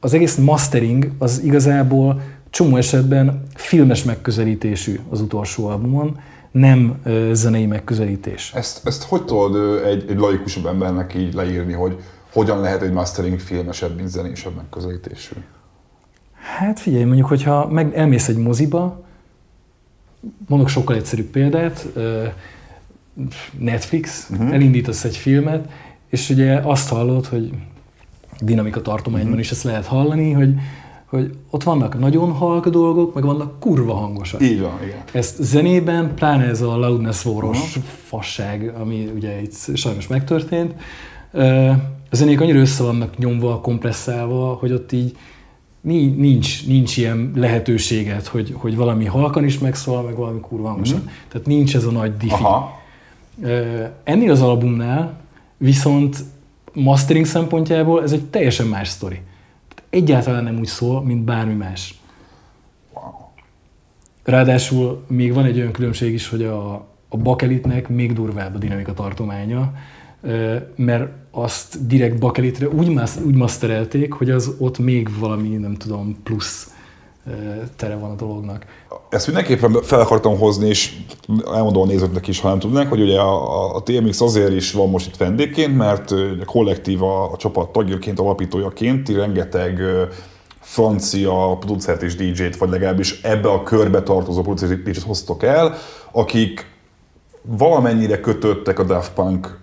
az 0.00 0.14
egész 0.14 0.36
mastering 0.36 1.10
az 1.18 1.42
igazából 1.42 2.20
csomó 2.50 2.76
esetben 2.76 3.42
filmes 3.54 4.02
megközelítésű 4.02 5.00
az 5.10 5.20
utolsó 5.20 5.66
albumon, 5.66 6.20
nem 6.50 6.98
ö, 7.04 7.30
zenei 7.32 7.66
megközelítés. 7.66 8.52
Ezt, 8.54 8.86
ezt 8.86 9.02
hogy 9.02 9.24
tudod 9.24 9.82
egy, 9.84 10.04
egy 10.08 10.18
laikusabb 10.18 10.66
embernek 10.66 11.14
így 11.14 11.34
leírni, 11.34 11.72
hogy 11.72 11.96
hogyan 12.32 12.60
lehet 12.60 12.82
egy 12.82 12.92
mastering 12.92 13.40
filmesebb, 13.40 13.96
mint 13.96 14.08
zenésebb 14.08 14.54
megközelítésű? 14.56 15.34
Hát 16.56 16.80
figyelj, 16.80 17.04
mondjuk, 17.04 17.26
hogyha 17.26 17.68
meg 17.68 17.94
elmész 17.94 18.28
egy 18.28 18.36
moziba, 18.36 19.04
mondok 20.46 20.68
sokkal 20.68 20.96
egyszerűbb 20.96 21.26
példát, 21.26 21.86
Netflix, 23.58 24.28
uh-huh. 24.30 24.52
elindítasz 24.52 25.04
egy 25.04 25.16
filmet, 25.16 25.68
és 26.08 26.30
ugye 26.30 26.54
azt 26.54 26.88
hallod, 26.88 27.26
hogy 27.26 27.50
dinamika 28.40 28.82
tartományban 28.82 29.28
uh-huh. 29.28 29.44
is 29.44 29.50
ezt 29.50 29.62
lehet 29.62 29.86
hallani, 29.86 30.32
hogy, 30.32 30.54
hogy 31.06 31.36
ott 31.50 31.62
vannak 31.62 31.98
nagyon 31.98 32.32
halk 32.32 32.68
dolgok, 32.68 33.14
meg 33.14 33.24
vannak 33.24 33.60
kurva 33.60 33.94
hangosak. 33.94 34.42
Így 34.42 34.60
van, 34.60 34.78
igen. 34.84 35.02
Ezt 35.12 35.42
zenében, 35.42 36.14
pláne 36.14 36.44
ez 36.44 36.60
a 36.60 36.76
loudness 36.76 37.22
voros 37.22 37.58
uh-huh. 37.58 37.82
fasság, 37.84 38.74
ami 38.80 39.10
ugye 39.14 39.40
itt 39.40 39.76
sajnos 39.76 40.06
megtörtént, 40.06 40.74
a 42.10 42.16
zenék 42.16 42.40
annyira 42.40 42.58
össze 42.58 42.82
vannak 42.82 43.18
nyomva, 43.18 43.60
kompresszálva, 43.60 44.52
hogy 44.60 44.72
ott 44.72 44.92
így 44.92 45.16
nincs, 45.80 46.66
nincs 46.66 46.96
ilyen 46.96 47.32
lehetőséget, 47.34 48.26
hogy, 48.26 48.54
hogy 48.56 48.76
valami 48.76 49.04
halkan 49.04 49.44
is 49.44 49.58
megszól, 49.58 50.02
meg 50.02 50.16
valami 50.16 50.40
kurva 50.40 50.68
hangosan. 50.68 50.98
Mm-hmm. 50.98 51.08
Tehát 51.28 51.46
nincs 51.46 51.76
ez 51.76 51.84
a 51.84 51.90
nagy 51.90 52.16
diffi. 52.16 52.42
Aha. 52.42 52.80
Ennél 54.04 54.30
az 54.30 54.42
albumnál 54.42 55.20
viszont 55.58 56.16
mastering 56.72 57.26
szempontjából 57.26 58.02
ez 58.02 58.12
egy 58.12 58.24
teljesen 58.24 58.66
más 58.66 58.88
sztori. 58.88 59.20
Egyáltalán 59.90 60.44
nem 60.44 60.58
úgy 60.58 60.66
szól, 60.66 61.02
mint 61.02 61.24
bármi 61.24 61.54
más. 61.54 62.00
Ráadásul 64.24 65.04
még 65.06 65.32
van 65.32 65.44
egy 65.44 65.58
olyan 65.58 65.72
különbség 65.72 66.12
is, 66.12 66.28
hogy 66.28 66.42
a, 66.42 66.74
a 67.08 67.16
bakelitnek 67.16 67.88
még 67.88 68.12
durvább 68.12 68.54
a 68.54 68.58
dinamika 68.58 68.94
tartománya, 68.94 69.72
mert 70.76 71.10
azt 71.30 71.86
direkt 71.86 72.18
bakelitre 72.18 72.68
úgy, 72.68 72.88
mas, 72.88 73.16
úgy 73.16 73.34
masterelték, 73.34 74.12
hogy 74.12 74.30
az 74.30 74.54
ott 74.58 74.78
még 74.78 75.18
valami, 75.18 75.48
nem 75.48 75.74
tudom, 75.74 76.16
plusz 76.22 76.72
tere 77.76 77.96
van 77.96 78.10
a 78.10 78.14
dolognak. 78.14 78.64
Ezt 79.08 79.26
mindenképpen 79.26 79.72
fel 79.82 80.00
akartam 80.00 80.38
hozni, 80.38 80.68
és 80.68 80.96
elmondom 81.54 81.82
a 81.82 81.86
nézőknek 81.86 82.28
is, 82.28 82.40
ha 82.40 82.48
nem 82.48 82.58
tudnák, 82.58 82.88
hogy 82.88 83.00
ugye 83.00 83.20
a, 83.20 83.74
a 83.76 83.82
TMX 83.82 84.20
azért 84.20 84.52
is 84.52 84.72
van 84.72 84.90
most 84.90 85.06
itt 85.06 85.16
vendégként, 85.16 85.76
mert 85.76 86.10
a 86.10 86.44
kollektív 86.44 87.02
a, 87.02 87.32
a 87.32 87.36
csapat 87.36 87.68
tagjaként, 87.68 88.20
alapítójaként 88.20 89.08
rengeteg 89.08 89.80
francia 90.60 91.56
producert 91.60 92.02
és 92.02 92.14
DJ-t, 92.16 92.56
vagy 92.56 92.70
legalábbis 92.70 93.20
ebbe 93.22 93.48
a 93.48 93.62
körbe 93.62 94.02
tartozó 94.02 94.42
producert 94.42 94.86
és 94.86 94.92
DJ-t 94.92 95.02
hoztok 95.02 95.42
el, 95.42 95.74
akik 96.12 96.76
valamennyire 97.42 98.20
kötöttek 98.20 98.78
a 98.78 98.84
Daft 98.84 99.12
Punk 99.12 99.60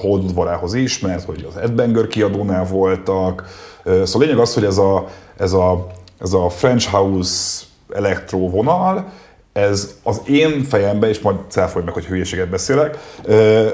holdudvarához 0.00 0.74
is, 0.74 0.98
mert 0.98 1.24
hogy 1.24 1.46
az 1.48 1.56
Ed 1.56 1.72
Banger 1.72 2.06
kiadónál 2.06 2.64
voltak. 2.64 3.44
Szóval 3.84 4.06
a 4.12 4.18
lényeg 4.18 4.38
az, 4.38 4.54
hogy 4.54 4.64
ez 4.64 4.78
a, 4.78 5.06
ez 5.36 5.52
a, 5.52 5.86
ez 6.20 6.32
a 6.32 6.48
French 6.48 6.90
House 6.90 7.64
elektro 7.92 8.38
vonal, 8.38 9.12
ez 9.52 9.98
az 10.02 10.22
én 10.26 10.62
fejemben, 10.62 11.08
és 11.08 11.20
majd 11.20 11.36
cáfolj 11.48 11.84
meg, 11.84 11.94
hogy 11.94 12.06
hülyeséget 12.06 12.48
beszélek, 12.48 12.98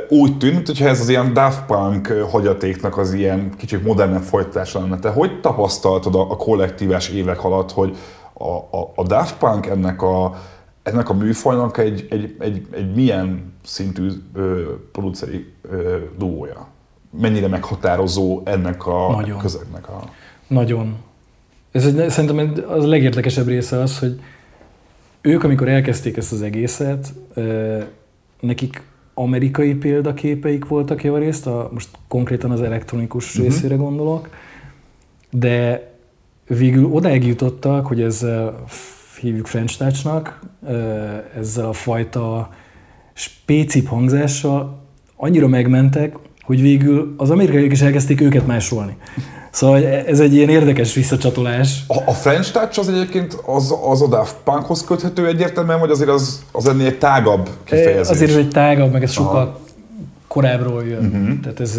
úgy 0.09 0.39
tűnt, 0.39 0.67
hogyha 0.67 0.89
ez 0.89 1.01
az 1.01 1.09
ilyen 1.09 1.33
Daft 1.33 1.67
Punk 1.67 2.07
hagyatéknak 2.31 2.99
az 2.99 3.13
ilyen 3.13 3.55
kicsit 3.57 3.85
modernebb 3.85 4.23
folytatása 4.23 4.81
lenne. 4.81 4.99
Te 4.99 5.09
hogy 5.09 5.41
tapasztaltad 5.41 6.15
a, 6.15 6.31
a 6.31 6.37
kollektívás 6.37 7.09
évek 7.09 7.45
alatt, 7.45 7.73
hogy 7.73 7.97
a, 8.33 8.49
a, 8.49 8.93
a 8.95 9.03
Daft 9.03 9.39
Punk 9.39 9.67
ennek 9.67 10.03
a, 10.03 10.35
ennek 10.83 11.09
a 11.09 11.15
műfajnak 11.15 11.79
egy, 11.79 12.07
egy, 12.11 12.37
egy, 12.39 12.67
egy 12.71 12.95
milyen 12.95 13.55
szintű 13.65 14.09
ö, 14.35 14.63
produceri 14.93 15.53
ö, 15.71 15.97
duója? 16.19 16.67
Mennyire 17.21 17.49
meghatározó 17.49 18.43
ennek 18.45 18.87
a 18.87 19.11
Nagyon. 19.11 19.39
közegnek 19.39 19.89
a... 19.89 20.03
Nagyon. 20.47 20.97
Ez 21.75 21.87
egy, 21.87 22.11
szerintem 22.11 22.53
az 22.69 22.85
a 22.85 22.89
legérdekesebb 22.89 23.47
része 23.47 23.81
az, 23.81 23.99
hogy 23.99 24.21
ők, 25.21 25.45
amikor 25.45 25.69
elkezdték 25.69 26.17
ezt 26.17 26.33
az 26.33 26.43
egészet, 26.43 27.13
nekik 28.41 28.83
amerikai 29.15 29.75
példaképeik 29.75 30.67
voltak 30.67 31.05
javarészt, 31.05 31.47
a, 31.47 31.71
most 31.73 31.89
konkrétan 32.09 32.51
az 32.51 32.63
elektronikus 32.63 33.31
uh-huh. 33.31 33.45
részére 33.45 33.75
gondolok, 33.75 34.29
de 35.31 35.91
végül 36.47 36.85
odáig 36.85 37.27
jutottak, 37.27 37.87
hogy 37.87 38.03
ezzel 38.03 38.65
hívjuk 39.21 39.47
French 39.47 39.79
Touch-nak, 39.79 40.41
ezzel 41.37 41.69
a 41.69 41.73
fajta 41.73 42.51
spécip 43.13 43.87
hangzással 43.87 44.83
annyira 45.17 45.49
megmentek, 45.49 46.17
hogy 46.43 46.61
végül 46.61 47.15
az 47.17 47.31
amerikaiak 47.31 47.73
is 47.73 47.81
elkezdték 47.81 48.21
őket 48.21 48.47
másolni. 48.47 48.97
Szóval 49.55 49.87
ez 49.87 50.21
egy 50.21 50.35
ilyen 50.35 50.49
érdekes 50.49 50.95
visszacsatolás. 50.95 51.83
A, 51.87 51.97
a 52.07 52.13
French 52.13 52.53
Touch 52.53 52.79
az 52.79 52.89
egyébként 52.89 53.33
az, 53.47 53.75
az 53.85 54.03
a 54.03 54.09
Daft 54.09 54.37
Punkhoz 54.45 54.85
köthető 54.85 55.27
egyértelműen, 55.27 55.81
vagy 55.81 55.91
azért 55.91 56.11
az, 56.11 56.45
az 56.53 56.69
ennél 56.69 56.87
egy 56.87 56.99
tágabb 56.99 57.49
kifejezés? 57.65 58.09
Azért 58.09 58.31
ez 58.31 58.37
egy 58.37 58.49
tágabb, 58.49 58.93
meg 58.93 59.03
ez 59.03 59.17
Aha. 59.17 59.25
sokkal 59.25 59.61
korábbról 60.27 60.85
jön. 60.85 61.05
Uh-huh. 61.05 61.41
Tehát 61.41 61.61
ez, 61.61 61.77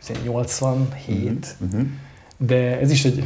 ez 0.00 0.16
87, 0.24 1.56
uh-huh. 1.60 1.86
de 2.36 2.80
ez 2.80 2.90
is 2.90 3.04
egy 3.04 3.24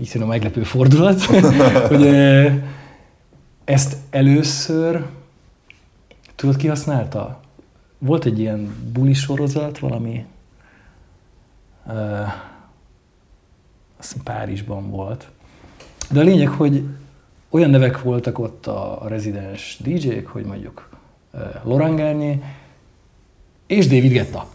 így 0.00 0.22
a 0.22 0.26
meglepő 0.26 0.62
fordulat, 0.62 1.22
hogy 1.90 2.06
ezt 3.64 3.96
először, 4.10 5.04
tudod 6.34 6.56
ki 6.56 6.66
használta? 6.66 7.40
Volt 7.98 8.24
egy 8.24 8.38
ilyen 8.38 8.90
buli 8.92 9.14
sorozat, 9.14 9.78
valami, 9.78 10.24
uh, 11.86 11.94
azt 13.98 14.12
hiszem 14.12 14.22
Párizsban 14.24 14.90
volt. 14.90 15.26
De 16.10 16.20
a 16.20 16.22
lényeg, 16.22 16.48
hogy 16.48 16.82
olyan 17.50 17.70
nevek 17.70 18.02
voltak 18.02 18.38
ott 18.38 18.66
a, 18.66 19.02
a 19.02 19.08
rezidens 19.08 19.78
DJ-k, 19.82 20.26
hogy 20.26 20.44
mondjuk 20.44 20.88
Laurent 21.64 21.96
Garnier 21.96 22.38
és 23.66 23.86
David 23.86 24.12
Getta. 24.12 24.46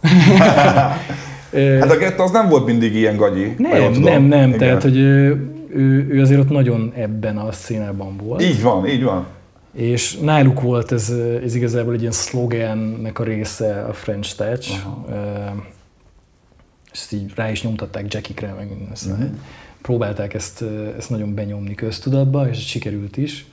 Hát 1.52 1.90
a 1.90 1.96
Getta 1.96 2.22
az 2.22 2.30
nem 2.30 2.48
volt 2.48 2.66
mindig 2.66 2.94
ilyen 2.94 3.16
gagyi. 3.16 3.54
Nem, 3.58 3.92
nem, 3.92 4.22
nem. 4.22 4.48
Igen. 4.48 4.58
Tehát, 4.58 4.82
hogy 4.82 4.96
ő, 4.96 5.50
ő, 5.68 6.06
ő 6.10 6.20
azért 6.20 6.40
ott 6.40 6.50
nagyon 6.50 6.92
ebben 6.96 7.36
a 7.36 7.52
színában 7.52 8.16
volt. 8.16 8.42
Így 8.42 8.62
van, 8.62 8.86
így 8.86 9.02
van. 9.02 9.26
És 9.72 10.16
náluk 10.16 10.60
volt 10.60 10.92
ez, 10.92 11.12
ez 11.44 11.54
igazából 11.54 11.94
egy 11.94 12.00
ilyen 12.00 12.12
szlogennek 12.12 13.18
a 13.18 13.24
része, 13.24 13.84
a 13.88 13.92
French 13.92 14.36
Touch. 14.36 14.70
Uh, 15.08 15.14
ezt 16.92 17.12
így 17.12 17.32
rá 17.34 17.50
is 17.50 17.62
nyomtatták 17.62 18.14
Jackikre, 18.14 18.52
meg 18.52 18.70
ezt 18.92 19.06
uh-huh. 19.06 19.30
próbálták 19.82 20.34
ezt, 20.34 20.64
ezt 20.96 21.10
nagyon 21.10 21.34
benyomni 21.34 21.74
köztudatba, 21.74 22.48
és 22.48 22.66
sikerült 22.68 23.16
is. 23.16 23.46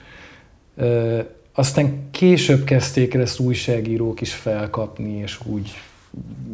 Aztán 1.54 2.10
később 2.12 2.64
kezdték 2.64 3.14
el 3.14 3.22
ezt 3.22 3.40
újságírók 3.40 4.22
is 4.22 4.34
felkapni, 4.34 5.18
és 5.18 5.40
úgy 5.46 5.72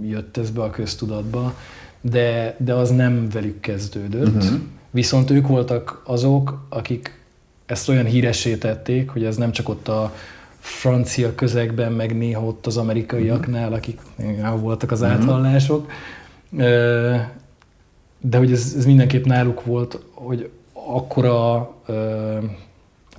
jött 0.03 0.37
ez 0.37 0.49
be 0.49 0.61
a 0.61 0.69
köztudatba, 0.69 1.55
de, 2.01 2.55
de 2.59 2.73
az 2.73 2.89
nem 2.89 3.29
velük 3.29 3.59
kezdődött. 3.59 4.35
Uh-huh. 4.35 4.59
Viszont 4.91 5.29
ők 5.29 5.47
voltak 5.47 6.01
azok, 6.05 6.65
akik 6.69 7.19
ezt 7.65 7.89
olyan 7.89 8.05
híressé 8.05 8.55
tették, 8.55 9.09
hogy 9.09 9.23
ez 9.23 9.35
nem 9.35 9.51
csak 9.51 9.69
ott 9.69 9.87
a 9.87 10.15
francia 10.59 11.35
közegben, 11.35 11.91
meg 11.91 12.17
néha 12.17 12.45
ott 12.45 12.65
az 12.65 12.77
amerikaiaknál, 12.77 13.73
akik 13.73 13.99
voltak 14.59 14.91
az 14.91 15.03
áthallások, 15.03 15.91
de 16.49 18.37
hogy 18.37 18.51
ez, 18.51 18.73
ez 18.77 18.85
mindenképp 18.85 19.25
náluk 19.25 19.63
volt, 19.63 19.99
hogy 20.13 20.49
akkora 20.73 21.73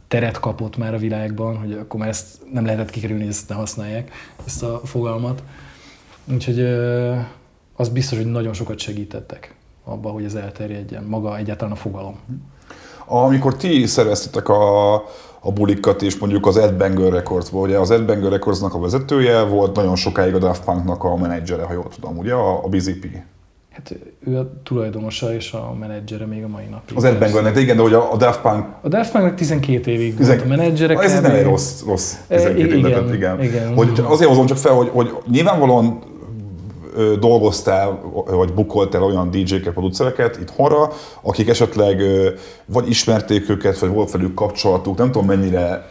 teret 0.08 0.40
kapott 0.40 0.76
már 0.76 0.94
a 0.94 0.98
világban, 0.98 1.56
hogy 1.56 1.72
akkor 1.72 2.00
már 2.00 2.08
ezt 2.08 2.38
nem 2.52 2.64
lehetett 2.64 2.90
kikerülni, 2.90 3.22
hogy 3.22 3.32
ezt 3.32 3.48
ne 3.48 3.54
használják, 3.54 4.10
ezt 4.46 4.62
a 4.62 4.80
fogalmat. 4.84 5.42
Úgyhogy 6.32 6.60
az 7.76 7.88
biztos, 7.88 8.18
hogy 8.18 8.26
nagyon 8.26 8.52
sokat 8.52 8.78
segítettek 8.78 9.54
abban, 9.84 10.12
hogy 10.12 10.24
ez 10.24 10.34
elterjedjen, 10.34 11.04
maga 11.04 11.36
egyáltalán 11.36 11.72
a 11.72 11.76
fogalom. 11.76 12.18
amikor 13.06 13.56
ti 13.56 13.86
szerveztetek 13.86 14.48
a, 14.48 14.94
a 15.46 15.52
bulikat, 15.52 16.02
és 16.02 16.18
mondjuk 16.18 16.46
az 16.46 16.56
Ed 16.56 16.74
Banger 16.74 17.12
records 17.12 17.52
ugye 17.52 17.78
az 17.78 17.90
Ed 17.90 18.04
Banger 18.04 18.30
Recordsnak 18.30 18.74
a 18.74 18.78
vezetője 18.78 19.42
volt 19.42 19.76
nagyon 19.76 19.96
sokáig 19.96 20.34
a 20.34 20.38
Daft 20.38 20.64
Punknak 20.64 21.04
a 21.04 21.16
menedzsere, 21.16 21.62
ha 21.62 21.72
jól 21.72 21.88
tudom, 21.94 22.18
ugye, 22.18 22.32
a, 22.32 22.64
a 22.64 22.68
Busy 22.68 22.98
P. 22.98 23.06
Hát 23.70 23.96
ő 24.26 24.38
a 24.38 24.52
tulajdonosa 24.62 25.34
és 25.34 25.52
a 25.52 25.74
menedzsere 25.80 26.26
még 26.26 26.44
a 26.44 26.48
mai 26.48 26.64
napig. 26.70 26.96
Az 26.96 27.04
Ed 27.04 27.18
Bangernek, 27.18 27.56
igen, 27.56 27.76
de 27.76 27.82
hogy 27.82 27.92
a, 27.92 28.12
a 28.12 28.16
Daft 28.16 28.40
Punk... 28.40 28.64
A 28.80 28.88
Daft 28.88 29.12
Punknak 29.12 29.34
12 29.34 29.90
évig 29.90 30.16
Tizen... 30.16 30.36
volt 30.36 30.50
a 30.50 30.56
menedzsere. 30.56 30.98
Ez 30.98 31.20
nem 31.20 31.34
egy 31.34 31.42
rossz, 31.42 31.82
rossz 31.86 32.14
12 32.28 32.64
igen, 32.64 32.90
évet, 32.90 33.14
igen. 33.14 33.42
igen. 33.42 33.74
Hogy 33.74 34.02
azért 34.04 34.28
hozom 34.28 34.46
csak 34.46 34.56
fel, 34.56 34.72
hogy, 34.72 34.88
hogy 34.92 35.14
nyilvánvalóan 35.30 35.98
dolgoztál, 37.20 38.00
vagy 38.30 38.52
bukoltál 38.52 39.02
olyan 39.02 39.30
DJ-ket, 39.30 39.72
producereket 39.72 40.38
itthonra, 40.40 40.92
akik 41.22 41.48
esetleg 41.48 42.02
vagy 42.66 42.88
ismerték 42.88 43.48
őket, 43.48 43.78
vagy 43.78 43.90
volt 43.90 44.10
velük 44.10 44.34
kapcsolatuk, 44.34 44.98
nem 44.98 45.10
tudom 45.10 45.26
mennyire 45.26 45.86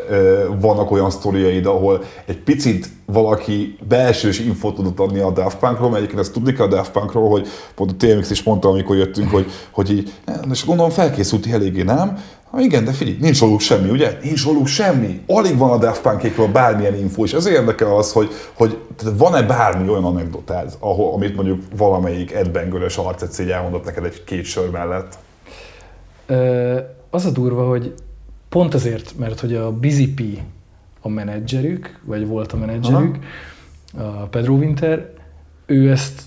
vannak 0.60 0.92
olyan 0.92 1.10
sztoriaid, 1.10 1.66
ahol 1.66 2.04
egy 2.26 2.40
picit 2.40 2.90
valaki 3.06 3.78
belsős 3.88 4.40
infót 4.40 4.76
tudott 4.76 5.00
adni 5.00 5.20
a 5.20 5.32
Daft 5.32 5.58
Punkról, 5.58 5.88
mert 5.90 5.98
egyébként 5.98 6.22
ezt 6.22 6.34
tudni 6.34 6.54
kell 6.54 6.66
a 6.66 6.70
Daft 6.70 6.92
Punkról, 6.92 7.30
hogy 7.30 7.48
pont 7.76 7.92
a 7.92 7.96
TMX 7.98 8.30
is 8.30 8.44
mondta, 8.44 8.70
amikor 8.70 8.96
jöttünk, 8.96 9.32
hogy, 9.32 9.46
hogy 9.72 9.92
így, 9.92 10.14
és 10.52 10.66
gondolom 10.66 10.92
felkészülti 10.92 11.52
eléggé, 11.52 11.82
nem? 11.82 12.18
Ha 12.56 12.62
igen, 12.62 12.86
de 12.86 12.92
figyelj, 12.92 13.18
nincs 13.20 13.40
róluk 13.40 13.60
semmi, 13.60 13.90
ugye? 13.90 14.18
Nincs 14.24 14.46
róluk 14.46 14.68
semmi. 14.68 15.22
Alig 15.28 15.58
van 15.58 15.70
a 15.70 15.78
Daft 15.78 16.02
Punkékről 16.02 16.48
bármilyen 16.48 16.98
info, 16.98 17.24
és 17.24 17.34
ezért 17.34 17.56
érdekel 17.56 17.96
az, 17.96 18.12
hogy, 18.12 18.30
hogy 18.54 18.78
van-e 19.18 19.42
bármi 19.42 19.90
olyan 19.90 20.04
anekdotád, 20.04 20.78
ahol, 20.80 21.14
amit 21.14 21.36
mondjuk 21.36 21.62
valamelyik 21.78 22.32
Ed 22.32 22.52
Bangor-ös 22.52 22.98
arcecégy 22.98 23.50
elmondott 23.50 23.86
neked 23.86 24.06
egy 24.06 24.24
két 24.24 24.46
sör 24.46 24.70
mellett? 24.70 25.18
Ö, 26.26 26.80
az 27.10 27.26
a 27.26 27.30
durva, 27.30 27.68
hogy 27.68 27.94
pont 28.50 28.74
azért, 28.74 29.18
mert 29.18 29.40
hogy 29.40 29.56
a 29.56 29.72
Busy 29.72 30.14
P 30.14 30.22
a 31.02 31.10
menedzserük, 31.10 32.00
vagy 32.04 32.28
volt 32.28 32.52
a 32.52 32.58
menedzserük, 32.58 33.18
Aha. 33.98 34.08
a 34.08 34.28
Pedro 34.28 34.54
Winter, 34.54 35.10
ő 35.66 35.92
ezt 35.92 36.22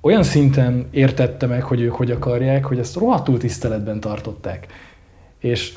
olyan 0.00 0.22
szinten 0.22 0.86
értette 0.90 1.46
meg, 1.46 1.62
hogy 1.62 1.80
ők 1.80 1.94
hogy 1.94 2.10
akarják, 2.10 2.64
hogy 2.64 2.78
ezt 2.78 2.96
rohadtul 2.96 3.38
tiszteletben 3.38 4.00
tartották 4.00 4.66
és 5.46 5.72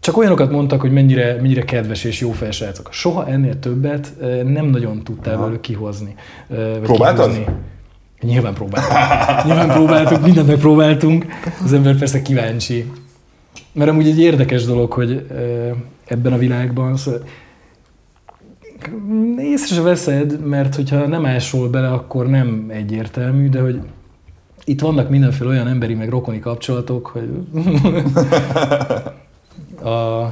csak 0.00 0.16
olyanokat 0.16 0.50
mondtak, 0.50 0.80
hogy 0.80 0.92
mennyire, 0.92 1.34
mennyire 1.40 1.64
kedves 1.64 2.04
és 2.04 2.20
jó 2.20 2.30
felsrácok. 2.30 2.88
Soha 2.92 3.26
ennél 3.26 3.58
többet 3.58 4.12
nem 4.44 4.66
nagyon 4.66 5.02
tudtál 5.04 5.38
velük 5.38 5.60
kihozni. 5.60 6.14
Próbáltad? 6.82 7.30
Kihozni. 7.30 7.54
Nyilván 8.20 8.54
próbáltunk. 8.54 9.44
Nyilván 9.44 9.68
próbáltunk, 9.68 10.24
mindent 10.24 10.46
megpróbáltunk. 10.46 11.26
Az 11.64 11.72
ember 11.72 11.96
persze 11.96 12.22
kíváncsi. 12.22 12.92
Mert 13.72 13.90
amúgy 13.90 14.06
egy 14.06 14.20
érdekes 14.20 14.64
dolog, 14.64 14.92
hogy 14.92 15.26
ebben 16.04 16.32
a 16.32 16.38
világban 16.38 16.96
szóval 16.96 17.22
észre 19.38 19.74
se 19.74 19.82
veszed, 19.82 20.46
mert 20.46 20.74
hogyha 20.74 21.06
nem 21.06 21.26
ásol 21.26 21.68
bele, 21.68 21.88
akkor 21.88 22.26
nem 22.26 22.66
egyértelmű, 22.68 23.48
de 23.48 23.60
hogy 23.60 23.80
itt 24.68 24.80
vannak 24.80 25.08
mindenféle 25.08 25.50
olyan 25.50 25.68
emberi 25.68 25.94
meg 25.94 26.08
rokoni 26.08 26.38
kapcsolatok, 26.38 27.06
hogy 27.06 27.30
a, 29.90 30.24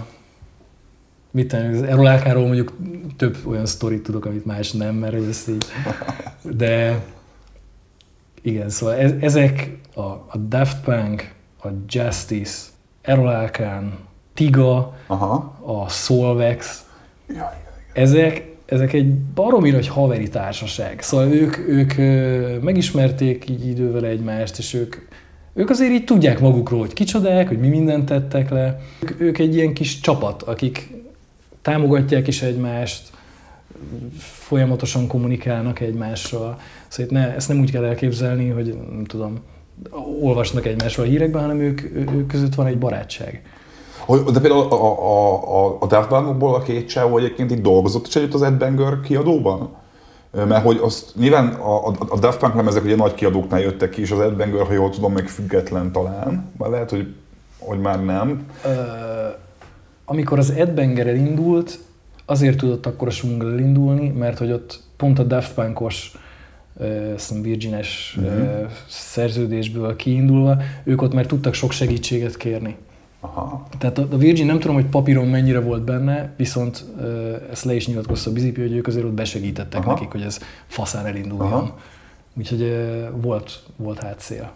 mit 1.30 1.48
tenni, 1.48 1.76
az 1.76 1.82
Erolákáról 1.82 2.46
mondjuk 2.46 2.72
több 3.16 3.36
olyan 3.46 3.66
sztorit 3.66 4.02
tudok, 4.02 4.24
amit 4.24 4.44
más 4.44 4.72
nem, 4.72 4.94
mert 4.94 5.14
ez 5.14 5.44
így, 5.48 5.64
de 6.42 7.04
igen, 8.42 8.68
szóval 8.68 8.94
ez, 8.94 9.12
ezek 9.20 9.78
a, 9.94 10.00
a 10.00 10.36
Daft 10.48 10.84
Punk, 10.84 11.32
a 11.62 11.68
Justice, 11.88 12.62
Erolálkán, 13.02 13.98
Tiga, 14.34 14.96
Aha. 15.06 15.58
a 15.64 15.88
Solvex, 15.88 16.84
ja, 17.28 17.52
ezek 17.92 18.53
ezek 18.66 18.92
egy 18.92 19.14
baromi 19.14 19.70
nagy 19.70 19.88
haveri 19.88 20.28
társaság. 20.28 21.02
Szóval 21.02 21.32
ők, 21.32 21.58
ők 21.68 21.94
megismerték 22.62 23.48
így 23.48 23.68
idővel 23.68 24.04
egymást, 24.04 24.58
és 24.58 24.74
ők, 24.74 24.96
ők 25.54 25.70
azért 25.70 25.92
így 25.92 26.04
tudják 26.04 26.40
magukról, 26.40 26.80
hogy 26.80 26.92
kicsodák, 26.92 27.48
hogy 27.48 27.58
mi 27.58 27.68
mindent 27.68 28.04
tettek 28.04 28.50
le. 28.50 28.80
Ők, 29.02 29.20
ők 29.20 29.38
egy 29.38 29.54
ilyen 29.54 29.74
kis 29.74 30.00
csapat, 30.00 30.42
akik 30.42 30.90
támogatják 31.62 32.26
is 32.26 32.42
egymást, 32.42 33.12
folyamatosan 34.18 35.06
kommunikálnak 35.06 35.80
egymással. 35.80 36.60
Szóval 36.88 37.20
ne, 37.20 37.34
ezt 37.34 37.48
nem 37.48 37.60
úgy 37.60 37.70
kell 37.70 37.84
elképzelni, 37.84 38.48
hogy 38.48 38.78
nem 38.90 39.04
tudom, 39.04 39.38
olvasnak 40.20 40.66
egymásról 40.66 41.06
a 41.06 41.08
hírekben, 41.08 41.40
hanem 41.40 41.60
ők, 41.60 41.82
ők 41.82 42.26
között 42.26 42.54
van 42.54 42.66
egy 42.66 42.78
barátság. 42.78 43.42
De 44.06 44.40
például 44.40 44.60
a, 44.60 44.74
a, 44.74 45.66
a, 45.66 45.76
a 45.80 45.86
Daft 45.86 46.08
Punkból 46.08 46.54
a 46.54 46.62
két 46.62 46.88
csávó 46.88 47.18
egyébként 47.18 47.50
itt 47.50 47.62
dolgozott 47.62 48.06
is 48.06 48.16
együtt 48.16 48.34
az 48.34 48.42
Ed 48.42 48.54
Banger 48.54 49.00
kiadóban? 49.00 49.70
Mert 50.34 50.64
hogy 50.64 50.78
azt 50.82 51.12
nyilván 51.16 51.46
a, 51.48 51.88
a, 51.88 51.94
a 52.08 52.18
Daft 52.18 52.38
Punk 52.38 52.54
lemezek 52.54 52.84
ugye 52.84 52.96
nagy 52.96 53.14
kiadóknál 53.14 53.60
jöttek 53.60 53.90
ki, 53.90 54.00
és 54.00 54.10
az 54.10 54.20
Ed 54.20 54.36
Banger, 54.36 54.66
ha 54.66 54.72
jól 54.72 54.90
tudom, 54.90 55.12
meg 55.12 55.28
független 55.28 55.92
talán. 55.92 56.50
Már 56.58 56.70
lehet, 56.70 56.90
hogy, 56.90 57.14
hogy 57.58 57.80
már 57.80 58.04
nem. 58.04 58.46
Uh, 58.64 58.72
amikor 60.04 60.38
az 60.38 60.50
Ed 60.50 60.70
Banger 60.70 61.06
elindult, 61.06 61.78
azért 62.24 62.56
tudott 62.56 62.86
akkor 62.86 63.08
a 63.08 63.10
Schwungel 63.10 63.52
elindulni, 63.52 64.08
mert 64.08 64.38
hogy 64.38 64.52
ott 64.52 64.80
pont 64.96 65.18
a 65.18 65.22
Daft 65.22 65.54
Punkos 65.54 66.12
uh, 66.74 67.42
Virgines 67.42 68.18
uh-huh. 68.18 68.42
uh, 68.42 68.70
szerződésből 68.88 69.96
kiindulva, 69.96 70.56
ők 70.84 71.02
ott 71.02 71.14
már 71.14 71.26
tudtak 71.26 71.54
sok 71.54 71.72
segítséget 71.72 72.36
kérni. 72.36 72.76
Aha. 73.32 73.66
Tehát 73.78 73.98
a 73.98 74.16
Virgin 74.16 74.46
nem 74.46 74.58
tudom, 74.58 74.74
hogy 74.74 74.86
papíron 74.86 75.26
mennyire 75.26 75.60
volt 75.60 75.82
benne, 75.82 76.32
viszont 76.36 76.84
ezt 77.50 77.64
le 77.64 77.74
is 77.74 77.86
nyilatkozta 77.86 78.30
a 78.30 78.32
Bizipi, 78.32 78.60
hogy 78.60 78.72
ők 78.72 78.86
azért 78.86 79.04
ott 79.04 79.12
besegítettek 79.12 79.80
Aha. 79.80 79.92
nekik, 79.92 80.10
hogy 80.10 80.22
ez 80.22 80.38
faszán 80.66 81.06
elinduljon. 81.06 81.52
Aha. 81.52 81.76
Úgyhogy 82.38 82.76
volt, 83.20 83.62
volt 83.76 84.02
hátszél. 84.02 84.50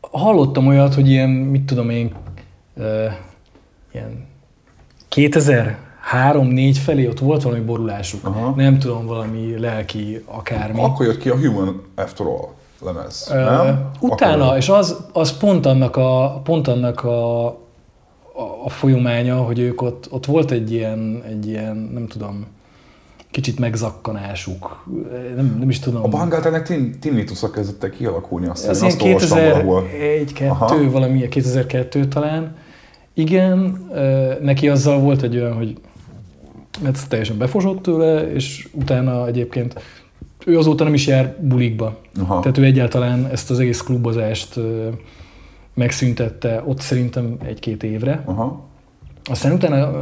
Hallottam 0.00 0.66
olyat, 0.66 0.94
hogy 0.94 1.08
ilyen, 1.08 1.30
mit 1.30 1.62
tudom 1.62 1.90
én, 1.90 2.14
ilyen 3.92 4.26
2003-4 5.10 6.76
felé 6.84 7.06
ott 7.06 7.18
volt 7.18 7.42
valami 7.42 7.62
borulásuk. 7.62 8.26
Aha. 8.26 8.52
Nem 8.56 8.78
tudom, 8.78 9.06
valami 9.06 9.58
lelki 9.58 10.24
akármi. 10.26 10.80
Akkor 10.80 11.06
jött 11.06 11.18
ki 11.18 11.28
a 11.28 11.36
Human 11.36 11.82
After 11.94 12.26
All 12.26 12.48
lemez, 12.84 13.28
uh, 13.30 13.64
nem? 13.64 13.90
Utána, 14.00 14.44
Akkor... 14.44 14.56
és 14.56 14.68
az, 14.68 14.96
az 15.12 15.36
pont 15.38 15.66
annak 15.66 15.96
a, 15.96 16.40
pont 16.44 16.68
annak 16.68 17.04
a 17.04 17.56
a, 18.34 18.64
a 18.64 18.68
folyamánya, 18.68 19.36
hogy 19.36 19.58
ők 19.58 19.82
ott, 19.82 20.08
ott 20.10 20.26
volt 20.26 20.50
egy 20.50 20.72
ilyen, 20.72 21.22
egy 21.28 21.48
ilyen, 21.48 21.76
nem 21.76 22.06
tudom, 22.06 22.46
kicsit 23.30 23.58
megzakkanásuk. 23.58 24.86
Nem, 25.36 25.56
nem 25.58 25.68
is 25.68 25.78
tudom. 25.78 26.02
A 26.02 26.08
Bangalt 26.08 26.46
ennek 26.46 26.98
tinnitusza 27.00 27.50
kezdett 27.50 27.90
kialakulni, 27.90 28.46
azt 28.46 28.68
Ez 28.68 28.82
ilyen 28.82 28.94
2001-2, 28.98 30.88
valami 30.90 31.28
2002 31.28 32.08
talán. 32.08 32.56
Igen, 33.14 33.88
neki 34.42 34.68
azzal 34.68 35.00
volt 35.00 35.22
egy 35.22 35.36
olyan, 35.36 35.52
hogy 35.52 35.76
mert 36.82 37.08
teljesen 37.08 37.38
befosott 37.38 37.82
tőle, 37.82 38.32
és 38.32 38.68
utána 38.72 39.26
egyébként 39.26 39.82
ő 40.46 40.58
azóta 40.58 40.84
nem 40.84 40.94
is 40.94 41.06
jár 41.06 41.36
bulikba. 41.40 41.98
Aha. 42.20 42.40
Tehát 42.40 42.58
ő 42.58 42.64
egyáltalán 42.64 43.28
ezt 43.32 43.50
az 43.50 43.58
egész 43.58 43.80
klubozást 43.80 44.60
megszüntette 45.74 46.62
ott 46.66 46.80
szerintem 46.80 47.36
egy-két 47.44 47.82
évre. 47.82 48.22
Aha. 48.24 48.68
Aztán 49.24 49.52
utána 49.52 49.92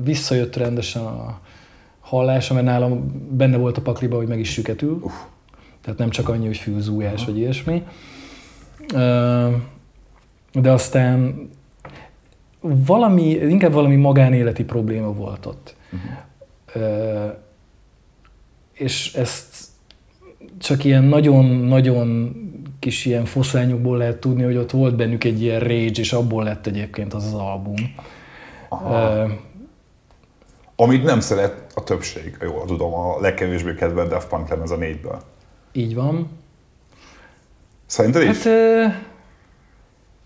visszajött 0.00 0.56
rendesen 0.56 1.02
a 1.02 1.40
hallása, 2.00 2.54
mert 2.54 2.66
nálam 2.66 3.26
benne 3.30 3.56
volt 3.56 3.78
a 3.78 3.82
pakliba, 3.82 4.16
hogy 4.16 4.28
meg 4.28 4.38
is 4.38 4.52
süketül. 4.52 5.00
Uf. 5.02 5.14
Tehát 5.80 5.98
nem 5.98 6.10
csak 6.10 6.28
annyi, 6.28 6.46
hogy 6.46 6.56
fülzújás, 6.56 7.24
vagy 7.24 7.36
ilyesmi. 7.36 7.82
De 10.52 10.70
aztán 10.70 11.48
valami, 12.60 13.22
inkább 13.30 13.72
valami 13.72 13.96
magánéleti 13.96 14.64
probléma 14.64 15.12
volt 15.12 15.46
ott. 15.46 15.76
Uh-huh. 15.92 17.32
És 18.72 19.14
ezt 19.14 19.66
csak 20.58 20.84
ilyen 20.84 21.04
nagyon-nagyon 21.04 22.36
kis 22.88 23.04
ilyen 23.04 23.24
foszlányokból 23.24 23.96
lehet 23.96 24.16
tudni, 24.16 24.42
hogy 24.42 24.56
ott 24.56 24.70
volt 24.70 24.96
bennük 24.96 25.24
egy 25.24 25.42
ilyen 25.42 25.60
rage, 25.60 26.00
és 26.00 26.12
abból 26.12 26.44
lett 26.44 26.66
egyébként 26.66 27.14
az 27.14 27.24
az 27.24 27.34
album. 27.34 27.94
Aha. 28.68 29.24
Uh, 29.24 29.30
Amit 30.76 31.04
nem 31.04 31.20
szeret 31.20 31.72
a 31.74 31.84
többség, 31.84 32.36
jól 32.40 32.64
tudom, 32.66 32.94
a 32.94 33.20
legkevésbé 33.20 33.74
kedvelt 33.74 34.08
Daft 34.08 34.28
Punk 34.28 34.48
lemez 34.48 34.70
a 34.70 34.76
négyből. 34.76 35.20
Így 35.72 35.94
van. 35.94 36.28
Szerinted 37.86 38.22
is? 38.22 38.42
Hát, 38.42 38.44
uh, 38.86 38.94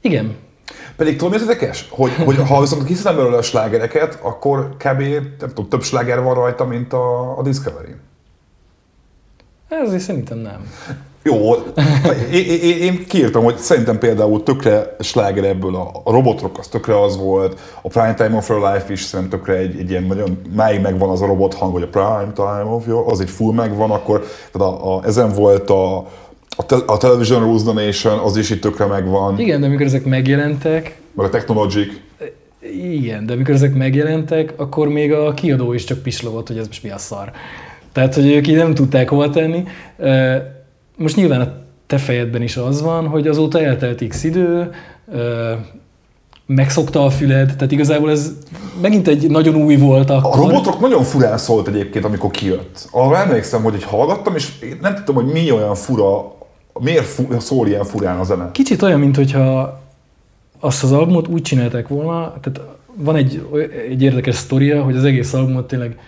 igen. 0.00 0.36
Pedig 0.96 1.16
tudom, 1.16 1.30
mi 1.30 1.36
az 1.36 1.42
érdekes? 1.42 1.88
Hogy, 1.90 2.14
hogy 2.14 2.36
ha 2.36 2.60
viszont 2.60 2.84
kiszedem 2.84 3.16
belőle 3.16 3.36
a 3.36 3.42
slágereket, 3.42 4.18
akkor 4.22 4.76
kb. 4.76 5.00
Nem 5.38 5.48
tudom, 5.48 5.68
több 5.68 5.82
sláger 5.82 6.22
van 6.22 6.34
rajta, 6.34 6.64
mint 6.64 6.92
a, 6.92 7.38
a 7.38 7.42
Discovery. 7.42 7.94
Ez 9.68 9.86
azért 9.86 10.02
szerintem 10.02 10.38
nem. 10.38 10.70
Jó, 11.24 11.52
én, 12.32 12.44
én, 12.62 12.82
én 12.82 13.04
kiírtam, 13.08 13.44
hogy 13.44 13.56
szerintem 13.56 13.98
például 13.98 14.42
tökre 14.42 14.96
sláger 15.00 15.44
ebből 15.44 15.74
a, 15.74 15.90
a 16.04 16.10
robotrock 16.10 16.58
az 16.58 16.66
tökre 16.66 17.02
az 17.02 17.16
volt, 17.16 17.60
a 17.82 17.88
Prime 17.88 18.14
Time 18.14 18.36
of 18.36 18.48
Your 18.48 18.72
Life 18.72 18.92
is 18.92 19.00
szerintem 19.00 19.38
tökre 19.38 19.54
egy, 19.54 19.78
egy 19.78 19.90
ilyen 19.90 20.02
nagyon, 20.02 20.38
máig 20.56 20.80
megvan 20.80 21.10
az 21.10 21.22
a 21.22 21.26
robot 21.26 21.54
hang, 21.54 21.72
hogy 21.72 21.82
a 21.82 21.88
Prime 21.88 22.32
Time 22.34 22.74
of 22.74 22.86
Your, 22.86 23.12
az 23.12 23.20
egy 23.20 23.30
full 23.30 23.54
megvan, 23.54 23.90
akkor 23.90 24.26
tehát 24.52 24.68
a, 24.68 24.96
a, 24.96 25.04
ezen 25.04 25.32
volt 25.32 25.70
a, 25.70 25.96
a, 26.56 26.66
te, 26.66 26.76
a 26.86 26.96
Television 26.96 27.42
Rules 27.42 27.62
the 27.62 27.72
Nation, 27.72 28.18
az 28.18 28.36
is 28.36 28.50
itt 28.50 28.60
tökre 28.60 28.86
megvan. 28.86 29.38
Igen, 29.38 29.60
de 29.60 29.66
amikor 29.66 29.86
ezek 29.86 30.04
megjelentek, 30.04 30.96
meg 31.12 31.26
a 31.26 31.28
Technologic. 31.28 31.92
Igen, 32.72 33.26
de 33.26 33.32
amikor 33.32 33.54
ezek 33.54 33.74
megjelentek, 33.74 34.52
akkor 34.56 34.88
még 34.88 35.12
a 35.12 35.34
kiadó 35.34 35.72
is 35.72 35.84
csak 35.84 35.98
pislogott, 35.98 36.46
hogy 36.46 36.58
ez 36.58 36.66
most 36.66 36.82
mi 36.82 36.90
a 36.90 36.98
szar. 36.98 37.30
Tehát, 37.92 38.14
hogy 38.14 38.26
ők 38.32 38.48
így 38.48 38.56
nem 38.56 38.74
tudták 38.74 39.08
hova 39.08 39.30
tenni. 39.30 39.64
Most 41.02 41.16
nyilván 41.16 41.40
a 41.40 41.52
te 41.86 41.98
fejedben 41.98 42.42
is 42.42 42.56
az 42.56 42.82
van, 42.82 43.06
hogy 43.06 43.26
azóta 43.26 43.60
eltelt 43.60 44.06
x 44.08 44.24
idő, 44.24 44.70
megszokta 46.46 47.04
a 47.04 47.10
füled, 47.10 47.54
tehát 47.54 47.72
igazából 47.72 48.10
ez 48.10 48.32
megint 48.80 49.08
egy 49.08 49.30
nagyon 49.30 49.54
új 49.54 49.76
volt 49.76 50.10
akkor. 50.10 50.38
A 50.38 50.42
robotok 50.42 50.80
nagyon 50.80 51.02
furán 51.02 51.38
szólt 51.38 51.68
egyébként, 51.68 52.04
amikor 52.04 52.30
kijött. 52.30 52.88
Arra 52.90 53.16
emlékszem, 53.16 53.62
hogy 53.62 53.74
egy 53.74 53.84
hallgattam, 53.84 54.34
és 54.34 54.52
nem 54.80 54.94
tudtam, 54.94 55.14
hogy 55.14 55.26
mi 55.26 55.50
olyan 55.50 55.74
fura, 55.74 56.34
miért 56.80 57.04
fu- 57.04 57.40
szól 57.40 57.66
ilyen 57.66 57.84
furán 57.84 58.18
a 58.18 58.24
zene. 58.24 58.50
Kicsit 58.52 58.82
olyan, 58.82 59.00
mintha 59.00 59.80
azt 60.60 60.82
az 60.82 60.92
albumot 60.92 61.28
úgy 61.28 61.42
csinálták 61.42 61.88
volna, 61.88 62.34
tehát 62.40 62.60
van 62.94 63.16
egy, 63.16 63.46
egy 63.88 64.02
érdekes 64.02 64.34
sztoria, 64.34 64.82
hogy 64.82 64.96
az 64.96 65.04
egész 65.04 65.32
albumot 65.32 65.66
tényleg 65.66 65.98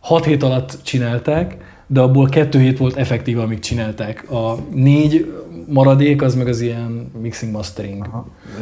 6 0.00 0.24
hét 0.24 0.42
alatt 0.42 0.78
csinálták, 0.82 1.56
de 1.86 2.00
abból 2.00 2.28
kettő 2.28 2.58
hét 2.58 2.78
volt 2.78 2.96
effektív, 2.96 3.38
amíg 3.38 3.58
csinálták. 3.58 4.30
A 4.30 4.56
négy 4.74 5.34
maradék 5.68 6.22
az 6.22 6.34
meg 6.34 6.48
az 6.48 6.60
ilyen 6.60 7.10
mixing 7.20 7.52
mastering. 7.52 8.08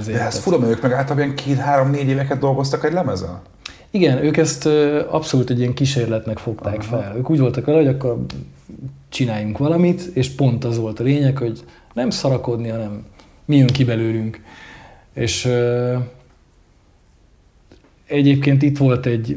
De 0.06 0.20
ez 0.20 0.38
fura, 0.38 0.58
mert 0.58 0.72
ők 0.72 0.82
meg 0.82 0.92
általában 0.92 1.24
ilyen 1.24 1.36
két-három-négy 1.36 2.08
éveket 2.08 2.38
dolgoztak 2.38 2.84
egy 2.84 2.92
lemezen. 2.92 3.40
Igen, 3.90 4.24
ők 4.24 4.36
ezt 4.36 4.66
abszolút 5.10 5.50
egy 5.50 5.58
ilyen 5.58 5.74
kísérletnek 5.74 6.38
fogták 6.38 6.78
Aha. 6.78 6.82
fel. 6.82 7.16
Ők 7.16 7.30
úgy 7.30 7.38
voltak 7.38 7.64
vele, 7.64 7.78
hogy 7.78 7.86
akkor 7.86 8.24
csináljunk 9.08 9.58
valamit, 9.58 10.10
és 10.12 10.28
pont 10.28 10.64
az 10.64 10.78
volt 10.78 11.00
a 11.00 11.02
lényeg, 11.02 11.38
hogy 11.38 11.64
nem 11.92 12.10
szarakodni, 12.10 12.68
hanem 12.68 13.04
mi 13.44 13.56
jön 13.56 13.66
ki 13.66 13.84
belőlünk. 13.84 14.40
És 15.14 15.44
uh, 15.44 15.94
egyébként 18.06 18.62
itt 18.62 18.78
volt 18.78 19.06
egy, 19.06 19.36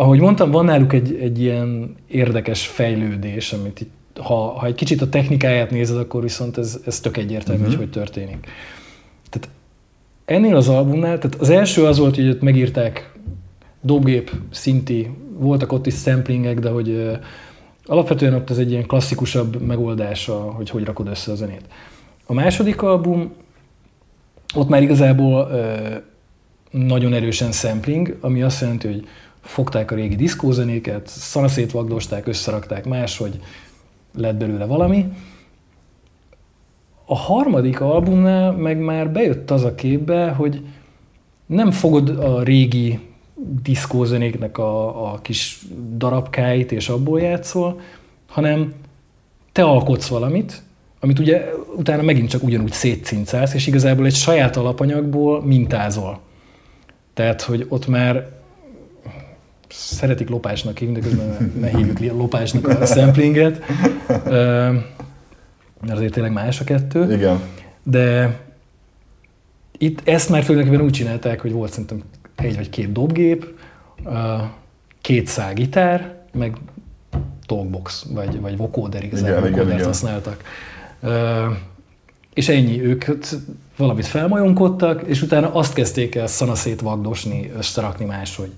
ahogy 0.00 0.20
mondtam, 0.20 0.50
van 0.50 0.64
náluk 0.64 0.92
egy, 0.92 1.18
egy 1.20 1.40
ilyen 1.40 1.96
érdekes 2.06 2.66
fejlődés, 2.66 3.52
amit 3.52 3.80
itt, 3.80 4.18
ha, 4.18 4.34
ha 4.34 4.66
egy 4.66 4.74
kicsit 4.74 5.02
a 5.02 5.08
technikáját 5.08 5.70
nézed, 5.70 5.96
akkor 5.96 6.22
viszont 6.22 6.58
ez, 6.58 6.80
ez 6.86 7.00
tök 7.00 7.16
egyértelmű, 7.16 7.60
uh-huh. 7.60 7.76
hogy 7.76 7.84
hogy 7.84 8.02
történik. 8.02 8.46
Tehát 9.30 9.48
ennél 10.24 10.56
az 10.56 10.68
albumnál, 10.68 11.18
tehát 11.18 11.40
az 11.40 11.50
első 11.50 11.84
az 11.86 11.98
volt, 11.98 12.14
hogy 12.14 12.28
ott 12.28 12.40
megírták 12.40 13.12
dobgép, 13.80 14.30
szinti, 14.50 15.10
voltak 15.38 15.72
ott 15.72 15.86
is 15.86 15.94
samplingek, 15.94 16.58
de 16.58 16.70
hogy 16.70 17.18
alapvetően 17.84 18.34
ott 18.34 18.50
ez 18.50 18.58
egy 18.58 18.70
ilyen 18.70 18.86
klasszikusabb 18.86 19.60
megoldása, 19.60 20.34
hogy 20.34 20.70
hogy 20.70 20.84
rakod 20.84 21.08
össze 21.08 21.32
a 21.32 21.34
zenét. 21.34 21.64
A 22.26 22.32
második 22.32 22.82
album 22.82 23.32
ott 24.54 24.68
már 24.68 24.82
igazából 24.82 25.50
nagyon 26.70 27.12
erősen 27.12 27.52
sampling, 27.52 28.16
ami 28.20 28.42
azt 28.42 28.60
jelenti, 28.60 28.86
hogy 28.86 29.06
fogták 29.40 29.90
a 29.90 29.94
régi 29.94 30.16
diszkózenéket, 30.16 31.06
szanaszét 31.06 31.70
vagdosták, 31.70 32.26
összerakták 32.26 32.84
máshogy, 32.84 33.40
lett 34.14 34.36
belőle 34.36 34.64
valami. 34.64 35.12
A 37.04 37.16
harmadik 37.16 37.80
albumnál 37.80 38.52
meg 38.52 38.78
már 38.78 39.10
bejött 39.10 39.50
az 39.50 39.64
a 39.64 39.74
képbe, 39.74 40.30
hogy 40.30 40.62
nem 41.46 41.70
fogod 41.70 42.08
a 42.08 42.42
régi 42.42 42.98
diszkózenéknek 43.62 44.58
a, 44.58 45.12
a 45.12 45.18
kis 45.20 45.58
darabkáit 45.96 46.72
és 46.72 46.88
abból 46.88 47.20
játszol, 47.20 47.80
hanem 48.26 48.72
te 49.52 49.62
alkotsz 49.62 50.08
valamit, 50.08 50.62
amit 51.00 51.18
ugye 51.18 51.50
utána 51.76 52.02
megint 52.02 52.28
csak 52.28 52.42
ugyanúgy 52.42 52.72
szétcincálsz, 52.72 53.54
és 53.54 53.66
igazából 53.66 54.06
egy 54.06 54.14
saját 54.14 54.56
alapanyagból 54.56 55.44
mintázol. 55.44 56.20
Tehát, 57.14 57.42
hogy 57.42 57.66
ott 57.68 57.86
már 57.86 58.39
szeretik 59.70 60.28
lopásnak 60.28 60.78
hívni, 60.78 60.94
de 60.94 61.00
közben 61.00 61.52
ne 61.60 61.68
hívjuk 61.68 61.98
lopásnak 61.98 62.68
a 62.68 62.86
samplinget, 62.86 63.62
mert 65.80 65.96
azért 65.96 66.12
tényleg 66.12 66.32
más 66.32 66.60
a 66.60 66.64
kettő. 66.64 67.12
Igen. 67.12 67.40
De 67.82 68.38
itt 69.78 70.08
ezt 70.08 70.28
már 70.28 70.44
tulajdonképpen 70.44 70.84
úgy 70.84 70.92
csinálták, 70.92 71.40
hogy 71.40 71.52
volt 71.52 71.70
szerintem 71.70 72.02
egy 72.36 72.56
vagy 72.56 72.70
két 72.70 72.92
dobgép, 72.92 73.46
két 75.00 75.26
szál 75.26 75.54
gitár, 75.54 76.14
meg 76.32 76.56
talkbox, 77.46 78.06
vagy, 78.10 78.40
vagy 78.40 78.56
vocoder 78.56 79.04
igazából 79.04 79.48
igen. 79.48 79.84
használtak. 79.84 80.42
És 82.34 82.48
ennyi, 82.48 82.82
ők 82.82 83.04
valamit 83.76 84.06
felmajonkodtak, 84.06 85.02
és 85.06 85.22
utána 85.22 85.54
azt 85.54 85.72
kezdték 85.72 86.14
el 86.14 86.26
szanaszét 86.26 86.80
vagdosni, 86.80 87.50
összerakni 87.56 88.04
máshogy. 88.04 88.52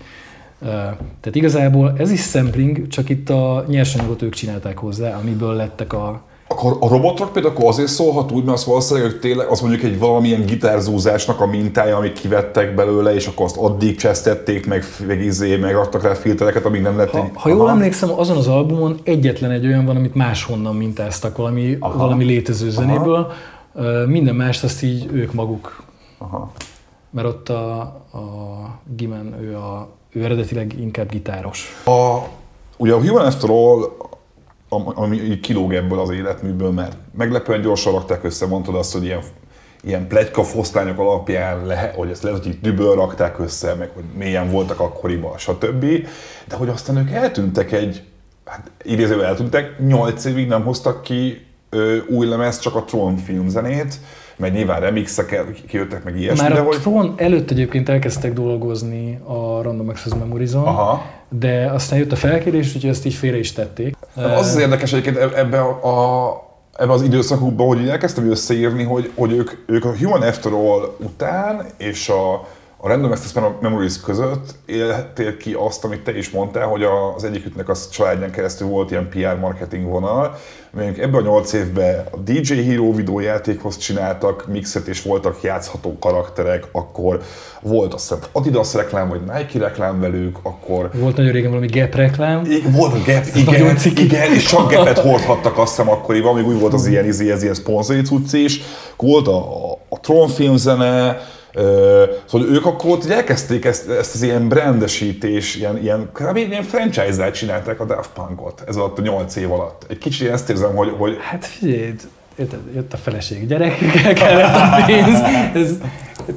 Tehát 0.62 1.34
igazából 1.34 1.92
ez 1.96 2.10
is 2.10 2.20
sampling, 2.20 2.88
csak 2.88 3.08
itt 3.08 3.30
a 3.30 3.64
nyersanyagot 3.68 4.22
ők 4.22 4.34
csinálták 4.34 4.78
hozzá, 4.78 5.18
amiből 5.18 5.54
lettek 5.54 5.92
a, 5.92 6.22
akkor 6.52 6.76
a 6.80 6.88
robotok 6.88 7.32
például 7.32 7.54
akkor 7.54 7.68
azért 7.68 7.88
szólhat 7.88 8.32
úgy, 8.32 8.44
mert 8.44 8.56
az 8.56 8.64
valószínűleg, 8.64 9.10
hogy 9.10 9.20
tényleg 9.20 9.46
az 9.46 9.60
mondjuk 9.60 9.82
egy 9.82 9.98
valamilyen 9.98 10.46
gitárzúzásnak 10.46 11.40
a 11.40 11.46
mintája, 11.46 11.96
amit 11.96 12.20
kivettek 12.20 12.74
belőle, 12.74 13.14
és 13.14 13.26
akkor 13.26 13.44
azt 13.44 13.56
addig 13.56 13.96
csesztették, 13.96 14.66
meg, 14.66 14.84
meg 15.06 15.20
izé, 15.20 15.56
meg 15.56 15.76
adtak 15.76 16.02
rá 16.02 16.14
filtereket, 16.14 16.64
amíg 16.64 16.82
nem 16.82 16.96
lett 16.96 17.10
ha, 17.10 17.30
ha 17.34 17.48
jól 17.48 17.70
emlékszem, 17.70 18.10
azon 18.18 18.36
az 18.36 18.48
albumon 18.48 19.00
egyetlen 19.02 19.50
egy 19.50 19.66
olyan 19.66 19.84
van, 19.84 19.96
amit 19.96 20.14
máshonnan 20.14 20.76
mintáztak 20.76 21.36
valami, 21.36 21.76
Aha. 21.80 21.98
valami 21.98 22.24
létező 22.24 22.70
zenéből. 22.70 23.32
Aha. 23.74 24.06
Minden 24.06 24.34
mást 24.34 24.64
azt 24.64 24.82
így 24.82 25.08
ők 25.12 25.32
maguk. 25.32 25.82
Aha. 26.18 26.52
Mert 27.10 27.26
ott 27.26 27.48
a, 27.48 27.80
a 27.80 28.80
Gimen, 28.96 29.36
ő, 29.40 29.56
a, 29.56 29.88
ő 30.12 30.24
eredetileg 30.24 30.80
inkább 30.80 31.10
gitáros. 31.10 31.82
A, 31.84 32.18
ugye 32.76 32.92
a 32.92 33.00
Human 33.00 33.26
After 33.26 33.50
All 33.50 33.90
ami 34.94 35.40
kilóg 35.40 35.74
ebből 35.74 36.00
az 36.00 36.10
életműből, 36.10 36.70
mert 36.70 36.96
meglepően 37.16 37.60
gyorsan 37.60 37.92
rakták 37.92 38.24
össze, 38.24 38.46
mondtad 38.46 38.74
azt, 38.74 38.92
hogy 38.92 39.04
ilyen, 39.04 39.20
ilyen 39.82 40.06
plegyka 40.06 40.44
fosztányok 40.44 40.98
alapján, 40.98 41.66
le, 41.66 41.92
hogy 41.96 42.10
ezt 42.10 42.22
lehet, 42.22 42.42
hogy 42.42 42.52
itt 42.52 42.62
düböl 42.62 42.94
rakták 42.94 43.38
össze, 43.38 43.74
meg 43.74 43.90
hogy 43.94 44.04
milyen 44.18 44.50
voltak 44.50 44.80
akkoriban, 44.80 45.38
stb. 45.38 45.84
De 46.48 46.56
hogy 46.56 46.68
aztán 46.68 46.96
ők 46.96 47.10
eltűntek 47.10 47.72
egy, 47.72 48.02
hát 48.44 48.70
idézőben 48.82 49.26
eltűntek, 49.26 49.78
nyolc 49.78 50.24
évig 50.24 50.48
nem 50.48 50.64
hoztak 50.64 51.02
ki 51.02 51.46
ö, 51.70 51.96
új 52.08 52.26
lemez, 52.26 52.58
csak 52.58 52.74
a 52.74 52.84
Tron 52.84 53.16
filmzenét, 53.16 53.98
meg 54.36 54.52
nyilván 54.52 54.80
remixek 54.80 55.44
kijöttek, 55.68 56.04
meg 56.04 56.20
ilyesmi. 56.20 56.48
Már 56.48 56.58
a 56.58 56.62
hogy... 56.62 56.80
Tron 56.80 57.14
előtt 57.16 57.50
egyébként 57.50 57.88
elkezdtek 57.88 58.32
dolgozni 58.32 59.18
a 59.24 59.62
Random 59.62 59.88
Access 59.88 60.12
memories 60.18 60.52
Aha. 60.52 61.02
de 61.28 61.70
aztán 61.70 61.98
jött 61.98 62.12
a 62.12 62.16
felkérés, 62.16 62.74
úgyhogy 62.74 62.90
ezt 62.90 63.06
így 63.06 63.14
félre 63.14 63.38
is 63.38 63.52
tették. 63.52 63.96
Az 64.14 64.48
az 64.48 64.56
érdekes 64.56 64.92
egyébként 64.92 65.34
ebbe 65.34 65.60
a, 65.60 66.28
a 66.28 66.50
ebben 66.76 66.94
az 66.94 67.02
időszakukban, 67.02 67.66
hogy 67.66 67.88
elkezdtem 67.88 68.30
összeírni, 68.30 68.82
hogy, 68.82 69.10
hogy 69.14 69.32
ők, 69.32 69.50
ők 69.66 69.84
a 69.84 69.96
Human 69.96 70.22
After 70.22 70.52
All 70.52 70.96
után 70.98 71.66
és 71.76 72.08
a, 72.08 72.48
a 72.84 72.88
Random 72.88 73.10
Access 73.10 73.32
Memories 73.60 74.00
között 74.00 74.54
élhettél 74.66 75.36
ki 75.36 75.52
azt, 75.52 75.84
amit 75.84 76.00
te 76.00 76.16
is 76.16 76.30
mondtál, 76.30 76.66
hogy 76.66 76.82
az 77.16 77.24
egyiküknek 77.24 77.68
a 77.68 77.74
családján 77.90 78.30
keresztül 78.30 78.68
volt 78.68 78.90
ilyen 78.90 79.08
PR 79.08 79.38
marketing 79.40 79.86
vonal. 79.86 80.36
Mondjuk 80.70 80.98
ebben 80.98 81.20
a 81.20 81.24
nyolc 81.24 81.52
évben 81.52 82.04
a 82.10 82.16
DJ 82.16 82.54
Hero 82.54 82.94
videójátékhoz 82.94 83.76
csináltak 83.76 84.46
mixet, 84.48 84.86
és 84.86 85.02
voltak 85.02 85.42
játszható 85.42 85.98
karakterek, 85.98 86.68
akkor 86.72 87.20
volt 87.60 87.94
azt 87.94 88.08
hiszem 88.08 88.24
Adidas 88.32 88.74
reklám, 88.74 89.08
vagy 89.08 89.20
Nike 89.20 89.58
reklám 89.58 90.00
velük, 90.00 90.38
akkor... 90.42 90.90
Volt 90.94 91.16
nagyon 91.16 91.32
régen 91.32 91.50
valami 91.50 91.66
Gap 91.66 91.94
reklám. 91.94 92.42
Volt 92.70 92.92
a 92.92 92.98
Gap, 93.06 93.24
igen, 93.34 93.76
igen, 93.96 94.32
és 94.32 94.44
csak 94.44 94.72
Gapet 94.72 94.98
hordhattak 94.98 95.58
azt 95.58 95.76
hiszem 95.76 95.90
akkoriban, 95.90 96.34
még 96.34 96.46
úgy 96.46 96.60
volt 96.60 96.72
az 96.72 96.86
ilyen, 96.86 97.06
izé, 97.06 97.30
ez 97.30 97.42
ilyen 97.42 97.54
szponzori 97.54 98.02
cucc 98.02 98.32
is. 98.32 98.60
Volt 98.96 99.28
a, 99.28 99.70
a, 99.70 99.78
a 99.88 100.00
Tron 100.00 100.28
filmzene, 100.28 101.20
Szóval 102.26 102.48
ők 102.48 102.66
akkor 102.66 102.90
ott 102.90 103.10
elkezdték 103.10 103.64
ezt, 103.64 103.88
ezt 103.88 104.14
az 104.14 104.22
ilyen 104.22 104.48
brandesítés, 104.48 105.56
ilyen, 105.56 105.82
ilyen, 105.82 106.10
ilyen 106.34 106.62
franchise-zel 106.62 107.30
csinálták 107.30 107.80
a 107.80 107.84
Daft 107.84 108.10
Punkot 108.12 108.62
ez 108.66 108.76
alatt 108.76 108.98
a 108.98 109.02
nyolc 109.02 109.36
év 109.36 109.52
alatt. 109.52 109.86
Egy 109.88 109.98
kicsit 109.98 110.30
ezt 110.30 110.50
érzem, 110.50 110.74
hogy... 110.74 110.94
hogy... 110.98 111.16
Hát 111.20 111.46
figyelj, 111.46 111.94
jött 112.74 112.92
a 112.92 112.96
feleség, 112.96 113.46
gyerekekkel 113.46 114.12
kellett 114.14 114.54
a 114.54 114.84
pénz. 114.86 115.20
Ez, 115.54 115.78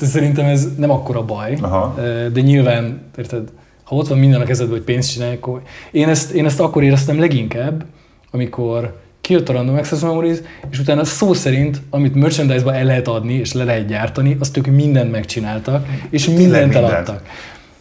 ez, 0.02 0.10
szerintem 0.10 0.46
ez 0.46 0.68
nem 0.78 0.90
akkora 0.90 1.26
baj, 1.26 1.58
Aha. 1.62 1.94
de 2.34 2.42
nyilván, 2.42 3.12
érted, 3.18 3.50
ha 3.84 3.96
ott 3.96 4.08
van 4.08 4.18
minden 4.18 4.42
a 4.42 4.46
kezedben, 4.46 4.76
hogy 4.76 4.86
pénzt 4.86 5.12
csinálj, 5.12 5.36
akkor... 5.36 5.62
Én 5.92 6.10
ezt, 6.10 6.32
én 6.32 6.46
ezt 6.46 6.60
akkor 6.60 6.84
éreztem 6.84 7.20
leginkább, 7.20 7.86
amikor 8.32 9.04
kijött 9.26 9.50
a 9.50 9.54
Random 9.54 9.76
Access 9.76 10.02
Memories, 10.02 10.38
és 10.70 10.80
utána 10.80 11.04
szó 11.04 11.34
szerint, 11.34 11.82
amit 11.90 12.16
merchandise-ba 12.16 12.74
el 12.74 12.86
lehet 12.86 13.08
adni, 13.08 13.34
és 13.34 13.54
le 13.54 13.64
lehet 13.64 13.88
gyártani, 13.88 14.38
azt 14.40 14.58
ők 14.58 14.66
mindent 14.66 15.12
megcsináltak, 15.12 15.86
és 16.10 16.26
mindent 16.28 16.64
mindent. 16.64 16.76
eladtak. 16.76 17.22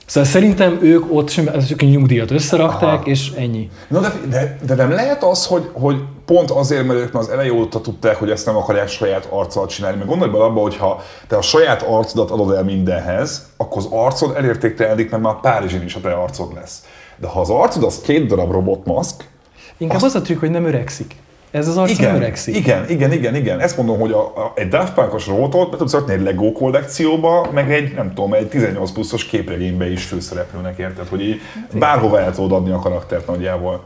Szóval 0.07 0.30
szerintem 0.30 0.78
ők 0.82 1.14
ott 1.14 1.28
sem, 1.28 1.45
csak 1.68 1.82
a 1.82 1.84
nyugdíjat 1.84 2.30
összerakták, 2.30 3.01
Aha. 3.01 3.05
és 3.05 3.30
ennyi. 3.36 3.70
Na 3.88 4.01
de, 4.01 4.12
de, 4.28 4.59
de 4.66 4.74
nem 4.74 4.90
lehet 4.90 5.24
az, 5.24 5.47
hogy, 5.47 5.70
hogy 5.72 5.97
pont 6.24 6.51
azért, 6.51 6.86
mert 6.86 6.99
ők 6.99 7.12
már 7.12 7.22
az 7.22 7.28
elejé 7.28 7.49
óta 7.49 7.80
tudták, 7.80 8.16
hogy 8.16 8.30
ezt 8.30 8.47
nem 8.47 8.57
akarják 8.57 8.88
saját 8.88 9.28
arccal 9.30 9.66
csinálni. 9.66 9.97
Mert 9.97 10.09
gondolj 10.09 10.30
bele 10.30 10.45
abba, 10.45 10.61
hogy 10.61 10.76
ha 10.76 11.03
te 11.28 11.36
a 11.36 11.42
saját 11.42 11.82
arcodat 11.82 12.30
adod 12.30 12.57
el 12.57 12.64
mindenhez, 12.64 13.49
akkor 13.57 13.78
az 13.78 13.88
arcod 13.90 14.36
elértéktelenik, 14.36 15.11
mert 15.11 15.22
már 15.22 15.40
Párizsin 15.40 15.82
is 15.82 15.95
a 15.95 16.01
te 16.01 16.12
arcod 16.12 16.55
lesz. 16.55 16.84
De 17.16 17.26
ha 17.26 17.40
az 17.40 17.51
arcod 17.51 17.84
az 17.84 18.01
két 18.01 18.26
darab 18.26 18.53
robotmaszk, 18.53 19.32
Inkább 19.76 20.03
az 20.03 20.14
a 20.14 20.22
trükk, 20.22 20.40
hogy 20.40 20.51
nem 20.51 20.64
öregszik. 20.64 21.14
Ez 21.55 21.68
az 21.68 21.76
arc 21.76 21.98
nem 21.98 21.98
igen, 21.98 22.14
öregszik. 22.14 22.57
igen, 22.57 22.88
igen, 22.88 23.12
igen, 23.12 23.34
igen. 23.34 23.61
Ezt 23.61 23.76
mondom, 23.76 23.98
hogy 23.98 24.12
a, 24.12 24.18
a, 24.18 24.52
egy 24.55 24.68
Daft 24.68 24.94
Punk-os 24.94 25.26
robotot 25.26 25.70
be 25.70 25.76
tudsz 25.76 25.92
rakni 25.92 26.12
egy 26.12 26.20
Lego 26.20 26.52
kollekcióba, 26.52 27.50
meg 27.52 27.72
egy, 27.72 27.94
nem 27.94 28.09
tudom, 28.14 28.32
egy 28.32 28.48
18 28.48 28.90
pluszos 28.90 29.26
képregénybe 29.26 29.90
is 29.90 30.05
főszereplőnek 30.05 30.78
érted, 30.78 31.09
hogy 31.09 31.20
így 31.20 31.40
bárhova 31.78 32.20
el 32.20 32.34
tudod 32.34 32.52
adni 32.52 32.70
a 32.70 32.78
karaktert 32.78 33.26
nagyjából. 33.26 33.84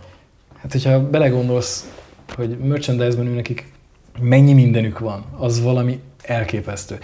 Hát, 0.60 0.72
hogyha 0.72 1.08
belegondolsz, 1.08 1.88
hogy 2.36 2.58
merchandise-ben 2.58 3.26
nekik 3.26 3.72
mennyi 4.20 4.52
mindenük 4.52 4.98
van, 4.98 5.24
az 5.38 5.62
valami 5.62 6.00
elképesztő. 6.22 6.98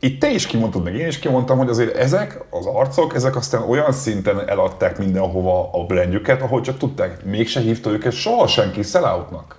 Itt 0.00 0.20
te 0.20 0.30
is 0.30 0.46
kimondtad, 0.46 0.82
meg 0.82 0.94
én 0.94 1.06
is 1.06 1.18
kimondtam, 1.18 1.58
hogy 1.58 1.68
azért 1.68 1.96
ezek 1.96 2.44
az 2.50 2.66
arcok, 2.66 3.14
ezek 3.14 3.36
aztán 3.36 3.62
olyan 3.62 3.92
szinten 3.92 4.48
eladták 4.48 4.98
mindenhova 4.98 5.70
a 5.72 5.84
brandjüket, 5.84 6.42
ahogy 6.42 6.62
csak 6.62 6.78
tudták. 6.78 7.24
Mégse 7.24 7.60
hívta 7.60 7.90
őket 7.90 8.12
soha 8.12 8.46
senki 8.46 8.82
selloutnak. 8.82 9.57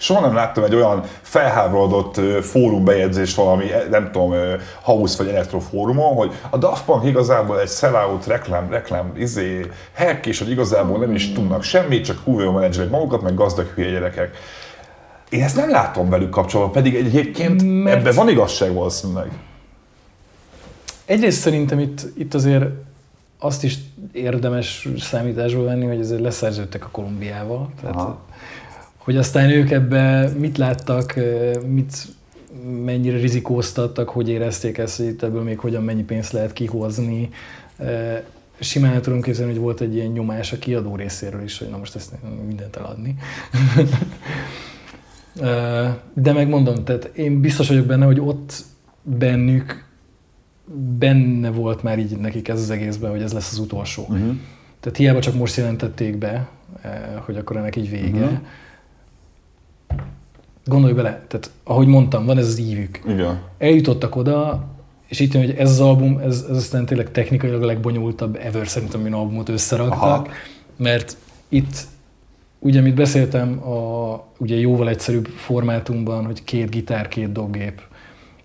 Soha 0.00 0.20
nem 0.20 0.34
láttam 0.34 0.64
egy 0.64 0.74
olyan 0.74 1.02
felháborodott 1.22 2.20
fórumbejegyzést 2.44 3.36
valami, 3.36 3.72
eh, 3.72 3.82
nem 3.90 4.10
tudom, 4.12 4.34
house 4.82 5.22
vagy 5.22 5.32
elektro 5.32 5.58
fórumon, 5.58 6.14
hogy 6.14 6.32
a 6.50 6.56
Daft 6.56 6.84
Punk 6.84 7.04
igazából 7.04 7.60
egy 7.60 7.68
sellout 7.68 8.26
reklám, 8.26 8.70
reklám, 8.70 9.12
izé, 9.16 9.66
hack, 9.94 10.26
és 10.26 10.38
hogy 10.38 10.50
igazából 10.50 10.98
nem 10.98 11.14
is 11.14 11.32
tudnak 11.32 11.62
semmit, 11.62 12.04
csak 12.04 12.22
kurva 12.24 12.52
menedzselik 12.52 12.90
magukat, 12.90 13.22
meg 13.22 13.34
gazdag 13.34 13.66
hülye 13.66 13.90
gyerekek. 13.90 14.36
Én 15.30 15.42
ezt 15.42 15.56
nem 15.56 15.70
látom 15.70 16.08
velük 16.08 16.30
kapcsolatban, 16.30 16.82
pedig 16.82 16.94
egyébként 17.06 17.82
Mert- 17.82 17.98
ebben 17.98 18.14
van 18.14 18.28
igazság 18.28 18.74
valószínűleg. 18.74 19.30
Egyrészt 21.04 21.40
szerintem 21.40 21.78
itt, 21.78 22.00
itt 22.16 22.34
azért 22.34 22.64
azt 23.38 23.64
is 23.64 23.78
érdemes 24.12 24.88
számításba 24.98 25.62
venni, 25.62 25.86
hogy 25.86 26.00
azért 26.00 26.20
leszerződtek 26.20 26.84
a 26.84 26.88
Kolumbiával. 26.90 27.70
Tehát, 27.80 27.96
Aha. 27.96 28.18
Hogy 29.08 29.16
aztán 29.16 29.50
ők 29.50 29.70
ebbe 29.70 30.32
mit 30.38 30.58
láttak, 30.58 31.14
mit 31.66 32.06
mennyire 32.84 33.18
rizikóztattak, 33.18 34.08
hogy 34.08 34.28
érezték 34.28 34.78
ezt, 34.78 34.96
hogy 34.96 35.06
itt 35.06 35.22
ebből 35.22 35.42
még 35.42 35.58
hogyan 35.58 35.82
mennyi 35.82 36.02
pénzt 36.02 36.32
lehet 36.32 36.52
kihozni. 36.52 37.28
Simán 38.58 38.92
el 38.92 39.00
tudom 39.00 39.20
képzelni, 39.20 39.52
hogy 39.52 39.60
volt 39.60 39.80
egy 39.80 39.94
ilyen 39.94 40.10
nyomás 40.10 40.52
a 40.52 40.58
kiadó 40.58 40.96
részéről 40.96 41.42
is, 41.42 41.58
hogy 41.58 41.68
na 41.68 41.76
most 41.76 41.94
ezt 41.94 42.12
mindent 42.46 42.76
eladni. 42.76 43.14
De 46.14 46.32
megmondom, 46.32 46.84
tehát 46.84 47.04
én 47.04 47.40
biztos 47.40 47.68
vagyok 47.68 47.86
benne, 47.86 48.04
hogy 48.04 48.20
ott 48.20 48.64
bennük 49.02 49.84
benne 50.98 51.50
volt 51.50 51.82
már 51.82 51.98
így 51.98 52.16
nekik 52.16 52.48
ez 52.48 52.60
az 52.60 52.70
egészben, 52.70 53.10
hogy 53.10 53.22
ez 53.22 53.32
lesz 53.32 53.52
az 53.52 53.58
utolsó. 53.58 54.02
Uh-huh. 54.02 54.36
Tehát 54.80 54.98
hiába 54.98 55.20
csak 55.20 55.34
most 55.34 55.56
jelentették 55.56 56.16
be, 56.16 56.48
hogy 57.24 57.36
akkor 57.36 57.56
ennek 57.56 57.76
így 57.76 57.90
vége. 57.90 58.24
Mhm. 58.24 58.34
Gondolj 60.68 60.92
bele, 60.92 61.24
tehát 61.28 61.50
ahogy 61.64 61.86
mondtam, 61.86 62.26
van 62.26 62.38
ez 62.38 62.46
az 62.46 62.58
ívük. 62.58 63.00
Igen. 63.08 63.40
Eljutottak 63.58 64.16
oda, 64.16 64.64
és 65.08 65.20
itt 65.20 65.32
hogy 65.32 65.50
ez 65.50 65.70
az 65.70 65.80
album, 65.80 66.18
ez, 66.18 66.44
ez 66.50 66.56
aztán 66.56 66.86
tényleg 66.86 67.10
technikailag 67.10 67.62
a 67.62 67.66
legbonyolultabb 67.66 68.38
ever 68.42 68.68
szerintem, 68.68 69.00
min 69.00 69.12
albumot 69.12 69.48
összeraktak, 69.48 70.00
Aha. 70.00 70.26
mert 70.76 71.16
itt 71.48 71.86
ugye, 72.58 72.78
amit 72.78 72.94
beszéltem, 72.94 73.68
a 73.68 74.24
ugye 74.38 74.56
jóval 74.56 74.88
egyszerűbb 74.88 75.26
formátumban, 75.26 76.24
hogy 76.24 76.44
két 76.44 76.70
gitár, 76.70 77.08
két 77.08 77.32
doggép, 77.32 77.80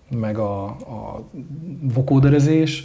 meg 0.09 0.37
a, 0.37 0.65
a 0.65 1.23
vokóderezés, 1.93 2.83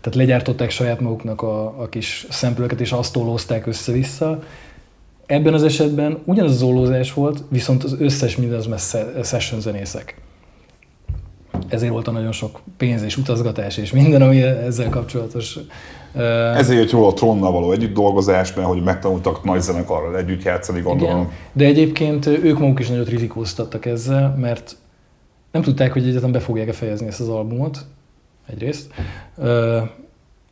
tehát 0.00 0.14
legyártották 0.14 0.70
saját 0.70 1.00
maguknak 1.00 1.42
a, 1.42 1.64
a 1.82 1.88
kis 1.88 2.26
szemplőket, 2.30 2.80
és 2.80 2.92
azt 2.92 3.12
tollózták 3.12 3.66
össze-vissza. 3.66 4.42
Ebben 5.32 5.54
az 5.54 5.62
esetben 5.62 6.18
ugyanaz 6.24 6.52
az 6.52 6.62
ollózás 6.62 7.12
volt, 7.12 7.44
viszont 7.48 7.84
az 7.84 7.96
összes 7.98 8.36
minden 8.36 8.58
az 8.58 8.66
már 8.66 8.78
session 9.24 9.60
zenészek. 9.60 10.20
Ezért 11.68 11.92
volt 11.92 12.08
a 12.08 12.10
nagyon 12.10 12.32
sok 12.32 12.60
pénz 12.76 13.02
és 13.02 13.16
utazgatás 13.16 13.76
és 13.76 13.92
minden, 13.92 14.22
ami 14.22 14.42
ezzel 14.42 14.88
kapcsolatos. 14.88 15.58
Ö, 16.14 16.22
Ezért 16.54 16.80
jött 16.80 16.90
jól 16.90 17.06
a 17.06 17.12
Tronnal 17.12 17.52
való 17.52 17.72
együtt 17.72 17.94
dolgozás, 17.94 18.54
mert 18.54 18.68
hogy 18.68 18.82
megtanultak 18.82 19.44
nagy 19.44 19.60
zenekarral 19.60 20.16
együtt 20.16 20.42
játszani, 20.42 20.80
gondolom. 20.80 21.20
Igen, 21.20 21.32
de 21.52 21.64
egyébként 21.64 22.26
ők 22.26 22.58
maguk 22.58 22.80
is 22.80 22.88
nagyot 22.88 23.08
rizikóztattak 23.08 23.86
ezzel, 23.86 24.36
mert 24.40 24.76
nem 25.52 25.62
tudták, 25.62 25.92
hogy 25.92 26.08
egyetem 26.08 26.32
be 26.32 26.40
fogják-e 26.40 26.72
fejezni 26.72 27.06
ezt 27.06 27.20
az 27.20 27.28
albumot, 27.28 27.78
egyrészt. 28.46 28.92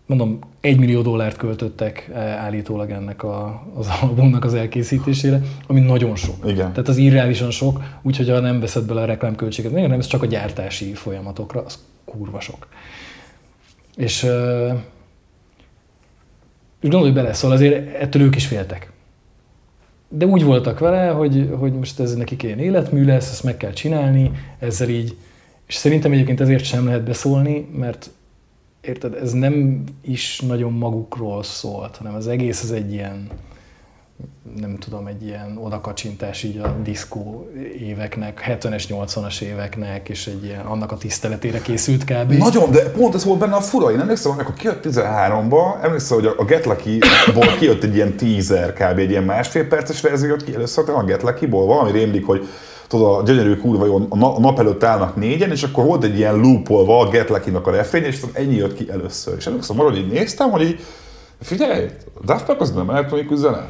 Mondom, 0.06 0.38
egy 0.60 0.78
millió 0.78 1.02
dollárt 1.02 1.36
költöttek 1.36 2.10
eh, 2.12 2.42
állítólag 2.42 2.90
ennek 2.90 3.22
a, 3.22 3.66
az 3.74 3.88
albumnak 4.00 4.44
az 4.44 4.54
elkészítésére, 4.54 5.40
ami 5.66 5.80
nagyon 5.80 6.16
sok. 6.16 6.36
Igen. 6.44 6.72
Tehát 6.72 6.88
az 6.88 6.96
irreálisan 6.96 7.50
sok, 7.50 7.82
úgyhogy 8.02 8.28
ha 8.28 8.40
nem 8.40 8.60
veszed 8.60 8.84
bele 8.84 9.02
a 9.02 9.04
reklámköltséget, 9.04 9.72
nem, 9.72 9.92
ez 9.92 10.06
csak 10.06 10.22
a 10.22 10.26
gyártási 10.26 10.94
folyamatokra, 10.94 11.62
az 11.64 11.78
kurva 12.04 12.40
sok. 12.40 12.68
És, 13.96 14.22
ö, 14.22 14.68
és 16.80 16.88
gondolj 16.88 17.12
bele, 17.12 17.32
szóval 17.32 17.56
azért 17.56 17.94
ettől 17.94 18.22
ők 18.22 18.36
is 18.36 18.46
féltek. 18.46 18.92
De 20.08 20.26
úgy 20.26 20.44
voltak 20.44 20.78
vele, 20.78 21.08
hogy, 21.08 21.50
hogy 21.58 21.72
most 21.72 22.00
ez 22.00 22.14
nekik 22.14 22.42
ilyen 22.42 22.58
életmű 22.58 23.04
lesz, 23.04 23.30
ezt 23.30 23.44
meg 23.44 23.56
kell 23.56 23.72
csinálni, 23.72 24.30
ezzel 24.58 24.88
így. 24.88 25.16
És 25.66 25.74
szerintem 25.74 26.12
egyébként 26.12 26.40
ezért 26.40 26.64
sem 26.64 26.84
lehet 26.84 27.02
beszólni, 27.02 27.68
mert 27.72 28.10
érted, 28.80 29.14
ez 29.14 29.32
nem 29.32 29.84
is 30.00 30.40
nagyon 30.40 30.72
magukról 30.72 31.42
szólt, 31.42 31.96
hanem 31.96 32.14
az 32.14 32.26
egész 32.26 32.62
az 32.62 32.72
egy 32.72 32.92
ilyen, 32.92 33.28
nem 34.56 34.76
tudom, 34.78 35.06
egy 35.06 35.22
ilyen 35.24 35.58
odakacsintás 35.62 36.42
így 36.42 36.58
a 36.58 36.76
diszkó 36.82 37.50
éveknek, 37.78 38.44
70-es, 38.48 38.84
80-as 38.88 39.40
éveknek, 39.40 40.08
és 40.08 40.26
egy 40.26 40.44
ilyen 40.44 40.64
annak 40.64 40.92
a 40.92 40.96
tiszteletére 40.96 41.60
készült 41.60 42.04
kb. 42.04 42.32
Nagyon, 42.32 42.70
de 42.70 42.90
pont 42.90 43.14
ez 43.14 43.24
volt 43.24 43.38
benne 43.38 43.54
a 43.54 43.60
fura. 43.60 43.92
Én 43.92 44.00
emlékszem, 44.00 44.32
amikor 44.32 44.54
kijött 44.54 44.84
13-ba, 44.84 45.82
emlékszem, 45.84 46.18
hogy 46.18 46.34
a 46.36 46.44
Get 46.44 46.64
Lucky-ból 46.64 47.56
kijött 47.58 47.82
egy 47.82 47.94
ilyen 47.94 48.16
teaser, 48.16 48.72
kb. 48.72 48.98
egy 48.98 49.10
ilyen 49.10 49.24
másfél 49.24 49.68
perces 49.68 50.00
verzió 50.00 50.28
jött 50.28 50.44
ki 50.44 50.54
először 50.54 50.90
a 50.90 51.04
Get 51.04 51.22
Lucky-ból, 51.22 51.66
valami 51.66 51.90
rémlik, 51.90 52.26
hogy 52.26 52.48
tudod, 52.90 53.18
a 53.18 53.22
gyönyörű 53.22 53.56
kurva 53.56 53.86
jó, 53.86 54.06
a 54.08 54.16
na- 54.16 54.36
a 54.36 54.40
nap 54.40 54.58
előtt 54.58 54.84
állnak 54.84 55.16
négyen, 55.16 55.50
és 55.50 55.62
akkor 55.62 55.84
volt 55.84 56.04
egy 56.04 56.16
ilyen 56.16 56.40
loopolva 56.40 56.98
a 56.98 57.08
Get 57.08 57.28
Lucky-nak 57.28 57.66
a 57.66 57.70
refrény, 57.70 58.04
és 58.04 58.20
ennyi 58.32 58.54
jött 58.54 58.74
ki 58.74 58.90
először. 58.90 59.34
És 59.38 59.46
emlékszem 59.46 59.80
arra, 59.80 59.88
hogy 59.88 59.98
így 59.98 60.12
néztem, 60.12 60.50
hogy 60.50 60.62
így, 60.62 60.80
figyelj, 61.40 61.88
Daft 62.24 62.44
Punk 62.44 62.60
az 62.60 62.72
nem 62.72 62.90
elektronikus 62.90 63.38
zene. 63.38 63.68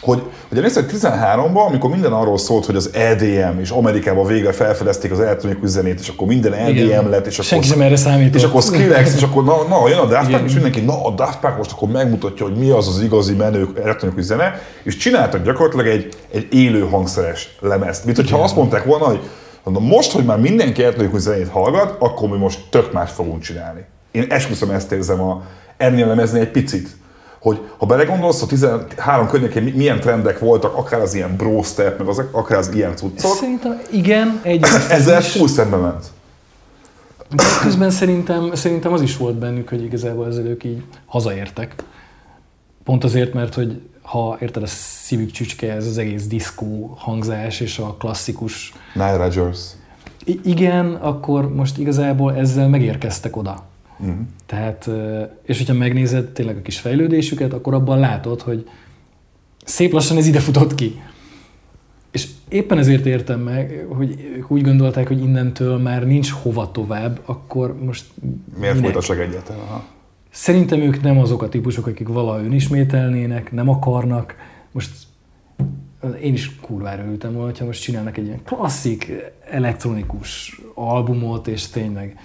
Hogy, 0.00 0.22
emlékszem, 0.52 0.84
hogy 0.84 1.00
13-ban, 1.00 1.66
amikor 1.66 1.90
minden 1.90 2.12
arról 2.12 2.38
szólt, 2.38 2.66
hogy 2.66 2.76
az 2.76 2.90
EDM, 2.92 3.60
és 3.60 3.70
Amerikában 3.70 4.26
végre 4.26 4.52
felfedezték 4.52 5.10
az 5.10 5.20
elektronikus 5.20 5.68
zenét, 5.68 6.00
és 6.00 6.08
akkor 6.08 6.26
minden 6.26 6.52
EDM 6.52 6.76
Igen. 6.76 7.08
lett, 7.08 7.26
és 7.26 7.32
akkor 7.32 7.44
Senki 7.44 7.66
sem 7.66 7.80
erre 7.80 7.96
számított. 7.96 8.34
és 8.34 8.42
akkor 8.42 8.62
Skrillex, 8.62 9.14
és 9.16 9.22
akkor 9.22 9.44
na, 9.44 9.62
na 9.68 9.88
jön 9.88 9.98
a 9.98 10.06
Daft 10.06 10.20
Punk, 10.20 10.28
Igen. 10.28 10.44
és 10.44 10.52
mindenki, 10.52 10.80
na 10.80 11.04
a 11.04 11.10
Daft 11.10 11.40
Punk 11.40 11.56
most 11.56 11.72
akkor 11.72 11.88
megmutatja, 11.88 12.46
hogy 12.46 12.56
mi 12.56 12.70
az 12.70 12.88
az 12.88 13.02
igazi 13.02 13.34
menő 13.34 13.68
elektronikus 13.82 14.24
zene, 14.24 14.62
és 14.82 14.96
csináltak 14.96 15.44
gyakorlatilag 15.44 15.86
egy, 15.86 16.08
egy 16.32 16.46
élő 16.50 16.80
hangszeres 16.80 17.56
lemezt. 17.60 18.04
Mint 18.04 18.16
hogyha 18.16 18.42
azt 18.42 18.56
mondták 18.56 18.84
volna, 18.84 19.04
hogy 19.04 19.20
na 19.64 19.78
most, 19.78 20.12
hogy 20.12 20.24
már 20.24 20.38
mindenki 20.38 20.82
elektronikus 20.82 21.20
zenét 21.20 21.48
hallgat, 21.48 21.96
akkor 21.98 22.28
mi 22.28 22.36
most 22.36 22.60
tök 22.70 22.92
más 22.92 23.10
fogunk 23.10 23.42
csinálni. 23.42 23.84
Én 24.10 24.26
esküszöm 24.28 24.70
ezt 24.70 24.92
érzem 24.92 25.20
a, 25.20 25.42
ennél 25.76 26.06
lemezni 26.06 26.40
egy 26.40 26.50
picit. 26.50 26.88
Hogy 27.40 27.60
ha 27.78 27.86
belegondolsz, 27.86 28.42
a 28.42 28.46
13 28.46 29.28
környékén 29.28 29.62
mi- 29.62 29.70
milyen 29.70 30.00
trendek 30.00 30.38
voltak, 30.38 30.76
akár 30.76 31.00
az 31.00 31.14
ilyen 31.14 31.36
bro 31.36 31.62
step, 31.62 31.98
meg 31.98 32.08
az, 32.08 32.22
akár 32.30 32.58
az 32.58 32.74
ilyen 32.74 32.96
cuccok, 32.96 33.34
Szerintem 33.36 33.80
igen, 33.92 34.40
egy 34.42 34.64
ezzel 34.90 35.20
full 35.20 35.48
szembe 35.48 35.76
ment. 35.76 36.04
De 37.34 37.44
közben 37.62 37.90
szerintem, 37.90 38.54
szerintem 38.54 38.92
az 38.92 39.00
is 39.00 39.16
volt 39.16 39.34
bennük, 39.34 39.68
hogy 39.68 39.82
igazából 39.84 40.26
ezzel 40.26 40.46
ők 40.46 40.64
így 40.64 40.82
hazaértek. 41.06 41.74
Pont 42.84 43.04
azért, 43.04 43.32
mert 43.34 43.54
hogy 43.54 43.80
ha 44.02 44.36
érted, 44.40 44.62
a 44.62 44.66
szívük 44.66 45.30
csücske, 45.30 45.72
ez 45.72 45.86
az 45.86 45.98
egész 45.98 46.26
diszkó 46.26 46.94
hangzás 46.98 47.60
és 47.60 47.78
a 47.78 47.94
klasszikus 47.98 48.72
Nile 48.94 49.16
Rodgers. 49.16 49.58
I- 50.24 50.40
igen, 50.44 50.94
akkor 50.94 51.54
most 51.54 51.78
igazából 51.78 52.34
ezzel 52.36 52.68
megérkeztek 52.68 53.36
oda. 53.36 53.68
Mhm. 54.00 54.20
Tehát, 54.46 54.90
és 55.42 55.58
hogyha 55.58 55.74
megnézed 55.74 56.26
tényleg 56.26 56.56
a 56.56 56.62
kis 56.62 56.78
fejlődésüket, 56.78 57.52
akkor 57.52 57.74
abban 57.74 57.98
látod, 57.98 58.40
hogy 58.40 58.68
szép 59.64 59.92
lassan 59.92 60.16
ez 60.16 60.26
ide 60.26 60.40
futott 60.40 60.74
ki. 60.74 61.00
És 62.10 62.28
éppen 62.48 62.78
ezért 62.78 63.06
értem 63.06 63.40
meg, 63.40 63.86
hogy 63.88 64.32
ők 64.36 64.50
úgy 64.50 64.62
gondolták, 64.62 65.08
hogy 65.08 65.20
innentől 65.20 65.78
már 65.78 66.06
nincs 66.06 66.30
hova 66.30 66.70
tovább, 66.70 67.20
akkor 67.24 67.84
most 67.84 68.04
Miért 68.58 68.78
folytassak 68.78 69.18
egyáltalán? 69.18 69.62
Aha. 69.62 69.84
Szerintem 70.30 70.80
ők 70.80 71.02
nem 71.02 71.18
azok 71.18 71.42
a 71.42 71.48
típusok, 71.48 71.86
akik 71.86 72.08
valaha 72.08 72.42
önismételnének, 72.42 73.52
nem 73.52 73.68
akarnak. 73.68 74.34
Most 74.72 74.90
én 76.20 76.32
is 76.32 76.56
kurvára 76.60 77.04
ültem 77.04 77.32
volna, 77.32 77.52
ha 77.58 77.64
most 77.64 77.82
csinálnak 77.82 78.16
egy 78.16 78.26
ilyen 78.26 78.42
klasszik 78.44 79.12
elektronikus 79.50 80.60
albumot, 80.74 81.48
és 81.48 81.68
tényleg 81.68 82.18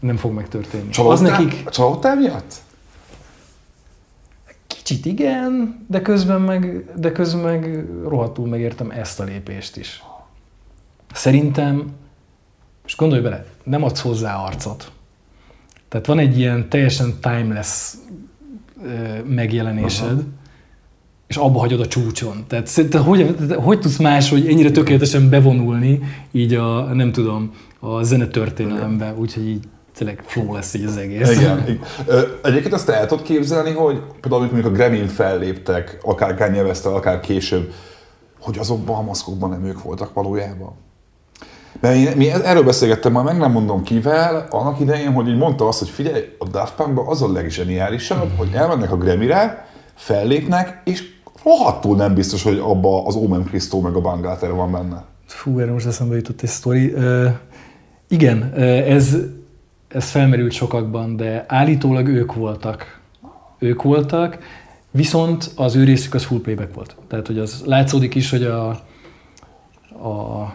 nem 0.00 0.16
fog 0.16 0.32
megtörténni. 0.32 0.88
Csalódtál, 0.88 1.32
az 1.32 1.38
nekik... 1.38 1.68
Csalódtál 1.68 2.16
miatt? 2.16 2.54
Kicsit 4.66 5.06
igen, 5.06 5.84
de 5.88 6.02
közben 6.02 6.40
meg, 6.40 6.84
de 6.96 7.12
közben 7.12 7.42
meg 7.42 7.84
rohadtul 8.08 8.46
megértem 8.46 8.90
ezt 8.90 9.20
a 9.20 9.24
lépést 9.24 9.76
is. 9.76 10.02
Szerintem, 11.12 11.92
és 12.86 12.96
gondolj 12.96 13.22
bele, 13.22 13.46
nem 13.62 13.84
adsz 13.84 14.00
hozzá 14.00 14.36
arcot. 14.36 14.92
Tehát 15.88 16.06
van 16.06 16.18
egy 16.18 16.38
ilyen 16.38 16.68
teljesen 16.68 17.14
timeless 17.20 17.94
megjelenésed, 19.26 20.10
uh-huh. 20.10 20.24
és 21.26 21.36
abba 21.36 21.58
hagyod 21.58 21.80
a 21.80 21.86
csúcson. 21.86 22.44
Tehát 22.46 22.88
te 22.90 22.98
hogy, 22.98 23.36
te, 23.48 23.54
hogy 23.54 23.80
tudsz 23.80 23.98
más, 23.98 24.30
hogy 24.30 24.48
ennyire 24.48 24.70
tökéletesen 24.70 25.28
bevonulni 25.28 26.00
így 26.30 26.54
a, 26.54 26.82
nem 26.82 27.12
tudom, 27.12 27.54
a 27.78 28.02
zenetörténelembe, 28.02 29.14
úgyhogy 29.14 29.48
így 29.48 29.64
tényleg 29.94 30.22
flow 30.26 30.54
lesz 30.54 30.74
így 30.74 30.84
az 30.84 30.96
egész. 30.96 31.36
Igen. 31.36 31.80
Egyébként 32.42 32.74
azt 32.74 32.88
el 32.88 33.06
tudod 33.06 33.24
képzelni, 33.24 33.70
hogy 33.70 34.02
például 34.20 34.42
amikor 34.42 34.70
a 34.70 34.74
Grammy 34.74 35.06
felléptek, 35.06 35.98
akár 36.02 36.34
Kanye 36.34 36.62
west 36.62 36.86
akár 36.86 37.20
később, 37.20 37.72
hogy 38.40 38.58
azokban 38.58 38.96
a 38.96 39.02
maszkokban 39.02 39.50
nem 39.50 39.64
ők 39.64 39.82
voltak 39.82 40.14
valójában? 40.14 40.72
Mert 41.80 41.96
én, 41.96 42.16
mi 42.16 42.30
erről 42.30 42.62
beszélgettem, 42.62 43.12
már 43.12 43.24
meg 43.24 43.38
nem 43.38 43.52
mondom 43.52 43.82
kivel, 43.82 44.46
annak 44.50 44.80
idején, 44.80 45.12
hogy 45.12 45.28
így 45.28 45.36
mondta 45.36 45.68
azt, 45.68 45.78
hogy 45.78 45.88
figyelj, 45.88 46.24
a 46.38 46.48
Daft 46.48 46.74
Punkban 46.74 47.06
az 47.06 47.22
a 47.22 47.32
legzseniálisabb, 47.32 48.32
mm. 48.32 48.36
hogy 48.36 48.48
elmennek 48.52 48.92
a 48.92 48.96
Grammy-re, 48.96 49.68
fellépnek, 49.94 50.80
és 50.84 51.04
rohadtul 51.44 51.96
nem 51.96 52.14
biztos, 52.14 52.42
hogy 52.42 52.58
abba 52.58 53.06
az 53.06 53.14
Omen 53.14 53.44
Christo 53.44 53.80
meg 53.80 53.94
a 53.94 54.00
Bangalter 54.00 54.52
van 54.52 54.72
benne. 54.72 55.04
Fú, 55.26 55.58
erre 55.58 55.72
most 55.72 55.86
eszembe 55.86 56.16
jutott 56.16 56.42
egy 56.42 56.48
sztori. 56.48 56.92
Uh, 56.92 57.26
igen, 58.08 58.52
uh, 58.54 58.62
ez, 58.90 59.16
ez 59.90 60.10
felmerült 60.10 60.52
sokakban, 60.52 61.16
de 61.16 61.44
állítólag 61.48 62.08
ők 62.08 62.34
voltak. 62.34 63.00
Ők 63.58 63.82
voltak, 63.82 64.38
viszont 64.90 65.50
az 65.56 65.76
ő 65.76 65.84
részük 65.84 66.14
az 66.14 66.24
full 66.24 66.40
playback 66.40 66.74
volt. 66.74 66.96
Tehát, 67.08 67.26
hogy 67.26 67.38
az 67.38 67.62
látszódik 67.66 68.14
is, 68.14 68.30
hogy 68.30 68.42
a, 68.42 68.68
a 70.08 70.52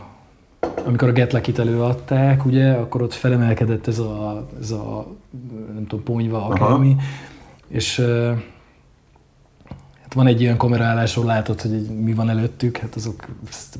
amikor 0.85 1.09
a 1.09 1.11
Get 1.11 1.33
Lucky-t 1.33 1.59
előadták, 1.59 2.45
ugye, 2.45 2.71
akkor 2.71 3.01
ott 3.01 3.13
felemelkedett 3.13 3.87
ez 3.87 3.99
a, 3.99 4.47
ez 4.61 4.71
a 4.71 5.07
nem 5.73 5.87
tudom, 5.87 6.05
ponyva, 6.05 6.45
akármi, 6.45 6.91
Aha. 6.91 7.01
és 7.67 7.99
hát 10.01 10.13
van 10.13 10.27
egy 10.27 10.41
ilyen 10.41 10.57
kamerálásról 10.57 11.25
látod, 11.25 11.61
hogy 11.61 11.73
egy, 11.73 11.89
mi 11.89 12.13
van 12.13 12.29
előttük, 12.29 12.77
hát 12.77 12.95
azok 12.95 13.27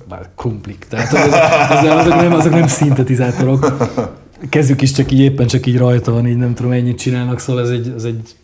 már 0.10 0.30
krumplik, 0.36 0.86
tehát 0.89 1.14
az, 1.14 1.34
az, 1.78 1.97
azok, 1.97 2.16
nem, 2.16 2.34
azok 2.34 2.51
nem 2.51 2.68
szintetizátorok. 2.68 3.78
Kezük 4.50 4.82
is 4.82 4.91
csak 4.91 5.12
így 5.12 5.20
éppen 5.20 5.48
csak 5.48 5.66
így 5.66 5.78
rajta 5.78 6.12
van, 6.12 6.28
így 6.28 6.38
nem 6.38 6.54
tudom, 6.54 6.72
ennyit 6.72 6.98
csinálnak, 6.98 7.39
szóval 7.39 7.62
ez 7.62 7.70
egy, 7.70 7.93
ez 7.96 8.04
egy 8.04 8.36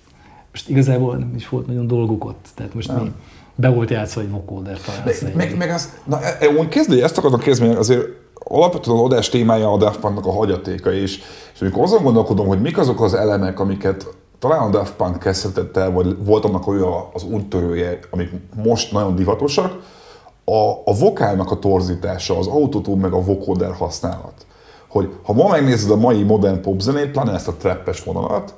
most 0.51 0.69
igazából 0.69 1.15
nem 1.15 1.33
is 1.35 1.49
volt 1.49 1.67
nagyon 1.67 1.87
dolguk 1.87 2.25
ott, 2.25 2.45
tehát 2.55 2.73
most 2.73 2.87
nem. 2.87 3.03
mi 3.03 3.11
be 3.55 3.69
volt 3.69 3.89
játszva 3.89 4.21
egy 4.21 4.29
vocoder 4.29 4.79
talán. 4.81 5.01
Meg, 5.05 5.35
meg, 5.35 5.57
meg 5.57 5.69
az, 5.69 5.89
na, 6.03 6.21
e, 6.21 6.37
e, 6.39 6.47
úgy 6.47 6.67
kezdő, 6.67 7.03
ezt 7.03 7.17
akartam 7.17 7.39
kezdeni, 7.39 7.75
azért 7.75 8.07
alapvetően 8.33 8.97
az 8.97 9.03
adás 9.03 9.29
témája 9.29 9.71
a 9.71 9.77
Daft 9.77 9.99
Punknak 9.99 10.25
a 10.25 10.31
hagyatéka 10.31 10.91
is, 10.91 11.19
és 11.53 11.61
amikor 11.61 11.83
azon 11.83 12.03
gondolkodom, 12.03 12.47
hogy 12.47 12.61
mik 12.61 12.77
azok 12.77 13.01
az 13.01 13.13
elemek, 13.13 13.59
amiket 13.59 14.07
talán 14.39 14.61
a 14.61 14.69
Daft 14.69 14.93
Punk 14.93 15.19
kezdhetett 15.19 15.77
el, 15.77 15.91
vagy 15.91 16.15
volt 16.25 16.45
annak 16.45 16.67
olyan 16.67 16.93
az 17.13 17.23
úttörője, 17.23 17.99
amik 18.09 18.29
most 18.63 18.91
nagyon 18.91 19.15
divatosak, 19.15 19.79
a, 20.45 20.69
a 20.85 20.95
vokálnak 20.99 21.51
a 21.51 21.59
torzítása, 21.59 22.37
az 22.37 22.47
autotune 22.47 23.01
meg 23.01 23.13
a 23.13 23.23
vocoder 23.23 23.73
használat. 23.73 24.45
Hogy 24.91 25.09
ha 25.23 25.33
ma 25.33 25.47
megnézed 25.47 25.91
a 25.91 25.95
mai 25.95 26.23
modern 26.23 26.61
popzenét, 26.61 27.11
pláne 27.11 27.33
ezt 27.33 27.47
a 27.47 27.53
trappes 27.53 28.03
vonalat, 28.03 28.53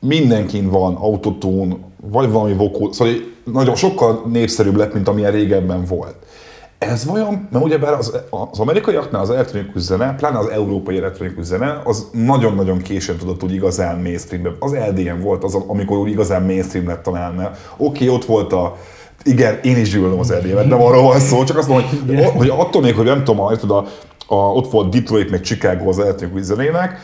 mindenkin 0.00 0.70
van 0.70 0.94
autotune, 0.94 1.76
vagy 2.10 2.30
valami 2.30 2.52
vokó, 2.52 2.92
szóval 2.92 3.14
nagyon 3.44 3.74
sokkal 3.74 4.22
népszerűbb 4.32 4.76
lett, 4.76 4.94
mint 4.94 5.08
amilyen 5.08 5.32
régebben 5.32 5.84
volt. 5.84 6.14
Ez 6.78 7.04
vajon, 7.04 7.48
mert 7.52 7.64
ugyebár 7.64 7.92
az, 7.92 8.16
az 8.30 8.58
amerikaiaknál 8.58 9.20
az 9.20 9.30
elektronikus 9.30 9.82
zene, 9.82 10.14
pláne 10.14 10.38
az 10.38 10.48
európai 10.48 10.96
elektronikus 10.96 11.44
zene, 11.44 11.80
az 11.84 12.08
nagyon-nagyon 12.12 12.78
későn 12.78 13.16
tudott 13.16 13.42
úgy 13.42 13.54
igazán 13.54 14.00
mainstreambe. 14.00 14.50
Az 14.58 14.72
LDN 14.72 15.20
volt 15.20 15.44
az, 15.44 15.54
amikor 15.66 15.98
úgy 15.98 16.10
igazán 16.10 16.42
mainstream 16.42 16.86
lett 16.86 17.02
talán, 17.02 17.34
mert 17.34 17.58
oké, 17.76 18.04
okay, 18.04 18.16
ott 18.16 18.24
volt 18.24 18.52
a, 18.52 18.76
igen, 19.22 19.58
én 19.62 19.76
is 19.76 19.90
gyűlölöm 19.90 20.18
az 20.18 20.32
ldn 20.32 20.68
nem 20.68 20.82
arról 20.82 21.02
van 21.02 21.20
szó, 21.20 21.44
csak 21.44 21.56
azt 21.56 21.68
mondom, 21.68 21.88
hogy, 22.06 22.28
hogy 22.28 22.48
attól 22.48 22.82
még, 22.82 22.94
hogy 22.94 23.04
nem 23.04 23.24
tudom, 23.24 23.40
a, 23.40 23.52
a, 23.52 23.84
a, 24.26 24.34
ott 24.34 24.70
volt 24.70 24.94
Detroit 24.94 25.30
meg 25.30 25.40
Chicago 25.40 25.88
az 25.88 25.98
elektronikus 25.98 26.42
zenének, 26.42 26.98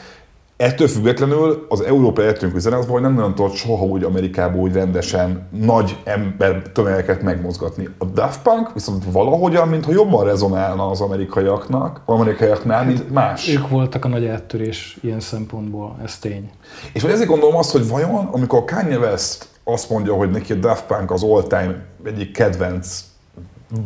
Ettől 0.60 0.88
függetlenül 0.88 1.66
az 1.68 1.80
európai 1.80 2.24
elektronikus 2.24 2.62
zene 2.62 2.76
az 2.76 2.86
vagy 2.86 3.02
nem 3.02 3.14
nagyon 3.14 3.34
tudott 3.34 3.54
soha 3.54 3.84
úgy 3.84 4.04
Amerikából 4.04 4.60
úgy 4.60 4.72
rendesen 4.72 5.48
nagy 5.50 5.96
ember 6.04 6.62
tömegeket 6.62 7.22
megmozgatni. 7.22 7.88
A 7.98 8.04
Daft 8.04 8.42
Punk 8.42 8.72
viszont 8.74 9.04
valahogyan, 9.12 9.68
mintha 9.68 9.92
jobban 9.92 10.24
rezonálna 10.24 10.90
az 10.90 11.00
amerikaiaknak, 11.00 12.02
az 12.06 12.14
amerikaiaknál, 12.14 12.84
mint 12.84 12.98
hát, 12.98 13.10
más. 13.10 13.48
Ők 13.48 13.68
voltak 13.68 14.04
a 14.04 14.08
nagy 14.08 14.26
áttörés 14.26 14.98
ilyen 15.02 15.20
szempontból, 15.20 15.96
ez 16.04 16.18
tény. 16.18 16.50
És 16.92 17.02
ezért 17.02 17.28
gondolom 17.28 17.56
azt, 17.56 17.72
hogy 17.72 17.88
vajon, 17.88 18.28
amikor 18.32 18.64
Kanye 18.64 18.98
West 18.98 19.48
azt 19.64 19.90
mondja, 19.90 20.14
hogy 20.14 20.30
neki 20.30 20.52
a 20.52 20.56
Daft 20.56 20.84
Punk 20.86 21.10
az 21.10 21.22
all-time 21.22 21.84
egyik 22.04 22.32
kedvenc 22.32 23.04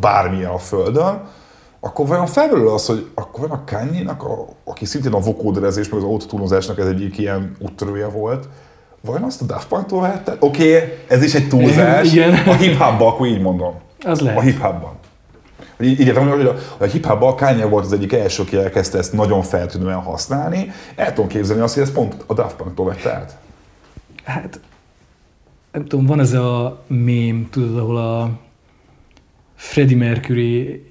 bármilyen 0.01 0.51
a 0.51 0.59
földön, 0.59 1.23
akkor 1.85 2.07
vajon 2.07 2.27
felmerül 2.27 2.69
az, 2.69 2.87
hogy 2.87 3.07
akkor 3.15 3.49
van 3.49 3.59
a 3.59 3.65
kanye 3.65 4.11
a, 4.11 4.47
aki 4.65 4.85
szintén 4.85 5.13
a 5.13 5.19
vokóderezés, 5.19 5.89
meg 5.89 5.99
az 5.99 6.05
autotúnozásnak 6.05 6.79
ez 6.79 6.87
egyik 6.87 7.19
ilyen 7.19 7.57
úttörője 7.59 8.07
volt, 8.07 8.49
vajon 9.01 9.23
azt 9.23 9.43
a 9.43 9.45
Daft 9.45 9.69
Punk-tól 9.69 10.01
vette? 10.01 10.37
Oké, 10.41 10.77
okay, 10.77 10.89
ez 11.09 11.23
is 11.23 11.35
egy 11.35 11.49
túlzás. 11.49 12.13
Igen. 12.13 12.35
A 12.35 12.53
hip 12.53 12.77
hopban 12.77 13.09
akkor 13.09 13.27
így 13.27 13.41
mondom. 13.41 13.75
Az 14.05 14.21
lehet. 14.21 14.39
A 14.39 14.43
hip 14.43 14.61
hopban. 14.61 14.93
Így 15.81 16.01
értem, 16.01 16.29
hogy 16.29 16.47
a, 16.47 16.57
a 16.79 16.85
hip 16.85 17.07
hopban 17.07 17.37
Kanye 17.37 17.67
volt 17.67 17.85
az 17.85 17.93
egyik 17.93 18.13
első, 18.13 18.43
aki 18.43 18.57
elkezdte 18.57 18.99
ezt 18.99 19.13
nagyon 19.13 19.43
feltűnően 19.43 20.03
használni. 20.03 20.71
El 20.97 21.13
tudom 21.13 21.29
képzelni 21.29 21.63
azt, 21.63 21.75
hogy 21.75 21.83
ez 21.83 21.93
pont 21.93 22.25
a 22.27 22.35
Daft 22.35 22.57
Punk-tól 22.57 22.97
át. 23.05 23.37
Hát, 24.25 24.61
nem 25.73 25.85
tudom, 25.85 26.07
van 26.07 26.21
ez 26.21 26.33
a 26.33 26.83
mém, 26.87 27.49
tudod, 27.51 27.79
ahol 27.79 27.97
a 27.97 28.31
Freddie 29.55 29.97
Mercury 29.97 30.87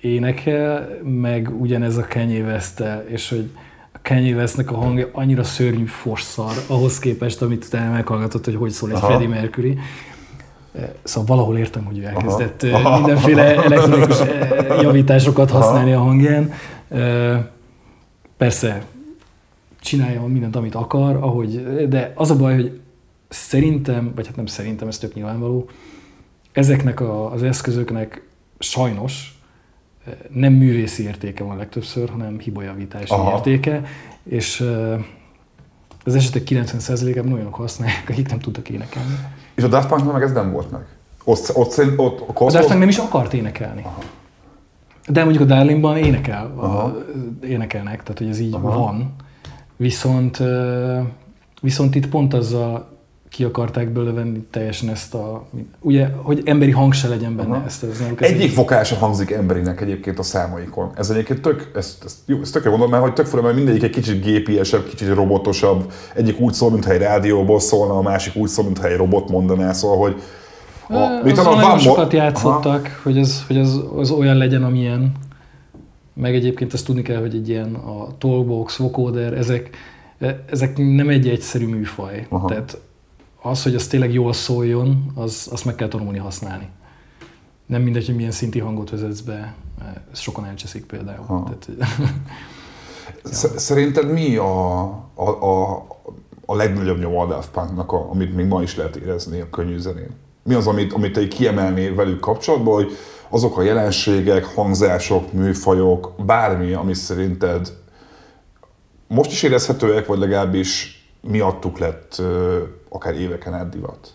énekel, 0.00 0.98
meg 1.02 1.60
ugyanez 1.60 1.96
a 1.96 2.06
Kanye 2.08 2.42
west 2.42 2.82
és 3.06 3.28
hogy 3.28 3.50
a 3.92 3.98
Kanye 4.02 4.34
Westnek 4.34 4.70
a 4.72 4.76
hangja 4.76 5.08
annyira 5.12 5.44
szörnyű 5.44 5.84
fosszar 5.84 6.54
ahhoz 6.66 6.98
képest, 6.98 7.42
amit 7.42 7.64
utána 7.64 7.92
meghallgatott, 7.92 8.44
hogy 8.44 8.54
hogy 8.54 8.70
szól 8.70 8.90
egy 8.90 8.96
Aha. 8.96 9.06
Freddie 9.06 9.28
Mercury. 9.28 9.78
Szóval 11.02 11.36
valahol 11.36 11.58
értem, 11.58 11.84
hogy 11.84 11.98
ő 11.98 12.04
elkezdett 12.04 12.62
Aha. 12.62 12.96
mindenféle 12.96 13.62
elektronikus 13.64 14.18
javításokat 14.82 15.50
használni 15.50 15.92
Aha. 15.92 16.02
a 16.02 16.06
hangján. 16.06 16.52
Persze, 18.36 18.84
csinálja 19.80 20.22
mindent, 20.22 20.56
amit 20.56 20.74
akar, 20.74 21.16
ahogy, 21.16 21.62
de 21.88 22.12
az 22.14 22.30
a 22.30 22.36
baj, 22.36 22.54
hogy 22.54 22.80
szerintem, 23.28 24.12
vagy 24.14 24.26
hát 24.26 24.36
nem 24.36 24.46
szerintem, 24.46 24.88
ez 24.88 24.98
tök 24.98 25.14
nyilvánvaló, 25.14 25.68
ezeknek 26.52 27.00
a, 27.00 27.32
az 27.32 27.42
eszközöknek 27.42 28.22
sajnos 28.58 29.40
eh, 30.06 30.12
nem 30.30 30.52
művészi 30.52 31.02
értéke 31.02 31.44
van 31.44 31.56
legtöbbször, 31.56 32.08
hanem 32.08 32.38
hibajavítási 32.38 33.12
Aha. 33.12 33.32
értéke, 33.36 33.82
és 34.22 34.60
eh, 34.60 35.04
az 36.04 36.14
esetek 36.14 36.42
90%-ában 36.46 37.32
olyanok 37.32 37.54
használják, 37.54 38.08
akik 38.08 38.28
nem 38.28 38.38
tudtak 38.38 38.68
énekelni. 38.68 39.18
És 39.54 39.62
a 39.62 39.68
Daft 39.68 39.88
Punk 39.88 40.12
meg 40.12 40.22
ez 40.22 40.32
nem 40.32 40.52
volt 40.52 40.70
meg? 40.70 40.86
Ott, 41.24 41.50
ott, 41.54 41.78
ott, 41.78 42.20
ott, 42.20 42.38
a 42.38 42.50
Daft 42.50 42.66
Punk 42.66 42.78
nem 42.78 42.88
is 42.88 42.98
akart 42.98 43.32
énekelni. 43.32 43.82
Aha. 43.82 44.02
De 45.08 45.24
mondjuk 45.24 45.42
a 45.42 45.46
Darlingban 45.46 45.96
énekel, 45.96 46.52
Aha. 46.56 46.96
énekelnek, 47.42 48.02
tehát 48.02 48.18
hogy 48.18 48.28
ez 48.28 48.38
így 48.38 48.54
Aha. 48.54 48.78
van. 48.78 49.14
Viszont, 49.76 50.40
eh, 50.40 51.04
viszont 51.60 51.94
itt 51.94 52.08
pont 52.08 52.34
azzal 52.34 52.95
ki 53.28 53.44
akarták 53.44 53.88
belőle 53.88 54.12
venni 54.12 54.46
teljesen 54.50 54.88
ezt 54.88 55.14
a, 55.14 55.46
ugye, 55.80 56.08
hogy 56.22 56.42
emberi 56.44 56.70
hang 56.70 56.92
se 56.92 57.08
legyen 57.08 57.36
benne. 57.36 57.62
Ezt, 57.66 57.82
ez 57.82 57.98
nem, 57.98 58.14
Egyik 58.18 58.54
vokál 58.54 58.84
sem 58.84 58.98
hangzik 58.98 59.30
emberinek 59.30 59.80
egyébként 59.80 60.18
a 60.18 60.22
számaikon. 60.22 60.90
Ez 60.94 61.10
egyébként 61.10 61.40
tök, 61.42 61.70
ezt, 61.74 62.04
ezt, 62.04 62.16
jó, 62.26 62.40
ezt 62.40 62.52
tökre 62.52 62.68
gondolom, 62.68 62.92
mert 62.92 63.02
hogy 63.02 63.12
tök 63.12 63.26
fura, 63.26 63.42
mert 63.42 63.54
mindegyik 63.54 63.82
egy 63.82 63.90
kicsit 63.90 64.22
gépiesebb, 64.22 64.88
kicsit 64.88 65.14
robotosabb. 65.14 65.92
Egyik 66.14 66.40
úgy 66.40 66.52
szól, 66.52 66.70
mintha 66.70 66.92
egy 66.92 67.00
rádióból 67.00 67.60
szólna, 67.60 67.96
a 67.96 68.02
másik 68.02 68.36
úgy 68.36 68.48
szól, 68.48 68.64
mintha 68.64 68.88
egy 68.88 68.96
robot 68.96 69.30
mondaná, 69.30 69.72
szóval, 69.72 69.96
hogy 69.96 70.22
A, 70.88 71.24
mint 71.24 71.38
azon 71.38 71.56
nagyon 71.56 71.78
sokat 71.78 72.12
játszottak, 72.12 72.84
Aha. 72.84 73.00
hogy, 73.02 73.18
ez, 73.18 73.44
hogy 73.46 73.56
ez, 73.56 73.76
az 73.96 74.10
olyan 74.10 74.36
legyen, 74.36 74.64
amilyen. 74.64 75.12
Meg 76.14 76.34
egyébként 76.34 76.72
azt 76.72 76.86
tudni 76.86 77.02
kell, 77.02 77.20
hogy 77.20 77.34
egy 77.34 77.48
ilyen 77.48 77.74
a 77.74 78.16
Talkbox, 78.18 78.76
vocoder, 78.76 79.32
ezek, 79.32 79.70
ezek 80.50 80.76
nem 80.76 81.08
egy 81.08 81.28
egyszerű 81.28 81.66
műfaj. 81.66 82.26
Aha. 82.28 82.48
Tehát 82.48 82.78
az, 83.48 83.62
hogy 83.62 83.74
az 83.74 83.86
tényleg 83.86 84.12
jól 84.12 84.32
szóljon, 84.32 85.12
az, 85.14 85.48
azt 85.52 85.64
meg 85.64 85.74
kell 85.74 85.88
tanulni 85.88 86.18
használni. 86.18 86.68
Nem 87.66 87.82
mindegy, 87.82 88.06
hogy 88.06 88.16
milyen 88.16 88.30
szinti 88.30 88.58
hangot 88.58 88.90
vezetsz 88.90 89.20
be, 89.20 89.54
ez 90.12 90.18
sokan 90.18 90.44
elcseszik 90.44 90.84
például. 90.84 91.26
Tehát, 91.26 91.68
ja. 91.78 91.86
Szerinted 93.56 94.12
mi 94.12 94.36
a, 94.36 94.82
a, 95.14 95.28
a, 95.40 95.86
a 96.46 96.54
legnagyobb 96.54 96.98
nyom 96.98 97.16
a 97.16 97.26
Daft 97.26 97.50
Punknak, 97.50 97.92
a, 97.92 98.10
amit 98.10 98.34
még 98.34 98.46
ma 98.46 98.62
is 98.62 98.76
lehet 98.76 98.96
érezni 98.96 99.40
a 99.40 99.50
könnyű 99.50 99.78
zenén? 99.78 100.10
Mi 100.42 100.54
az, 100.54 100.66
amit, 100.66 100.92
amit 100.92 101.12
te 101.12 101.28
kiemelnél 101.28 101.94
velük 101.94 102.20
kapcsolatban, 102.20 102.74
hogy 102.74 102.92
azok 103.28 103.58
a 103.58 103.62
jelenségek, 103.62 104.44
hangzások, 104.44 105.32
műfajok, 105.32 106.12
bármi, 106.26 106.72
ami 106.72 106.94
szerinted 106.94 107.72
most 109.06 109.30
is 109.30 109.42
érezhetőek, 109.42 110.06
vagy 110.06 110.18
legalábbis 110.18 111.00
miattuk 111.20 111.78
lett 111.78 112.22
akár 112.96 113.14
éveken 113.14 113.54
át 113.54 113.68
divat? 113.68 114.14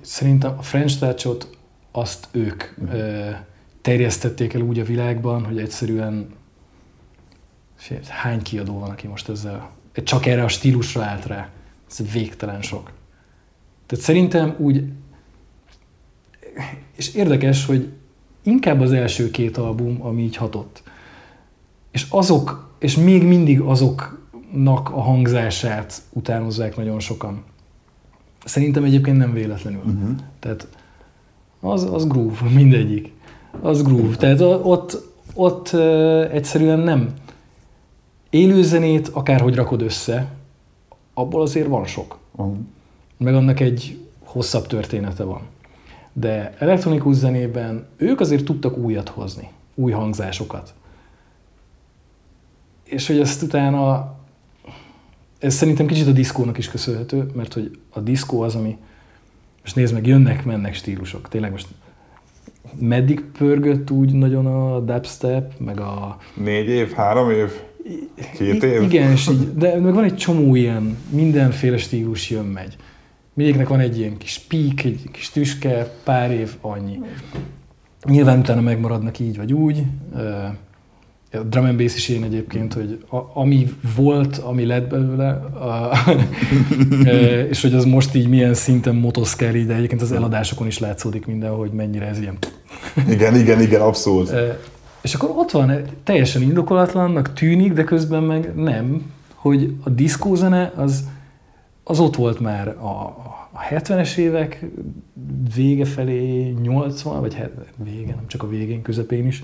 Szerintem 0.00 0.58
a 0.58 0.62
French 0.62 0.98
touch 0.98 1.46
azt 1.92 2.28
ők 2.30 2.64
uh-huh. 2.78 3.34
terjesztették 3.80 4.54
el 4.54 4.60
úgy 4.60 4.78
a 4.78 4.84
világban, 4.84 5.44
hogy 5.44 5.58
egyszerűen 5.58 6.34
hány 8.08 8.42
kiadó 8.42 8.78
van, 8.78 8.90
aki 8.90 9.06
most 9.06 9.28
ezzel 9.28 9.70
csak 10.04 10.26
erre 10.26 10.44
a 10.44 10.48
stílusra 10.48 11.02
állt 11.02 11.26
rá. 11.26 11.48
Ez 11.90 12.12
végtelen 12.12 12.62
sok. 12.62 12.92
Tehát 13.86 14.04
szerintem 14.04 14.54
úgy, 14.58 14.84
és 16.96 17.14
érdekes, 17.14 17.66
hogy 17.66 17.92
inkább 18.42 18.80
az 18.80 18.92
első 18.92 19.30
két 19.30 19.56
album, 19.56 20.02
ami 20.02 20.22
így 20.22 20.36
hatott. 20.36 20.82
És 21.90 22.06
azok, 22.10 22.74
és 22.78 22.96
még 22.96 23.22
mindig 23.22 23.60
azoknak 24.52 24.90
a 24.90 25.00
hangzását 25.00 26.02
utánozzák 26.12 26.76
nagyon 26.76 27.00
sokan. 27.00 27.42
Szerintem 28.44 28.84
egyébként 28.84 29.16
nem 29.16 29.32
véletlenül. 29.32 29.80
Uh-huh. 29.80 30.16
Tehát 30.38 30.68
az, 31.60 31.92
az 31.92 32.06
groove, 32.06 32.48
mindegyik. 32.54 33.12
Az 33.60 33.82
groove. 33.82 34.16
Tehát 34.16 34.40
ott, 34.40 35.12
ott 35.34 35.68
egyszerűen 36.32 36.78
nem. 36.78 37.14
Élőzenét 38.30 39.08
akárhogy 39.08 39.54
rakod 39.54 39.82
össze, 39.82 40.32
abból 41.14 41.42
azért 41.42 41.68
van 41.68 41.84
sok. 41.84 42.18
Uh-huh. 42.36 42.56
Meg 43.18 43.34
annak 43.34 43.60
egy 43.60 43.98
hosszabb 44.24 44.66
története 44.66 45.24
van. 45.24 45.40
De 46.12 46.54
elektronikus 46.58 47.14
zenében 47.14 47.86
ők 47.96 48.20
azért 48.20 48.44
tudtak 48.44 48.76
újat 48.76 49.08
hozni, 49.08 49.48
új 49.74 49.92
hangzásokat. 49.92 50.74
És 52.84 53.06
hogy 53.06 53.18
ezt 53.20 53.42
utána, 53.42 54.15
ez 55.46 55.54
szerintem 55.54 55.86
kicsit 55.86 56.06
a 56.06 56.12
diszkónak 56.12 56.58
is 56.58 56.68
köszönhető, 56.68 57.26
mert 57.34 57.52
hogy 57.52 57.78
a 57.90 58.00
diszkó 58.00 58.40
az, 58.40 58.54
ami, 58.54 58.76
most 59.62 59.76
nézd 59.76 59.92
meg, 59.92 60.06
jönnek, 60.06 60.44
mennek 60.44 60.74
stílusok. 60.74 61.28
Tényleg 61.28 61.50
most 61.50 61.66
meddig 62.78 63.24
pörgött 63.38 63.90
úgy 63.90 64.12
nagyon 64.12 64.46
a 64.46 64.80
dubstep, 64.80 65.52
meg 65.58 65.80
a... 65.80 66.18
Négy 66.34 66.68
év, 66.68 66.92
három 66.92 67.30
év? 67.30 67.50
Két 68.36 68.62
év? 68.62 68.82
Igen, 68.82 69.10
és 69.10 69.28
így, 69.28 69.54
de 69.54 69.80
meg 69.80 69.94
van 69.94 70.04
egy 70.04 70.16
csomó 70.16 70.54
ilyen, 70.54 70.96
mindenféle 71.08 71.76
stílus 71.76 72.30
jön, 72.30 72.44
megy. 72.44 72.76
Mindegyiknek 73.34 73.68
van 73.68 73.80
egy 73.80 73.98
ilyen 73.98 74.16
kis 74.16 74.38
pík, 74.38 74.84
egy 74.84 75.08
kis 75.12 75.30
tüske, 75.30 75.92
pár 76.04 76.30
év, 76.30 76.56
annyi. 76.60 77.00
Nyilván 78.04 78.38
utána 78.38 78.60
megmaradnak 78.60 79.18
így 79.18 79.36
vagy 79.36 79.52
úgy. 79.52 79.82
A 81.32 81.36
drum 81.36 81.64
and 81.64 81.78
bass 81.78 81.96
is 81.96 82.08
én 82.08 82.22
egyébként, 82.22 82.72
hogy 82.74 83.04
a, 83.10 83.16
ami 83.40 83.66
volt, 83.96 84.36
ami 84.36 84.66
lett 84.66 84.88
belőle, 84.88 85.28
a, 85.30 85.92
és 87.50 87.62
hogy 87.62 87.74
az 87.74 87.84
most 87.84 88.14
így 88.14 88.28
milyen 88.28 88.54
szinten 88.54 88.94
motoszkál 88.94 89.54
így, 89.54 89.66
de 89.66 89.74
egyébként 89.74 90.02
az 90.02 90.12
eladásokon 90.12 90.66
is 90.66 90.78
látszódik 90.78 91.26
mindenhol, 91.26 91.58
hogy 91.58 91.72
mennyire 91.72 92.06
ez 92.06 92.20
ilyen. 92.20 92.38
Igen, 93.14 93.36
igen, 93.36 93.60
igen, 93.60 93.80
abszolút. 93.80 94.32
És 95.00 95.14
akkor 95.14 95.30
ott 95.36 95.50
van, 95.50 95.82
teljesen 96.04 96.42
indokolatlannak 96.42 97.32
tűnik, 97.32 97.72
de 97.72 97.84
közben 97.84 98.22
meg 98.22 98.54
nem, 98.54 99.02
hogy 99.34 99.76
a 99.82 99.90
diszkózene 99.90 100.72
az, 100.76 101.04
az 101.84 102.00
ott 102.00 102.16
volt 102.16 102.40
már 102.40 102.68
a, 102.68 103.04
a 103.52 103.58
70-es 103.70 104.16
évek 104.16 104.64
vége 105.54 105.84
felé, 105.84 106.54
80, 106.62 107.20
vagy 107.20 107.36
vége, 107.84 108.14
nem 108.14 108.26
csak 108.26 108.42
a 108.42 108.48
végén, 108.48 108.82
közepén 108.82 109.26
is. 109.26 109.42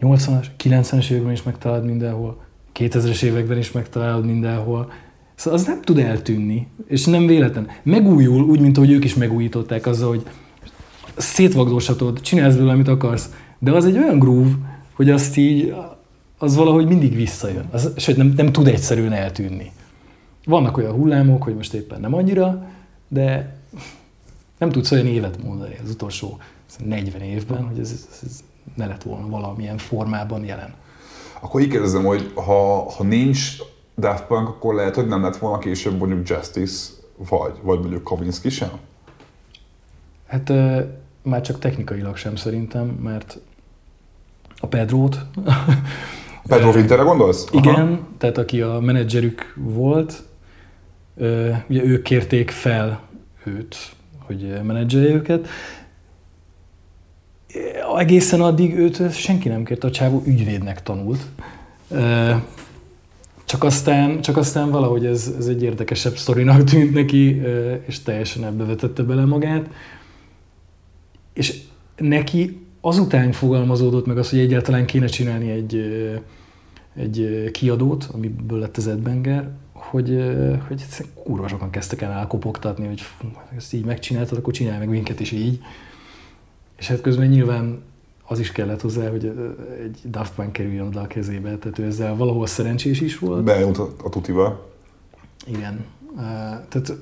80-as, 0.00 0.46
90-es 0.64 1.10
években 1.10 1.32
is 1.32 1.42
megtalálod 1.42 1.84
mindenhol, 1.84 2.40
2000-es 2.74 3.22
években 3.22 3.58
is 3.58 3.72
megtalálod 3.72 4.24
mindenhol. 4.24 4.92
Szóval 5.34 5.58
az 5.58 5.66
nem 5.66 5.82
tud 5.82 5.98
eltűnni, 5.98 6.66
és 6.86 7.04
nem 7.04 7.26
véletlen. 7.26 7.68
Megújul, 7.82 8.42
úgy, 8.42 8.60
mint 8.60 8.76
ahogy 8.76 8.90
ők 8.90 9.04
is 9.04 9.14
megújították 9.14 9.86
azzal, 9.86 10.08
hogy 10.08 10.26
szétvagdóshatod, 11.16 12.20
csinálsz 12.20 12.54
belőle, 12.54 12.72
amit 12.72 12.88
akarsz, 12.88 13.30
de 13.58 13.72
az 13.72 13.84
egy 13.84 13.96
olyan 13.96 14.18
groove, 14.18 14.50
hogy 14.92 15.10
azt 15.10 15.36
így, 15.36 15.74
az 16.38 16.56
valahogy 16.56 16.86
mindig 16.86 17.14
visszajön. 17.14 17.68
Az, 17.70 17.92
sőt, 17.96 18.16
nem, 18.16 18.32
nem 18.36 18.52
tud 18.52 18.66
egyszerűen 18.66 19.12
eltűnni. 19.12 19.72
Vannak 20.44 20.76
olyan 20.76 20.92
hullámok, 20.92 21.42
hogy 21.42 21.54
most 21.54 21.74
éppen 21.74 22.00
nem 22.00 22.14
annyira, 22.14 22.66
de 23.08 23.56
nem 24.58 24.70
tudsz 24.70 24.90
olyan 24.90 25.06
évet 25.06 25.42
mondani 25.42 25.76
az 25.84 25.90
utolsó 25.90 26.38
40 26.84 27.20
évben, 27.20 27.62
hogy 27.62 27.78
ez, 27.78 27.90
ez, 27.90 28.20
ez 28.22 28.42
ne 28.74 28.86
lett 28.86 29.02
volna 29.02 29.28
valamilyen 29.28 29.78
formában 29.78 30.44
jelen. 30.44 30.74
Akkor 31.40 31.60
így 31.60 31.68
kérdezem, 31.68 32.04
hogy 32.04 32.32
ha, 32.34 32.90
ha 32.90 33.04
nincs 33.04 33.56
Daft 33.98 34.24
Punk, 34.24 34.48
akkor 34.48 34.74
lehet, 34.74 34.94
hogy 34.94 35.06
nem 35.06 35.22
lett 35.22 35.36
volna 35.36 35.58
később 35.58 35.98
mondjuk 35.98 36.28
Justice, 36.28 36.90
vagy, 37.28 37.52
vagy 37.62 37.78
mondjuk 37.78 38.04
Kavinsky 38.04 38.48
sem? 38.48 38.70
Hát 40.26 40.52
már 41.22 41.40
csak 41.40 41.58
technikailag 41.58 42.16
sem 42.16 42.36
szerintem, 42.36 42.86
mert 42.86 43.38
a 44.60 44.66
Pedrót... 44.66 45.18
Pedro 46.48 46.70
Winterre 46.70 47.02
gondolsz? 47.02 47.46
Igen, 47.52 47.74
Aha. 47.74 47.98
tehát 48.18 48.38
aki 48.38 48.60
a 48.60 48.78
menedzserük 48.80 49.54
volt, 49.56 50.22
ugye 51.68 51.84
ők 51.84 52.02
kérték 52.02 52.50
fel 52.50 53.00
őt, 53.44 53.76
hogy 54.18 54.60
menedzselje 54.62 55.14
őket. 55.14 55.48
Egészen 57.98 58.40
addig 58.40 58.74
őt 58.74 59.12
senki 59.12 59.48
nem 59.48 59.64
kért, 59.64 59.84
a 59.84 59.90
csávó 59.90 60.22
ügyvédnek 60.26 60.82
tanult. 60.82 61.26
Csak 63.44 63.64
aztán, 63.64 64.20
csak 64.20 64.36
aztán 64.36 64.70
valahogy 64.70 65.06
ez, 65.06 65.34
ez 65.38 65.46
egy 65.46 65.62
érdekesebb 65.62 66.16
sztorinak 66.16 66.64
tűnt 66.64 66.94
neki, 66.94 67.42
és 67.86 68.02
teljesen 68.02 68.44
ebbe 68.44 68.64
vetette 68.64 69.02
bele 69.02 69.24
magát. 69.24 69.66
És 71.32 71.58
neki 71.96 72.66
azután 72.80 73.32
fogalmazódott 73.32 74.06
meg 74.06 74.18
az, 74.18 74.30
hogy 74.30 74.38
egyáltalán 74.38 74.86
kéne 74.86 75.06
csinálni 75.06 75.50
egy, 75.50 75.74
egy 76.94 77.50
kiadót, 77.52 78.08
amiből 78.12 78.58
lett 78.58 78.76
az 78.76 78.88
Edbanger, 78.88 79.50
hogy, 79.72 80.34
hogy 80.68 80.84
kurva 81.24 81.48
sokan 81.48 81.70
kezdtek 81.70 82.00
el 82.02 82.12
elkopogtatni, 82.12 82.86
hogy 82.86 83.02
ezt 83.56 83.72
így 83.72 83.84
megcsináltad, 83.84 84.38
akkor 84.38 84.52
csinálj 84.52 84.78
meg 84.78 84.88
minket 84.88 85.20
is 85.20 85.32
így. 85.32 85.60
És 86.78 86.88
hát 86.88 87.00
közben 87.00 87.28
nyilván 87.28 87.82
az 88.26 88.38
is 88.38 88.52
kellett 88.52 88.80
hozzá, 88.80 89.10
hogy 89.10 89.32
egy 89.82 90.00
Daft 90.10 90.34
Punk 90.34 90.52
kerüljön 90.52 90.86
oda 90.86 91.00
a 91.00 91.06
kezébe, 91.06 91.56
tehát 91.56 91.78
ő 91.78 91.84
ezzel 91.84 92.16
valahol 92.16 92.46
szerencsés 92.46 93.00
is 93.00 93.18
volt. 93.18 93.44
Bejött 93.44 93.76
a, 93.76 93.94
a 94.04 94.08
tutival. 94.08 94.70
Igen. 95.46 95.84
Tehát 96.68 96.92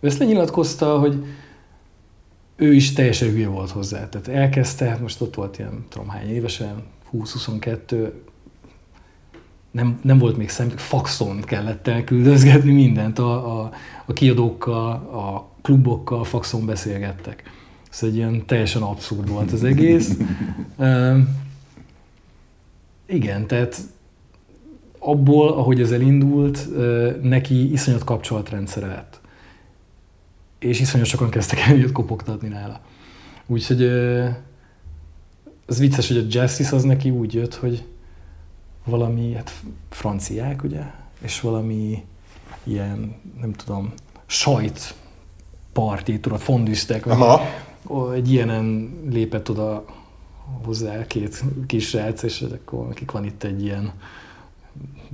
ő 0.00 0.06
ezt 0.06 0.18
lenyilatkozta, 0.18 0.98
hogy 0.98 1.24
ő 2.56 2.74
is 2.74 2.92
teljesen 2.92 3.28
hülye 3.28 3.48
volt 3.48 3.70
hozzá. 3.70 4.08
Tehát 4.08 4.28
elkezdte, 4.28 4.88
hát 4.88 5.00
most 5.00 5.20
ott 5.20 5.34
volt 5.34 5.58
ilyen, 5.58 5.84
tudom 5.88 6.08
hány 6.08 6.28
évesen, 6.28 6.82
20-22, 7.12 8.10
nem, 9.70 10.00
nem 10.02 10.18
volt 10.18 10.36
még 10.36 10.48
szem, 10.48 10.68
faxon 10.68 11.40
kellett 11.40 11.86
elküldözgetni 11.86 12.72
mindent, 12.72 13.18
a, 13.18 13.60
a, 13.60 13.70
a 14.04 14.12
kiadókkal, 14.12 14.90
a 14.92 15.48
klubokkal 15.62 16.24
faxon 16.24 16.66
beszélgettek. 16.66 17.42
Ez 17.96 18.02
egy 18.02 18.16
ilyen 18.16 18.46
teljesen 18.46 18.82
abszurd 18.82 19.28
volt 19.28 19.52
az 19.52 19.64
egész. 19.64 20.16
Uh, 20.76 21.18
igen, 23.06 23.46
tehát 23.46 23.80
abból, 24.98 25.48
ahogy 25.48 25.80
ez 25.80 25.90
elindult, 25.90 26.66
uh, 26.70 27.20
neki 27.22 27.72
iszonyat 27.72 28.04
kapcsolatrendszere 28.04 28.86
lett 28.86 29.20
és 30.58 30.80
iszonyat 30.80 31.06
sokan 31.06 31.30
kezdtek 31.30 31.58
el 31.58 31.92
kopogtatni 31.92 32.48
nála. 32.48 32.80
Úgyhogy 33.46 33.82
az 35.66 35.78
vicces, 35.78 36.08
hogy 36.08 36.16
a 36.16 36.26
Justice 36.28 36.76
az 36.76 36.82
neki 36.82 37.10
úgy 37.10 37.34
jött, 37.34 37.54
hogy 37.54 37.84
valami, 38.84 39.32
hát 39.32 39.52
franciák, 39.90 40.62
ugye, 40.62 40.82
és 41.20 41.40
valami 41.40 42.04
ilyen, 42.64 43.14
nem 43.40 43.52
tudom, 43.52 43.92
sajt 44.26 44.94
partit, 45.72 46.20
tudod, 46.20 46.40
fondüztek, 46.40 47.04
vagy. 47.04 47.40
Egy 48.14 48.32
ilyenen 48.32 48.90
lépett 49.10 49.50
oda 49.50 49.84
hozzá 50.64 51.06
két 51.06 51.44
kis 51.66 51.88
srác, 51.88 52.22
és 52.22 52.44
akkor 52.52 52.86
nekik 52.86 53.10
van 53.10 53.24
itt 53.24 53.42
egy 53.42 53.62
ilyen 53.62 53.92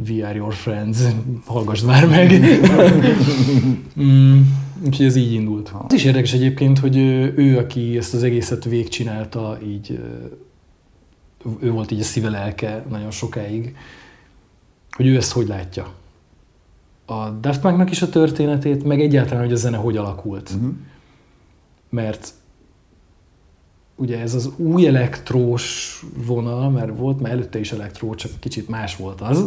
We 0.09 0.27
are 0.27 0.35
your 0.35 0.53
friends, 0.53 0.99
hallgass 1.47 1.83
már 1.83 2.09
meg. 2.09 2.33
mm, 4.01 4.41
úgyhogy 4.85 5.07
ez 5.07 5.17
így 5.17 5.33
indult. 5.33 5.73
Az 5.89 5.95
is 5.95 6.05
érdekes 6.05 6.33
egyébként, 6.33 6.79
hogy 6.79 6.97
ő, 7.37 7.59
aki 7.59 7.97
ezt 7.97 8.15
az 8.15 8.23
egészet 8.23 8.65
végigcsinálta, 8.65 9.59
így 9.67 10.01
ő 11.61 11.71
volt 11.71 11.91
így 11.91 12.01
a 12.01 12.05
szíve 12.05 12.31
lelke 12.31 12.85
nagyon 12.91 13.11
sokáig, 13.11 13.77
hogy 14.91 15.07
ő 15.07 15.17
ezt 15.17 15.33
hogy 15.33 15.47
látja. 15.47 15.93
A 17.05 17.29
Daft 17.29 17.61
Punknak 17.61 17.91
is 17.91 18.03
a 18.03 18.09
történetét, 18.09 18.85
meg 18.85 19.01
egyáltalán, 19.01 19.43
hogy 19.43 19.53
a 19.53 19.57
zene 19.57 19.77
hogy 19.77 19.97
alakult. 19.97 20.51
Uh-huh. 20.51 20.73
Mert 21.91 22.33
ugye 24.03 24.21
ez 24.21 24.35
az 24.35 24.51
új 24.57 24.87
elektrós 24.87 25.99
vonal, 26.27 26.71
mert 26.71 26.97
volt 26.97 27.21
már 27.21 27.33
előtte 27.33 27.59
is 27.59 27.73
elektró, 27.73 28.15
csak 28.15 28.31
kicsit 28.41 28.69
más 28.69 28.97
volt 28.97 29.21
az. 29.21 29.45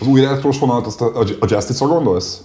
Az 0.00 0.06
új 0.06 0.24
elektrós 0.24 0.58
vonalat 0.58 0.86
azt 0.86 1.00
a, 1.00 1.18
a 1.40 1.46
Justice-ra 1.48 1.92
gondolsz? 1.92 2.42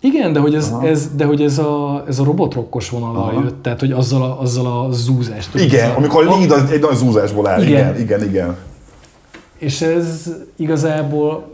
Igen, 0.00 0.32
de 0.32 0.40
hogy 0.40 0.54
ez, 0.54 0.72
ez, 0.82 1.10
de 1.16 1.24
hogy 1.24 1.42
ez 1.42 1.58
a, 1.58 2.04
ez 2.08 2.18
a 2.18 2.24
robotrokkos 2.24 2.90
vonal 2.90 3.42
jött, 3.42 3.62
tehát 3.62 3.80
hogy 3.80 3.92
azzal 3.92 4.22
a, 4.22 4.40
azzal 4.40 4.66
a 4.66 4.92
zúzást. 4.92 5.54
Igen, 5.54 5.90
a, 5.90 5.96
amikor 5.96 6.26
a 6.26 6.30
lead 6.30 6.50
az 6.50 6.70
egy 6.70 6.80
nagy 6.80 6.96
zúzásból 6.96 7.48
áll. 7.48 7.62
Igen, 7.62 7.94
igen, 7.94 8.00
igen. 8.00 8.28
igen. 8.28 8.56
És 9.58 9.80
ez 9.80 10.30
igazából, 10.56 11.50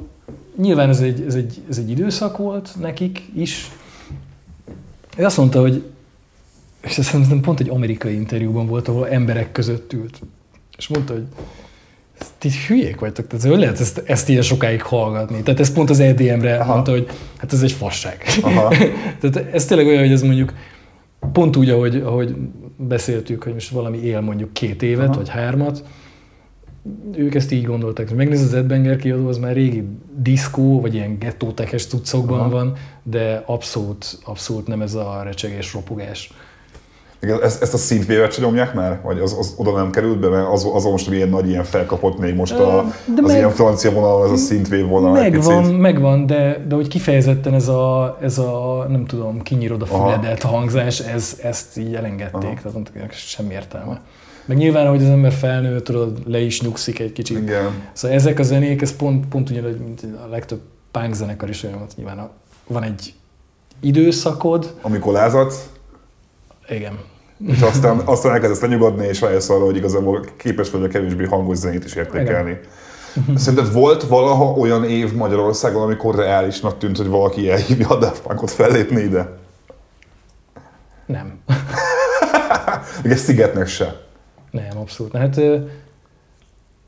nyilván 0.57 0.89
ez 0.89 1.01
egy, 1.01 1.25
ez, 1.27 1.35
egy, 1.35 1.63
ez 1.71 1.79
egy 1.79 1.91
időszak 1.91 2.37
volt 2.37 2.71
nekik 2.81 3.31
is. 3.35 3.71
Ő 5.17 5.25
azt 5.25 5.37
mondta, 5.37 5.61
hogy 5.61 5.85
és 6.83 6.99
ez 6.99 7.07
szerintem 7.07 7.41
pont 7.41 7.61
egy 7.61 7.69
amerikai 7.69 8.15
interjúban 8.15 8.67
volt, 8.67 8.89
ahol 8.89 9.09
emberek 9.09 9.53
között 9.53 9.93
ült. 9.93 10.21
És 10.79 10.89
mondta, 10.89 11.13
hogy 11.13 11.27
ti 12.39 12.51
hülyék 12.67 13.01
vagytok, 13.01 13.27
tehát 13.27 13.47
hogy 13.47 13.59
lehet 13.59 13.81
ezt, 13.81 14.03
ezt 14.07 14.29
ilyen 14.29 14.43
sokáig 14.43 14.83
hallgatni? 14.83 15.43
Tehát 15.43 15.61
ez 15.61 15.73
pont 15.73 15.91
az 15.91 16.01
EDM-re 16.01 16.57
Aha. 16.57 16.73
mondta, 16.73 16.91
hogy 16.91 17.09
hát 17.37 17.53
ez 17.53 17.63
egy 17.63 17.73
fasság. 17.73 18.23
Aha. 18.43 18.69
tehát 19.21 19.55
ez 19.55 19.65
tényleg 19.65 19.87
olyan, 19.87 20.01
hogy 20.01 20.13
ez 20.13 20.23
mondjuk 20.23 20.53
pont 21.33 21.57
úgy, 21.57 21.71
ahogy, 21.71 21.97
ahogy 21.97 22.35
beszéltük, 22.77 23.43
hogy 23.43 23.53
most 23.53 23.71
valami 23.71 23.99
él 23.99 24.21
mondjuk 24.21 24.53
két 24.53 24.83
évet, 24.83 25.09
Aha. 25.09 25.17
vagy 25.17 25.29
hármat, 25.29 25.85
ők 27.15 27.35
ezt 27.35 27.53
így 27.53 27.65
gondolták. 27.65 28.09
hogy 28.09 28.17
megnézed 28.17 28.47
az 28.47 28.55
Ed 28.55 28.67
Banger 28.67 28.97
kiadó, 28.97 29.29
az 29.29 29.39
már 29.39 29.53
régi 29.53 29.85
diszkó, 30.17 30.81
vagy 30.81 30.95
ilyen 30.95 31.19
gettótekes 31.19 31.87
cuccokban 31.87 32.39
Aha. 32.39 32.49
van, 32.49 32.77
de 33.03 33.43
abszolút, 33.47 34.19
abszolút 34.25 34.67
nem 34.67 34.83
ez 34.83 34.95
a 34.95 35.21
recsegés, 35.25 35.73
ropogás. 35.73 36.33
Ezt, 37.21 37.63
ezt 37.63 37.75
a 37.75 37.77
szintvévet 37.77 38.33
sem 38.33 38.45
nyomják 38.45 38.75
már? 38.75 39.01
Vagy 39.03 39.19
az, 39.19 39.37
az, 39.39 39.55
oda 39.57 39.73
nem 39.73 39.91
került 39.91 40.19
be? 40.19 40.29
Mert 40.29 40.49
az, 40.53 40.67
az 40.75 40.85
most 40.85 41.11
ilyen 41.11 41.29
nagy 41.29 41.49
ilyen 41.49 41.65
felkapott 41.65 42.19
még 42.19 42.35
most 42.35 42.53
a, 42.53 42.85
de 43.15 43.23
az 43.23 43.29
meg, 43.29 43.37
ilyen 43.37 43.51
francia 43.51 43.91
vonal, 43.91 44.25
ez 44.25 44.31
a 44.31 44.37
szintvév 44.37 44.87
vonal. 44.87 45.13
Megvan, 45.13 45.65
megvan, 45.65 46.27
de, 46.27 46.65
de 46.69 46.75
hogy 46.75 46.89
kifejezetten 46.89 47.55
ez 47.55 47.69
a, 47.69 48.19
ez 48.21 48.39
a 48.39 48.87
nem 48.89 49.07
tudom, 49.07 49.43
kinyírod 49.43 49.83
a 49.83 49.87
füledet 49.87 50.43
hangzás, 50.43 51.01
ez, 51.01 51.39
ezt 51.43 51.79
így 51.79 51.95
elengedték, 51.95 52.43
Aha. 52.43 52.55
tehát 52.55 52.73
mondták, 52.73 53.13
semmi 53.13 53.53
értelme. 53.53 54.01
Meg 54.45 54.57
nyilván, 54.57 54.89
hogy 54.89 55.03
az 55.03 55.09
ember 55.09 55.33
felnő, 55.33 55.81
tudod, 55.81 56.19
le 56.27 56.41
is 56.41 56.63
nyugszik 56.63 56.99
egy 56.99 57.13
kicsit. 57.13 57.39
Igen. 57.39 57.71
Szóval 57.93 58.17
ezek 58.17 58.39
a 58.39 58.43
zenék, 58.43 58.83
ez 58.83 58.97
pont, 58.97 59.27
pont 59.27 59.51
ugyanúgy, 59.51 59.79
mint 59.79 60.03
a 60.27 60.29
legtöbb 60.31 60.61
punk 60.91 61.15
zenekar 61.15 61.49
is 61.49 61.63
olyan, 61.63 61.79
hogy 61.79 61.89
nyilván 61.97 62.31
van 62.67 62.83
egy 62.83 63.15
időszakod. 63.81 64.75
Amikor 64.81 65.13
lázadsz. 65.13 65.69
Igen. 66.71 66.99
És 67.47 67.61
aztán, 67.61 67.99
aztán 67.99 68.33
elkezdesz 68.33 68.61
lenyugodni, 68.61 69.07
és 69.07 69.21
rájössz 69.21 69.49
arra, 69.49 69.65
hogy 69.65 69.77
igazából 69.77 70.25
képes 70.37 70.71
vagy 70.71 70.83
a 70.83 70.89
kevésbé 70.89 71.25
hangos 71.25 71.57
zenét 71.57 71.85
is 71.85 71.95
értékelni. 71.95 72.51
Igen. 72.51 73.37
Szerinted 73.37 73.73
volt 73.73 74.03
valaha 74.03 74.45
olyan 74.45 74.85
év 74.85 75.15
Magyarországon, 75.15 75.83
amikor 75.83 76.15
reálisnak 76.15 76.79
tűnt, 76.79 76.97
hogy 76.97 77.09
valaki 77.09 77.51
elhívja 77.51 77.89
a 77.89 77.99
Daft 77.99 78.23
Punkot 78.23 78.51
fellépni 78.51 79.01
ide? 79.01 79.37
Nem. 81.07 81.39
Még 83.03 83.13
egy 83.13 83.19
szigetnek 83.19 83.67
se. 83.67 84.07
Nem, 84.51 84.79
abszolút. 84.79 85.17
Hát 85.17 85.41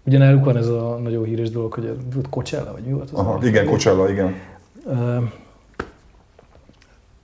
ugyanáluk 0.04 0.44
van 0.44 0.56
ez 0.56 0.66
a 0.66 0.98
nagyon 1.02 1.24
híres 1.24 1.50
dolog, 1.50 1.72
hogy 1.72 1.96
volt 2.14 2.28
Coachella, 2.28 2.72
vagy 2.72 2.82
mi 2.82 2.92
volt 2.92 3.10
az? 3.10 3.18
Aha, 3.18 3.46
igen, 3.46 3.66
Coachella, 3.66 4.10
igen. 4.10 4.34
Uh, 4.84 5.22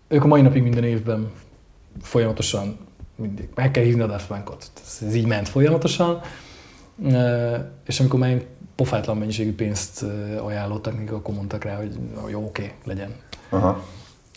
ők 0.08 0.24
a 0.24 0.26
mai 0.26 0.40
napig 0.40 0.62
minden 0.62 0.84
évben 0.84 1.30
folyamatosan 2.02 2.78
mindig 3.16 3.48
meg 3.54 3.70
kell 3.70 3.84
hívni 3.84 4.00
a 4.00 4.06
Daft 4.06 4.26
Punkot. 4.26 4.70
Ez 5.06 5.14
így 5.14 5.26
ment 5.26 5.48
folyamatosan. 5.48 6.20
És 7.86 8.00
amikor 8.00 8.18
már 8.18 8.42
pofátlan 8.74 9.16
mennyiségű 9.16 9.54
pénzt 9.54 10.04
ajánlottak 10.44 10.94
nekik, 10.94 11.12
akkor 11.12 11.34
mondtak 11.34 11.64
rá, 11.64 11.76
hogy 11.76 11.98
jó, 12.30 12.44
oké, 12.44 12.72
legyen. 12.84 13.14
Aha. 13.48 13.84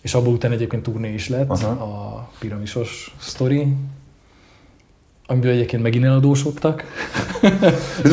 És 0.02 0.14
abból 0.14 0.34
után 0.34 0.52
egyébként 0.52 0.84
turné 0.84 1.14
is 1.14 1.30
lett, 1.30 1.50
Aha. 1.50 1.68
a 1.68 2.30
piramisos 2.40 3.16
sztori, 3.20 3.76
amiből 5.26 5.52
egyébként 5.52 5.84
megint 5.84 6.06
eladósodtak. 6.06 6.84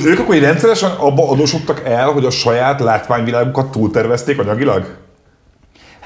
ők 0.04 0.18
akkor 0.18 0.38
rendszeresen 0.38 0.90
abba 0.90 1.28
adósodtak 1.30 1.84
el, 1.84 2.10
hogy 2.10 2.24
a 2.24 2.30
saját 2.30 2.80
látványvilágukat 2.80 3.70
túltervezték 3.70 4.38
anyagilag? 4.38 4.96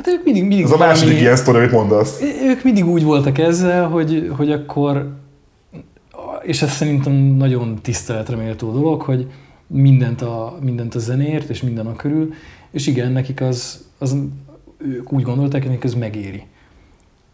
Hát 0.04 0.14
ők 0.14 0.24
mindig, 0.24 0.44
mindig 0.46 0.64
Ez 0.64 0.70
a 0.70 0.76
második 0.76 1.04
valami, 1.04 1.20
ilyen 1.20 1.36
sztori, 1.36 1.58
amit 1.58 1.70
mondasz. 1.70 2.20
Ők 2.44 2.64
mindig 2.64 2.86
úgy 2.86 3.02
voltak 3.02 3.38
ezzel, 3.38 3.88
hogy, 3.88 4.32
hogy 4.36 4.52
akkor, 4.52 5.12
és 6.42 6.62
ez 6.62 6.70
szerintem 6.70 7.12
nagyon 7.12 7.78
tiszteletre 7.82 8.36
méltó 8.36 8.72
dolog, 8.72 9.02
hogy 9.02 9.26
mindent 9.66 10.22
a, 10.22 10.58
mindent 10.60 10.94
a 10.94 10.98
zenéért, 10.98 11.48
és 11.48 11.62
minden 11.62 11.86
a 11.86 11.96
körül, 11.96 12.32
és 12.70 12.86
igen, 12.86 13.12
nekik 13.12 13.40
az, 13.40 13.84
az 13.98 14.16
ők 14.78 15.12
úgy 15.12 15.22
gondolták, 15.22 15.60
hogy 15.60 15.70
nekik 15.70 15.84
ez 15.84 15.94
megéri. 15.94 16.42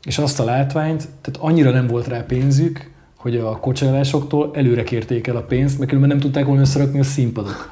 És 0.04 0.18
azt 0.18 0.40
a 0.40 0.44
látványt, 0.44 1.08
tehát 1.20 1.40
annyira 1.40 1.70
nem 1.70 1.86
volt 1.86 2.06
rá 2.06 2.20
pénzük, 2.20 2.90
hogy 3.16 3.36
a 3.36 3.56
kocsálásoktól 3.56 4.50
előre 4.54 4.82
kérték 4.82 5.26
el 5.26 5.36
a 5.36 5.42
pénzt, 5.42 5.78
mert 5.78 5.90
különben 5.90 6.16
nem 6.16 6.20
tudták 6.20 6.46
volna 6.46 6.60
összerakni 6.60 6.98
a 6.98 7.04
színpadot. 7.04 7.68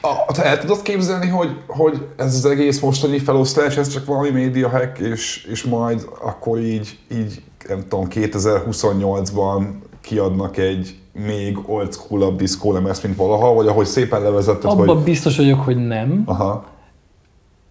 A, 0.00 0.32
te 0.32 0.44
el 0.44 0.58
tudod 0.58 0.82
képzelni, 0.82 1.28
hogy, 1.28 1.56
hogy 1.66 2.06
ez 2.16 2.34
az 2.34 2.44
egész 2.44 2.80
mostani 2.80 3.18
felosztás, 3.18 3.76
ez 3.76 3.88
csak 3.88 4.04
valami 4.04 4.30
média 4.30 4.68
hack, 4.68 4.98
és, 4.98 5.44
és 5.50 5.64
majd 5.64 6.08
akkor 6.22 6.58
így, 6.58 6.98
így 7.12 7.42
nem 7.68 7.82
tudom, 7.88 8.06
2028-ban 8.10 9.66
kiadnak 10.00 10.56
egy 10.56 10.98
még 11.12 11.58
old 11.66 11.92
school-abb 11.92 12.38
diszkó 12.38 12.72
lemezt, 12.72 13.02
mint 13.02 13.16
valaha, 13.16 13.54
vagy 13.54 13.66
ahogy 13.66 13.86
szépen 13.86 14.22
levezetted, 14.22 14.70
Abban 14.70 14.86
hogy... 14.86 15.04
biztos 15.04 15.36
vagyok, 15.36 15.60
hogy 15.60 15.86
nem. 15.86 16.22
Aha. 16.26 16.64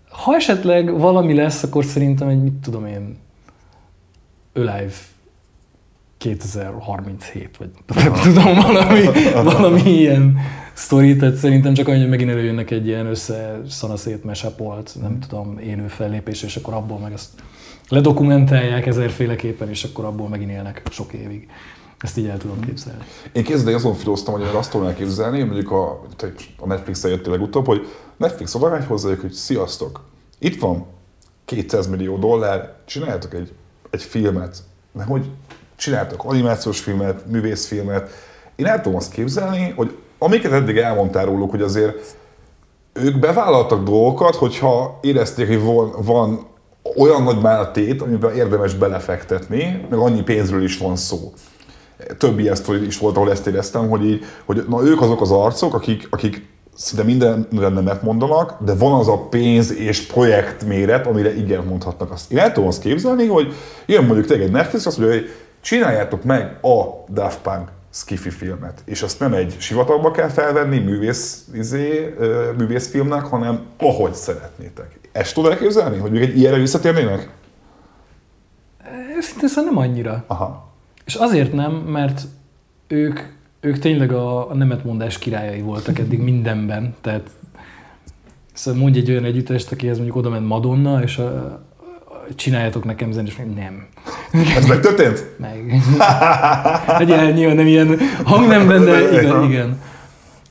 Ha 0.10 0.36
esetleg 0.36 1.00
valami 1.00 1.34
lesz, 1.34 1.64
akkor 1.64 1.86
szerintem 1.86 2.28
egy, 2.28 2.44
mit 2.44 2.54
tudom 2.54 2.86
én, 2.86 3.18
Alive 4.54 4.94
2037, 6.20 7.58
vagy 7.58 7.70
nem 7.96 8.14
tudom, 8.24 8.56
valami, 8.56 9.06
valami 9.44 9.82
ilyen 9.82 10.38
sztori, 10.74 11.16
tehát 11.16 11.36
szerintem 11.36 11.74
csak 11.74 11.88
annyi, 11.88 12.00
hogy 12.00 12.10
megint 12.10 12.30
előjönnek 12.30 12.72
egy 12.72 12.88
ilyen 12.88 13.06
össze 13.06 13.62
szanaszét 13.70 14.24
mesepolt, 14.24 14.96
nem 15.02 15.20
tudom, 15.20 15.58
élő 15.60 15.88
fellépés, 15.88 16.44
és 16.44 16.56
akkor 16.56 16.74
abból 16.74 16.98
meg 16.98 17.14
azt 17.14 17.30
ledokumentálják 17.90 18.86
ezerféleképpen, 18.86 19.70
és 19.70 19.84
akkor 19.84 20.06
abból 20.06 20.28
megint 20.28 20.52
élnek 20.52 20.82
sok 20.92 21.14
évig. 21.14 21.48
Ezt 22.00 22.18
így 22.18 22.28
el 22.28 22.38
tudom 22.38 22.60
képzelni. 22.60 23.04
Én 23.32 23.44
kezdve 23.44 23.76
azon 23.76 23.94
filóztam, 23.94 24.34
hogy 24.34 24.44
én 24.44 24.56
azt 24.56 24.72
tudom 24.72 24.88
elképzelni, 24.88 25.44
mondjuk 25.44 25.72
a, 25.72 26.06
a 26.58 26.68
Netflix-el 26.68 27.12
jöttél 27.12 27.32
legutóbb, 27.32 27.66
hogy 27.66 27.88
Netflix 28.18 28.56
oda 28.56 28.70
megy 28.70 28.86
hozzájuk, 28.86 29.22
hogy 29.22 29.32
sziasztok, 29.32 30.06
itt 30.40 30.60
van 30.60 30.86
200 31.46 31.88
millió 31.88 32.18
dollár, 32.18 32.74
csináljatok 32.86 33.34
egy, 33.34 33.54
egy 33.90 34.04
filmet, 34.04 34.58
mert 34.92 35.10
hogy 35.10 35.30
csináltak 35.80 36.24
animációs 36.24 36.80
filmet, 36.80 37.26
művészfilmet. 37.26 38.10
Én 38.56 38.66
el 38.66 38.82
tudom 38.82 38.98
azt 38.98 39.12
képzelni, 39.12 39.74
hogy 39.76 39.98
amiket 40.18 40.52
eddig 40.52 40.78
elmondtál 40.78 41.26
róluk, 41.26 41.50
hogy 41.50 41.62
azért 41.62 42.18
ők 42.94 43.20
bevállaltak 43.20 43.84
dolgokat, 43.84 44.36
hogyha 44.36 45.00
érezték, 45.02 45.48
hogy 45.48 45.62
van, 45.62 45.92
van 45.98 46.48
olyan 46.98 47.24
nagy 47.24 47.42
már 47.42 47.72
tét, 47.72 48.02
amiben 48.02 48.36
érdemes 48.36 48.74
belefektetni, 48.74 49.86
meg 49.90 50.00
annyi 50.00 50.22
pénzről 50.22 50.64
is 50.64 50.78
van 50.78 50.96
szó. 50.96 51.34
Több 52.18 52.40
ilyen 52.40 52.58
is 52.86 52.98
volt, 52.98 53.16
ahol 53.16 53.32
ezt 53.32 53.48
éreztem, 53.48 53.90
hogy, 53.90 54.06
így, 54.06 54.26
hogy 54.46 54.66
na, 54.70 54.84
ők 54.84 55.02
azok 55.02 55.22
az 55.22 55.32
arcok, 55.32 55.74
akik, 55.74 56.08
akik 56.10 56.48
szinte 56.76 57.04
mindenre 57.04 57.70
nemet 57.70 58.02
mondanak, 58.02 58.58
de 58.66 58.76
van 58.76 59.00
az 59.00 59.08
a 59.08 59.18
pénz 59.18 59.74
és 59.74 60.06
projekt 60.06 60.66
méret, 60.66 61.08
amire 61.08 61.36
igen 61.36 61.64
mondhatnak 61.64 62.12
azt. 62.12 62.32
Én 62.32 62.38
el 62.38 62.52
tudom 62.52 62.70
azt 62.70 62.82
képzelni, 62.82 63.28
hogy 63.28 63.54
jön 63.86 64.06
mondjuk 64.06 64.32
egy 64.32 64.52
Netflix, 64.52 64.86
azt 64.86 64.98
mondja, 64.98 65.18
hogy 65.18 65.30
csináljátok 65.62 66.24
meg 66.24 66.58
a 66.62 67.04
Daft 67.10 67.42
Punk 67.42 67.70
skifi 67.90 68.30
filmet. 68.30 68.82
És 68.86 69.02
azt 69.02 69.20
nem 69.20 69.34
egy 69.34 69.56
sivatagba 69.60 70.12
kell 70.12 70.28
felvenni 70.30 70.80
művész, 70.80 71.48
izé, 71.54 72.16
művészfilmnek, 72.58 73.24
hanem 73.24 73.66
ahogy 73.78 74.14
szeretnétek. 74.14 75.00
Ezt 75.12 75.34
tudod 75.34 75.52
elképzelni, 75.52 75.98
hogy 75.98 76.12
még 76.12 76.22
egy 76.22 76.38
ilyenre 76.38 76.60
visszatérnének? 76.60 77.30
Őszintén 79.16 79.50
szóval 79.50 79.64
nem 79.64 79.78
annyira. 79.78 80.24
Aha. 80.28 80.68
És 81.06 81.16
azért 81.16 81.54
nem, 81.54 81.72
mert 81.72 82.22
ők, 82.88 83.20
ők 83.60 83.80
tényleg 83.80 84.12
a, 84.12 84.50
a 84.50 84.54
nemetmondás 84.54 85.18
királyai 85.18 85.62
voltak 85.62 86.00
eddig 86.00 86.20
mindenben. 86.20 86.96
Tehát 87.02 87.30
szóval 88.54 88.82
mondj 88.82 89.00
egy 89.00 89.10
olyan 89.10 89.26
együttest, 89.26 89.72
akihez 89.72 89.96
mondjuk 89.96 90.18
oda 90.18 90.30
ment 90.30 90.48
Madonna, 90.48 91.02
és 91.02 91.18
a, 91.18 91.60
a, 92.30 92.36
csináljátok 92.36 92.84
nekem 92.84 93.12
zenét, 93.12 93.30
és 93.30 93.38
még 93.38 93.48
nem. 93.48 93.88
Ez 94.56 94.66
megtörtént? 94.66 95.26
Meg. 95.38 95.82
hát 96.88 97.06
nyilván 97.34 97.56
nem 97.56 97.68
ilyen 97.68 97.98
hangnemben, 98.24 98.86
de 98.86 99.12
igen, 99.22 99.44
igen. 99.44 99.82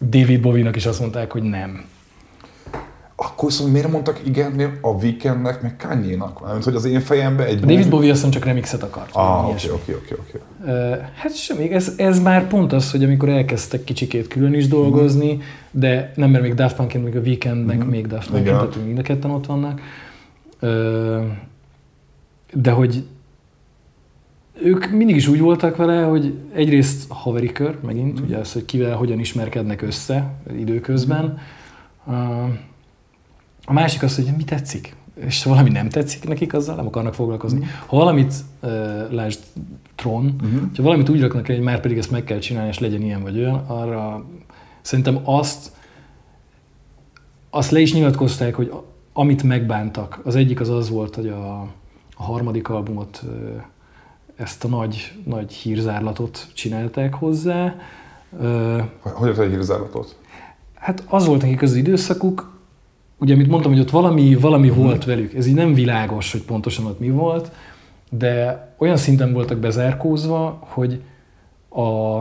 David 0.01 0.41
Bowie-nak 0.41 0.77
is 0.77 0.87
azt 0.87 1.01
mondták, 1.01 1.33
hogy 1.33 1.43
nem. 1.43 1.85
Akkor 3.21 3.53
szóval 3.53 3.73
miért 3.73 3.91
mondtak 3.91 4.21
igen 4.25 4.79
a 4.81 4.89
Weekendnek, 4.89 5.63
meg 5.63 5.77
Kanye-nak? 5.77 6.47
Mert 6.47 6.65
hogy 6.65 6.75
az 6.75 6.85
én 6.85 7.01
fejemben 7.01 7.47
egy... 7.47 7.61
David 7.61 7.89
Bowie 7.89 8.13
azt 8.13 8.31
csak 8.31 8.45
remixet 8.45 8.83
akart. 8.83 9.15
Ah, 9.15 9.49
oké, 9.49 9.71
oké, 9.71 9.93
oké, 9.93 10.15
oké. 10.15 10.39
Hát 11.15 11.37
semmi, 11.37 11.73
ez, 11.73 11.93
ez 11.97 12.23
már 12.23 12.47
pont 12.47 12.73
az, 12.73 12.91
hogy 12.91 13.05
amikor 13.05 13.29
elkezdtek 13.29 13.85
kicsikét 13.85 14.29
külön 14.29 14.55
is 14.55 14.69
dolgozni, 14.69 15.35
mm. 15.35 15.41
de 15.71 16.13
nem, 16.15 16.31
mert 16.31 16.43
még 16.43 16.55
Daft 16.55 16.77
punk 16.77 16.93
még 16.93 17.17
a 17.17 17.21
Weekendnek 17.21 17.85
mm. 17.85 17.89
még 17.89 18.07
Daft 18.07 18.31
punk 18.31 18.45
tehát 18.45 18.85
mind 18.85 18.99
a 18.99 19.03
ketten 19.03 19.31
ott 19.31 19.47
vannak. 19.47 19.81
De 22.53 22.71
hogy 22.71 23.05
ők 24.63 24.91
mindig 24.91 25.17
is 25.17 25.29
úgy 25.29 25.41
voltak 25.41 25.77
vele, 25.77 26.03
hogy 26.03 26.35
egyrészt 26.53 27.05
haveri 27.09 27.53
kör, 27.53 27.79
megint, 27.85 28.21
mm. 28.21 28.25
ugye 28.25 28.37
az, 28.37 28.53
hogy 28.53 28.65
kivel 28.65 28.97
hogyan 28.97 29.19
ismerkednek 29.19 29.83
össze 29.83 30.35
időközben. 30.57 31.39
Mm. 32.11 32.15
A 33.65 33.73
másik 33.73 34.03
az, 34.03 34.15
hogy 34.15 34.33
mi 34.37 34.45
tetszik, 34.45 34.97
és 35.15 35.43
ha 35.43 35.51
valami 35.51 35.71
nem 35.71 35.89
tetszik 35.89 36.29
nekik, 36.29 36.55
azzal 36.55 36.77
nem 36.77 36.87
akarnak 36.87 37.15
foglalkozni. 37.15 37.59
Mm. 37.59 37.69
Ha 37.87 37.97
valamit, 37.97 38.35
uh, 38.63 38.71
lásd 39.11 39.41
Tron, 39.95 40.23
mm-hmm. 40.45 40.65
ha 40.77 40.83
valamit 40.83 41.09
úgy 41.09 41.21
raknak 41.21 41.47
hogy 41.47 41.61
már 41.61 41.81
pedig 41.81 41.99
ezt 41.99 42.11
meg 42.11 42.25
kell 42.25 42.39
csinálni, 42.39 42.69
és 42.69 42.79
legyen 42.79 43.03
ilyen 43.03 43.23
vagy 43.23 43.39
olyan, 43.39 43.65
arra 43.67 44.25
szerintem 44.81 45.21
azt, 45.25 45.73
azt 47.51 47.71
le 47.71 47.81
is 47.81 47.95
nyilatkozták, 47.95 48.55
hogy 48.55 48.73
amit 49.13 49.43
megbántak, 49.43 50.21
az 50.25 50.37
egyik 50.37 50.61
az 50.61 50.69
az 50.69 50.91
volt, 50.91 51.15
hogy 51.15 51.29
a, 51.29 51.69
a 52.19 52.23
harmadik 52.23 52.69
albumot, 52.69 53.23
ezt 54.37 54.65
a 54.65 54.69
nagy, 54.69 55.13
nagy 55.25 55.53
hírzárlatot 55.53 56.47
csinálták 56.55 57.15
hozzá. 57.15 57.75
Hogy 59.01 59.29
az 59.29 59.39
egy 59.39 59.51
hírzárlatot? 59.51 60.17
Hát 60.75 61.05
az 61.09 61.27
volt 61.27 61.43
nekik 61.43 61.63
az 61.63 61.75
időszakuk, 61.75 62.57
ugye, 63.19 63.35
amit 63.35 63.49
mondtam, 63.49 63.73
hogy 63.73 63.81
ott 63.81 63.91
valami, 63.91 64.35
valami 64.35 64.69
hmm. 64.69 64.83
volt 64.83 65.05
velük, 65.05 65.35
ez 65.35 65.47
így 65.47 65.55
nem 65.55 65.75
világos, 65.75 66.33
hogy 66.33 66.43
pontosan 66.43 66.87
ott 66.87 66.99
mi 66.99 67.11
volt, 67.11 67.51
de 68.11 68.67
olyan 68.79 68.97
szinten 68.97 69.33
voltak 69.33 69.59
bezárkózva, 69.59 70.59
hogy 70.61 71.03
a, 71.69 72.19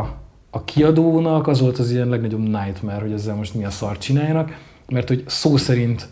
a 0.50 0.64
kiadónak 0.66 1.48
az 1.48 1.62
volt 1.62 1.78
az 1.78 1.92
ilyen 1.92 2.10
legnagyobb 2.10 2.48
nightmare, 2.48 3.02
hogy 3.02 3.12
ezzel 3.12 3.36
most 3.36 3.54
mi 3.54 3.66
a 3.66 3.70
szart 3.70 4.02
csináljanak, 4.02 4.58
mert 4.90 5.08
hogy 5.08 5.24
szó 5.28 5.58
szerint 5.58 6.08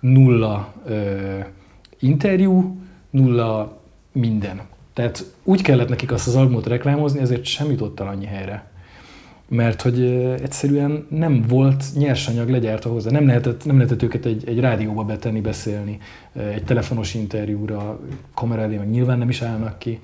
nulla 0.00 0.72
ö, 0.86 1.18
interjú, 1.98 2.79
nulla 3.10 3.78
minden. 4.12 4.60
Tehát 4.92 5.32
úgy 5.42 5.62
kellett 5.62 5.88
nekik 5.88 6.12
azt 6.12 6.26
az 6.26 6.36
albumot 6.36 6.66
reklámozni, 6.66 7.20
ezért 7.20 7.44
sem 7.44 7.70
jutott 7.70 8.00
el 8.00 8.06
annyi 8.06 8.26
helyre 8.26 8.70
mert 9.50 9.82
hogy 9.82 10.04
egyszerűen 10.42 11.06
nem 11.08 11.44
volt 11.48 11.84
nyersanyag 11.94 12.48
legyártva 12.48 12.90
hozzá. 12.90 13.10
Nem 13.10 13.26
lehetett, 13.26 13.64
nem 13.64 13.76
lehetett 13.76 14.02
őket 14.02 14.24
egy, 14.24 14.48
egy 14.48 14.60
rádióba 14.60 15.04
betenni, 15.04 15.40
beszélni, 15.40 15.98
egy 16.32 16.64
telefonos 16.64 17.14
interjúra, 17.14 18.00
kamera 18.34 18.62
elé, 18.62 18.76
meg 18.76 18.90
nyilván 18.90 19.18
nem 19.18 19.28
is 19.28 19.42
állnak 19.42 19.78
ki. 19.78 20.00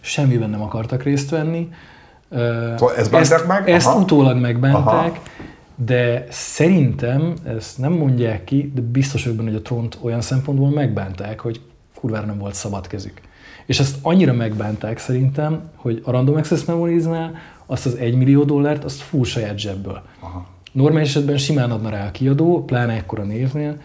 Semmiben 0.00 0.50
nem 0.50 0.62
akartak 0.62 1.02
részt 1.02 1.30
venni. 1.30 1.68
Szóval 2.30 2.94
ezt, 2.96 3.14
ezt, 3.14 3.46
meg? 3.46 3.68
ezt 3.68 3.94
utólag 3.94 4.40
megbánták, 4.40 5.10
Aha. 5.10 5.22
de 5.74 6.26
szerintem, 6.30 7.34
ezt 7.44 7.78
nem 7.78 7.92
mondják 7.92 8.44
ki, 8.44 8.72
de 8.74 8.80
biztos 8.80 9.22
vagyok 9.22 9.38
benne, 9.38 9.50
hogy 9.50 9.58
a 9.58 9.62
Tront 9.62 9.98
olyan 10.02 10.20
szempontból 10.20 10.70
megbánták, 10.70 11.40
hogy 11.40 11.60
kurvára 12.02 12.26
nem 12.26 12.38
volt 12.38 12.54
szabad 12.54 12.86
kezük. 12.86 13.20
És 13.66 13.80
ezt 13.80 13.96
annyira 14.02 14.32
megbánták 14.32 14.98
szerintem, 14.98 15.70
hogy 15.76 16.02
a 16.04 16.10
Random 16.10 16.36
Access 16.36 16.64
Memories-nál 16.64 17.34
azt 17.66 17.86
az 17.86 17.94
1 17.94 18.14
millió 18.14 18.44
dollárt, 18.44 18.84
azt 18.84 19.00
full 19.00 19.24
saját 19.24 19.58
zsebből. 19.58 20.02
Aha. 20.20 20.46
Normális 20.72 21.08
esetben 21.08 21.38
simán 21.38 21.70
adna 21.70 21.88
rá 21.88 22.06
a 22.06 22.10
kiadó, 22.10 22.64
pláne 22.64 22.92
ekkora 22.92 23.22
névnél. 23.22 23.76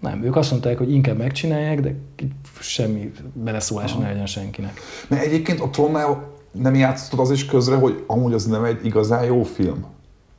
Nem, 0.00 0.22
ők 0.24 0.36
azt 0.36 0.50
mondták, 0.50 0.78
hogy 0.78 0.92
inkább 0.92 1.16
megcsinálják, 1.16 1.80
de 1.80 1.94
semmi 2.60 3.12
beleszólása 3.32 3.98
ne 3.98 4.08
legyen 4.08 4.26
senkinek. 4.26 4.80
Mert 5.08 5.24
egyébként 5.24 5.60
a 5.60 5.70
Tronnál 5.70 6.34
nem 6.52 6.74
játszott 6.74 7.20
az 7.20 7.30
is 7.30 7.46
közre, 7.46 7.76
hogy 7.76 8.04
amúgy 8.06 8.32
az 8.32 8.46
nem 8.46 8.64
egy 8.64 8.84
igazán 8.84 9.24
jó 9.24 9.42
film. 9.42 9.86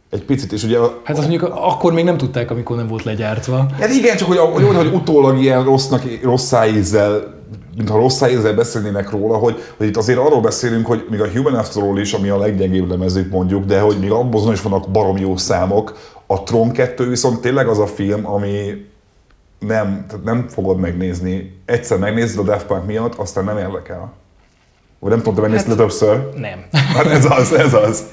Egy 0.09 0.23
picit, 0.23 0.51
és 0.51 0.63
ugye... 0.63 0.77
A, 0.77 1.01
hát 1.03 1.17
azt 1.17 1.27
mondjuk 1.27 1.53
akkor 1.55 1.93
még 1.93 2.03
nem 2.03 2.17
tudták, 2.17 2.51
amikor 2.51 2.75
nem 2.75 2.88
volt 2.88 3.03
legyártva. 3.03 3.65
Hát 3.79 3.89
igen, 3.93 4.17
csak 4.17 4.27
hogy, 4.27 4.38
hogy, 4.38 4.75
hogy 4.75 4.93
utólag 4.93 5.39
ilyen 5.41 5.63
rossznak, 5.63 6.03
rossz 6.23 6.53
ízzel 6.75 7.35
mintha 7.77 7.97
rossz 7.97 8.21
ezzel 8.21 8.53
beszélnének 8.53 9.09
róla, 9.09 9.38
hogy, 9.38 9.63
hogy 9.77 9.88
itt 9.88 9.97
azért 9.97 10.19
arról 10.19 10.41
beszélünk, 10.41 10.85
hogy 10.85 11.05
még 11.09 11.21
a 11.21 11.29
Human 11.29 11.53
After 11.53 11.84
All 11.84 11.97
is, 11.97 12.13
ami 12.13 12.29
a 12.29 12.38
leggyengébb 12.38 12.89
lemezük 12.89 13.31
mondjuk, 13.31 13.65
de 13.65 13.79
hogy 13.79 13.99
még 13.99 14.11
abban 14.11 14.53
is 14.53 14.61
vannak 14.61 14.89
barom 14.89 15.17
jó 15.17 15.38
számok. 15.38 15.97
A 16.25 16.43
Tron 16.43 16.71
2 16.71 17.09
viszont 17.09 17.41
tényleg 17.41 17.67
az 17.67 17.79
a 17.79 17.88
film, 17.88 18.27
ami 18.27 18.85
nem, 19.59 20.05
tehát 20.07 20.23
nem 20.23 20.47
fogod 20.47 20.79
megnézni. 20.79 21.61
Egyszer 21.65 21.97
megnézed 21.97 22.39
a 22.39 22.43
Daft 22.43 22.65
Punk 22.65 22.85
miatt, 22.85 23.15
aztán 23.15 23.43
nem 23.43 23.57
érdekel. 23.57 24.13
Vagy 24.99 25.09
nem 25.09 25.19
tudom, 25.19 25.35
te 25.35 25.41
megnézted 25.41 25.69
hát, 25.69 25.77
többször? 25.77 26.29
Nem. 26.35 26.65
Hát 26.71 27.05
ez 27.05 27.25
az, 27.25 27.53
ez 27.53 27.73
az. 27.73 28.03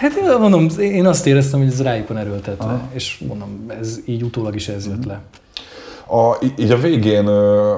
Hát 0.00 0.14
én 0.16 0.38
mondom, 0.38 0.68
én 0.78 1.06
azt 1.06 1.26
éreztem, 1.26 1.58
hogy 1.58 1.68
ez 1.68 1.82
rájuk 1.82 2.08
van 2.08 2.16
erőltetve, 2.16 2.64
Aha. 2.64 2.88
és 2.92 3.24
mondom, 3.28 3.66
ez 3.80 3.98
így 4.04 4.22
utólag 4.22 4.54
is 4.54 4.68
ez 4.68 4.86
jött 4.86 5.04
le. 5.04 5.20
A, 6.06 6.36
így 6.58 6.70
a 6.70 6.78
végén, 6.78 7.26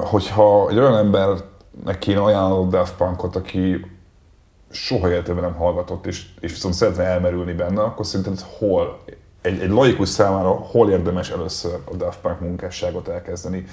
hogyha 0.01 0.69
egy 0.69 0.77
olyan 0.77 0.97
embernek 0.97 1.99
kéne 1.99 2.21
ajánlani 2.21 2.69
Daft 2.69 2.95
Punkot, 2.95 3.35
aki 3.35 3.85
soha 4.71 5.09
életében 5.09 5.43
nem 5.43 5.53
hallgatott, 5.53 6.05
és, 6.05 6.25
és 6.39 6.51
viszont 6.51 6.73
szeretne 6.73 7.03
elmerülni 7.03 7.53
benne, 7.53 7.81
akkor 7.81 8.05
szerinted 8.05 8.45
hol, 8.57 8.99
egy, 9.41 9.59
egy 9.59 9.69
laikus 9.69 10.09
számára 10.09 10.49
hol 10.49 10.89
érdemes 10.89 11.29
először 11.29 11.79
a 11.91 11.95
Daft 11.95 12.19
Punk 12.19 12.39
munkásságot 12.39 13.07
elkezdeni? 13.07 13.65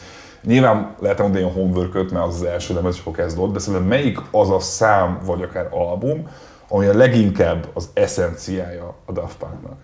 Nyilván 0.42 0.94
lehet 1.00 1.18
mondani 1.18 1.44
a 1.44 1.48
homework 1.48 2.10
mert 2.10 2.26
az 2.26 2.34
az 2.34 2.42
első 2.42 2.74
lemez, 2.74 2.94
és 2.94 3.00
akkor 3.00 3.14
kezd 3.14 3.38
ott, 3.38 3.52
de 3.52 3.58
szerintem 3.58 3.88
melyik 3.88 4.18
az 4.30 4.50
a 4.50 4.60
szám, 4.60 5.20
vagy 5.24 5.42
akár 5.42 5.68
album, 5.70 6.28
ami 6.72 6.86
a 6.86 6.94
leginkább 6.94 7.70
az 7.74 7.90
eszenciája 7.92 8.96
a 9.04 9.12
Daft 9.12 9.36
Punknak? 9.38 9.78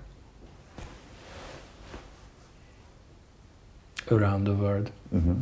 Around 4.09 4.45
the 4.45 4.53
World. 4.53 4.93
Uh-huh. 5.09 5.37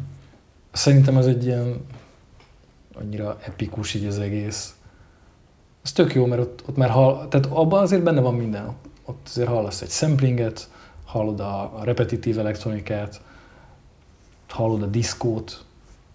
Szerintem 0.73 1.17
az 1.17 1.27
egy 1.27 1.45
ilyen 1.45 1.87
annyira 2.95 3.39
epikus 3.41 3.95
így 3.95 4.07
az 4.07 4.19
egész. 4.19 4.75
Ez 5.83 5.93
tök 5.93 6.15
jó, 6.15 6.27
mert 6.27 6.41
ott, 6.41 6.63
ott 6.69 6.77
már 6.77 6.91
hall, 6.91 7.29
tehát 7.29 7.47
abban 7.47 7.83
azért 7.83 8.03
benne 8.03 8.21
van 8.21 8.35
minden. 8.35 8.75
Ott 9.05 9.27
azért 9.27 9.49
hallasz 9.49 9.83
egy 9.83 9.91
samplinget, 9.91 10.71
hallod 11.05 11.41
a, 11.41 11.79
a 11.79 11.85
repetitív 11.85 12.39
elektronikát, 12.39 13.21
hallod 14.49 14.83
a 14.83 14.87
diszkót. 14.87 15.65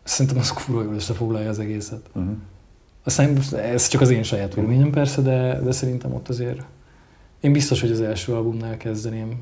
Szerintem 0.04 0.38
az 0.38 0.52
kurva 0.52 0.84
jól 0.84 0.94
összefoglalja 0.94 1.50
az 1.50 1.60
egészet. 1.60 2.10
Uh-huh. 2.14 2.38
Aztán 3.04 3.38
ez 3.54 3.88
csak 3.88 4.02
az 4.02 4.10
én 4.10 4.24
saját 4.24 4.54
véleményem 4.54 4.90
persze, 4.90 5.22
de, 5.22 5.60
de 5.64 5.72
szerintem 5.72 6.14
ott 6.14 6.30
azért 6.30 6.62
én 7.40 7.52
biztos, 7.52 7.82
hogy 7.82 7.92
az 7.92 8.02
első 8.02 8.34
albumnál 8.34 8.78
kezdeném. 8.78 9.40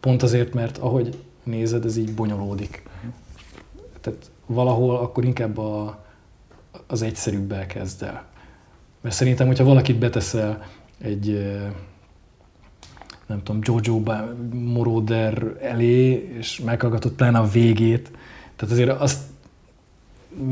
Pont 0.00 0.22
azért, 0.22 0.54
mert 0.54 0.78
ahogy 0.78 1.18
nézed, 1.42 1.84
ez 1.84 1.96
így 1.96 2.14
bonyolódik. 2.14 2.82
Tehát 4.00 4.30
valahol 4.46 4.96
akkor 4.96 5.24
inkább 5.24 5.58
a, 5.58 6.04
az 6.86 7.02
egyszerűbbel 7.02 7.66
kezd 7.66 8.02
el. 8.02 8.24
Mert 9.00 9.14
szerintem, 9.14 9.46
hogyha 9.46 9.64
valakit 9.64 9.98
beteszel 9.98 10.66
egy 10.98 11.48
nem 13.26 13.42
tudom, 13.42 13.60
Jojo 13.64 14.02
Moroder 14.52 15.56
elé, 15.62 16.28
és 16.38 16.60
meghallgatod 16.60 17.12
pláne 17.12 17.38
a 17.38 17.48
végét, 17.48 18.10
tehát 18.56 18.74
azért 18.74 19.00
azt 19.00 19.20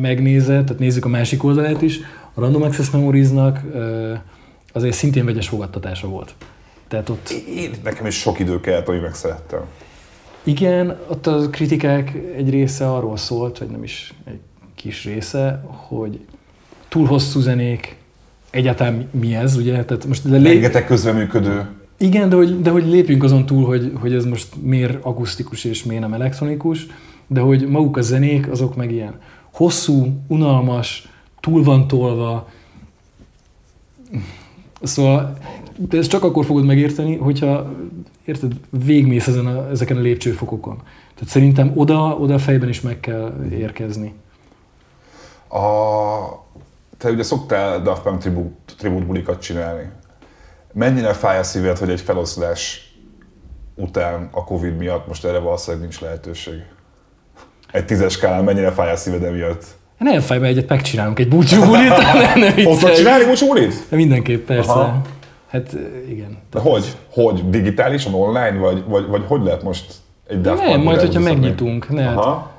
megnézed, 0.00 0.64
tehát 0.64 0.78
nézzük 0.78 1.04
a 1.04 1.08
másik 1.08 1.44
oldalát 1.44 1.82
is, 1.82 2.00
a 2.34 2.40
Random 2.40 2.62
Access 2.62 2.90
Memories-nak 2.90 3.60
azért 4.72 4.94
szintén 4.94 5.24
vegyes 5.24 5.48
fogadtatása 5.48 6.08
volt. 6.08 6.34
Tehát 6.88 7.08
ott... 7.08 7.28
Én, 7.56 7.70
nekem 7.84 8.06
is 8.06 8.14
sok 8.14 8.38
idő 8.38 8.60
kellett, 8.60 8.86
hogy 8.86 9.00
megszerettem. 9.00 9.60
Igen, 10.42 10.98
ott 11.08 11.26
a 11.26 11.50
kritikák 11.50 12.12
egy 12.36 12.50
része 12.50 12.92
arról 12.92 13.16
szólt, 13.16 13.58
vagy 13.58 13.68
nem 13.68 13.82
is 13.82 14.14
egy 14.24 14.40
kis 14.74 15.04
része, 15.04 15.64
hogy 15.66 16.20
túl 16.88 17.06
hosszú 17.06 17.40
zenék, 17.40 17.96
egyáltalán 18.50 19.08
mi 19.10 19.34
ez, 19.34 19.56
ugye? 19.56 19.84
Tehát 19.84 20.06
most 20.06 20.28
de 20.28 20.36
lé... 20.36 20.52
Rengeteg 20.52 20.86
közreműködő. 20.86 21.66
Igen, 21.98 22.28
de 22.28 22.36
hogy, 22.36 22.60
de 22.60 22.70
hogy 22.70 22.86
lépjünk 22.86 23.22
azon 23.22 23.46
túl, 23.46 23.66
hogy, 23.66 23.92
hogy 24.00 24.14
ez 24.14 24.24
most 24.24 24.48
miért 24.62 25.04
akusztikus 25.04 25.64
és 25.64 25.84
miért 25.84 26.02
nem 26.02 26.12
elektronikus. 26.12 26.86
de 27.26 27.40
hogy 27.40 27.68
maguk 27.68 27.96
a 27.96 28.00
zenék, 28.00 28.50
azok 28.50 28.76
meg 28.76 28.92
ilyen 28.92 29.20
hosszú, 29.52 30.20
unalmas, 30.26 31.08
túl 31.44 31.62
van 31.62 31.86
tolva. 31.86 32.48
Szóval, 34.82 35.38
de 35.76 35.98
ezt 35.98 36.10
csak 36.10 36.24
akkor 36.24 36.44
fogod 36.44 36.64
megérteni, 36.64 37.16
hogyha 37.16 37.72
érted, 38.24 38.52
végmész 38.70 39.26
ezen 39.26 39.46
a, 39.46 39.70
ezeken 39.70 39.96
a 39.96 40.00
lépcsőfokokon. 40.00 40.76
Tehát 41.14 41.30
szerintem 41.30 41.72
oda, 41.74 42.16
oda 42.18 42.38
fejben 42.38 42.68
is 42.68 42.80
meg 42.80 43.00
kell 43.00 43.46
érkezni. 43.50 44.14
A, 45.48 45.58
te 46.98 47.10
ugye 47.10 47.22
szoktál 47.22 47.82
Daft 47.82 48.02
Punk 48.02 48.20
tribute, 48.20 48.74
tribute 48.76 49.04
bulikat 49.04 49.40
csinálni. 49.40 49.90
Mennyire 50.72 51.12
fáj 51.12 51.38
a 51.38 51.42
szíved, 51.42 51.78
hogy 51.78 51.90
egy 51.90 52.00
feloszlás 52.00 52.92
után 53.74 54.28
a 54.32 54.44
Covid 54.44 54.76
miatt 54.76 55.06
most 55.06 55.24
erre 55.24 55.38
valószínűleg 55.38 55.82
nincs 55.82 56.00
lehetőség? 56.00 56.62
Egy 57.72 57.84
tízes 57.84 58.12
skálán 58.12 58.44
mennyire 58.44 58.70
fáj 58.70 58.90
a 58.90 58.96
szíved 58.96 59.22
emiatt? 59.22 59.82
Nem 59.98 60.20
fáj, 60.20 60.38
mert 60.38 60.52
egyet 60.52 60.68
megcsinálunk 60.68 61.18
egy 61.18 61.28
búcsúbulit. 61.28 61.92
Fogsz 62.68 62.96
csinálni 62.96 63.24
búcsúbulit? 63.24 63.90
Mindenképp, 63.90 64.46
persze. 64.46 64.70
Aha. 64.70 65.00
Hát 65.48 65.76
igen. 66.08 66.38
De 66.50 66.60
hogy? 66.60 66.96
Hogy? 67.10 67.50
Digitálisan, 67.50 68.14
online? 68.14 68.58
Vagy, 68.58 68.84
vagy, 68.86 69.06
vagy 69.06 69.22
hogy 69.26 69.42
lehet 69.42 69.62
most 69.62 69.94
egy 70.28 70.40
Daft 70.40 70.62
Nem, 70.62 70.80
majd 70.80 71.00
hogyha 71.00 71.20
megnyitunk. 71.20 71.88
Ne, 71.88 72.02
hát 72.02 72.16
Aha. 72.16 72.52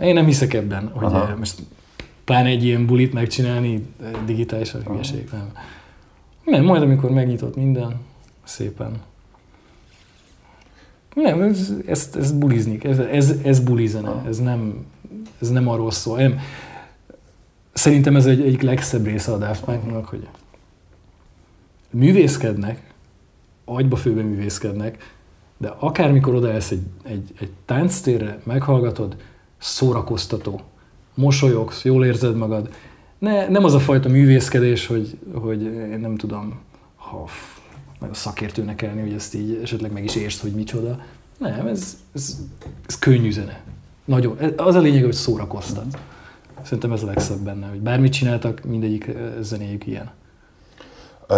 Én 0.00 0.14
nem 0.14 0.24
hiszek 0.24 0.54
ebben, 0.54 0.90
hogy 0.94 1.12
Aha. 1.12 1.34
most 1.38 1.58
pláne 2.24 2.48
egy 2.48 2.64
ilyen 2.64 2.86
bulit 2.86 3.12
megcsinálni 3.12 3.86
digitálisan 4.26 4.82
hülyeség, 4.86 5.28
nem. 5.32 5.52
Nem, 6.44 6.64
majd 6.64 6.82
amikor 6.82 7.10
megnyitott 7.10 7.56
minden, 7.56 8.00
szépen. 8.44 9.00
Nem, 11.14 11.42
ez, 11.42 11.72
ez, 11.86 12.10
ez 12.18 12.32
bulizni, 12.32 12.78
ez, 12.82 12.98
ez, 12.98 13.34
ez 13.44 13.60
bulizene, 13.60 14.22
ez 14.28 14.38
nem, 14.38 14.86
ez 15.40 15.48
nem 15.48 15.68
arról 15.68 15.90
szól. 15.90 16.16
Nem. 16.16 16.40
Szerintem 17.80 18.16
ez 18.16 18.26
egy, 18.26 18.40
egy 18.40 18.62
legszebb 18.62 19.04
része 19.04 19.32
a 19.32 19.38
Daft 19.38 19.64
Punknak, 19.64 20.06
hogy 20.06 20.28
művészkednek, 21.90 22.92
agyba 23.64 23.96
főben 23.96 24.24
művészkednek, 24.24 25.14
de 25.56 25.68
akármikor 25.78 26.34
odaelsz 26.34 26.70
egy, 26.70 26.82
egy, 27.02 27.30
egy 27.38 27.50
tánctérre, 27.64 28.40
meghallgatod, 28.42 29.16
szórakoztató, 29.58 30.60
mosolyogsz, 31.14 31.84
jól 31.84 32.04
érzed 32.04 32.36
magad. 32.36 32.68
Ne, 33.18 33.48
nem 33.48 33.64
az 33.64 33.74
a 33.74 33.80
fajta 33.80 34.08
művészkedés, 34.08 34.86
hogy, 34.86 35.18
hogy 35.32 35.62
én 35.62 35.98
nem 36.00 36.16
tudom, 36.16 36.60
ha 36.96 37.28
nagyon 38.00 38.14
szakértőnek 38.14 38.82
elni, 38.82 39.00
hogy 39.00 39.12
ezt 39.12 39.34
így 39.34 39.60
esetleg 39.62 39.92
meg 39.92 40.04
is 40.04 40.16
értsd, 40.16 40.40
hogy 40.40 40.52
micsoda. 40.52 41.00
Nem, 41.38 41.66
ez, 41.66 41.96
ez, 42.14 42.38
ez 42.86 42.98
könnyű 42.98 43.30
zene. 43.30 43.60
Nagyon. 44.04 44.38
Az 44.56 44.74
a 44.74 44.80
lényeg, 44.80 45.04
hogy 45.04 45.12
szórakoztat. 45.12 45.98
Szerintem 46.64 46.92
ez 46.92 47.02
a 47.02 47.06
legszebb 47.06 47.38
benne, 47.38 47.66
hogy 47.66 47.80
bármit 47.80 48.12
csináltak, 48.12 48.60
mindegyik 48.64 49.10
zenéjük 49.40 49.86
ilyen. 49.86 50.10
Uh, 51.32 51.36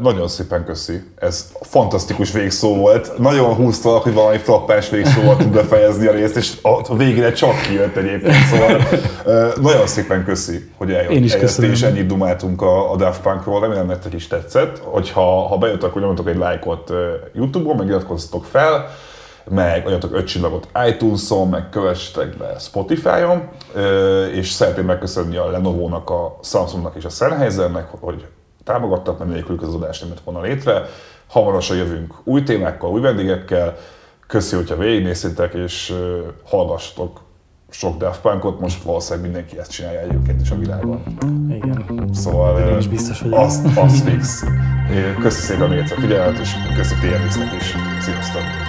nagyon 0.00 0.28
szépen 0.28 0.64
köszi. 0.64 1.02
Ez 1.16 1.52
fantasztikus 1.60 2.32
végszó 2.32 2.76
volt. 2.76 3.18
Nagyon 3.18 3.54
húztalak, 3.54 4.02
hogy 4.02 4.14
valami 4.14 4.38
frappáns 4.38 4.90
végszóval 4.90 5.36
tud 5.36 5.52
befejezni 5.52 6.06
a 6.06 6.12
részt, 6.12 6.36
és 6.36 6.56
a 6.62 6.96
végére 6.96 7.32
csak 7.32 7.60
kijött 7.68 7.96
egyébként. 7.96 8.34
Szóval 8.50 8.76
uh, 9.26 9.62
nagyon 9.62 9.86
szépen 9.86 10.24
köszi, 10.24 10.70
hogy 10.76 10.92
eljött, 10.92 11.10
Én 11.10 11.24
is 11.24 11.36
köszönöm. 11.36 11.70
és 11.70 11.82
ennyit 11.82 12.06
dumáltunk 12.06 12.62
a, 12.62 12.92
a 12.92 12.96
Daft 12.96 13.20
Punkról. 13.20 13.60
Remélem 13.60 13.86
nektek 13.86 14.12
is 14.14 14.26
tetszett. 14.26 14.78
Hogyha 14.78 15.46
ha 15.48 15.58
bejött, 15.58 15.82
akkor 15.82 16.00
nyomjatok 16.00 16.28
egy 16.28 16.36
lájkot 16.36 16.92
YouTube-on, 17.34 17.76
meg 17.76 17.86
iratkozzatok 17.86 18.44
fel 18.44 18.88
meg 19.50 19.86
adjatok 19.86 20.14
öt 20.14 20.26
csillagot 20.26 20.68
iTunes-on, 20.88 21.48
meg 21.48 21.68
kövessetek 21.68 22.36
be 22.36 22.58
Spotify-on, 22.58 23.48
és 24.32 24.50
szeretném 24.50 24.84
megköszönni 24.84 25.36
a 25.36 25.50
Lenovo-nak, 25.50 26.10
a 26.10 26.38
Samsungnak 26.42 26.96
és 26.96 27.04
a 27.04 27.08
Sennheisernek, 27.08 27.88
hogy 28.00 28.26
támogattak, 28.64 29.18
mert 29.18 29.30
nélkülük 29.30 29.62
az 29.62 29.74
adás 29.74 30.00
nem 30.00 30.10
volna 30.24 30.40
létre. 30.40 30.82
Hamarosan 31.26 31.76
jövünk 31.76 32.14
új 32.24 32.42
témákkal, 32.42 32.90
új 32.90 33.00
vendégekkel. 33.00 33.76
Köszi, 34.26 34.56
hogyha 34.56 34.76
végignéztétek, 34.76 35.54
és 35.54 35.94
hallgassatok 36.44 37.20
sok 37.70 37.96
Daft 37.96 38.20
Punkot, 38.20 38.60
most 38.60 38.82
valószínűleg 38.82 39.24
mindenki 39.30 39.58
ezt 39.58 39.70
csinálja 39.70 40.00
egyébként 40.00 40.40
is 40.40 40.50
a 40.50 40.56
világban. 40.56 41.02
Igen. 41.50 42.10
Szóval 42.12 42.68
Én 42.68 42.78
is 42.78 42.88
biztos, 42.88 43.20
hogy 43.20 43.32
az, 43.32 43.62
az 43.76 44.00
fix. 44.00 44.44
Köszi 45.20 45.40
szépen 45.40 45.68
még 45.68 45.78
egyszer 45.78 45.98
figyelmet, 45.98 46.38
és 46.38 46.52
köszi 46.76 46.94
TNX-nek 46.94 47.54
is. 47.60 47.74
Sziasztok! 48.00 48.67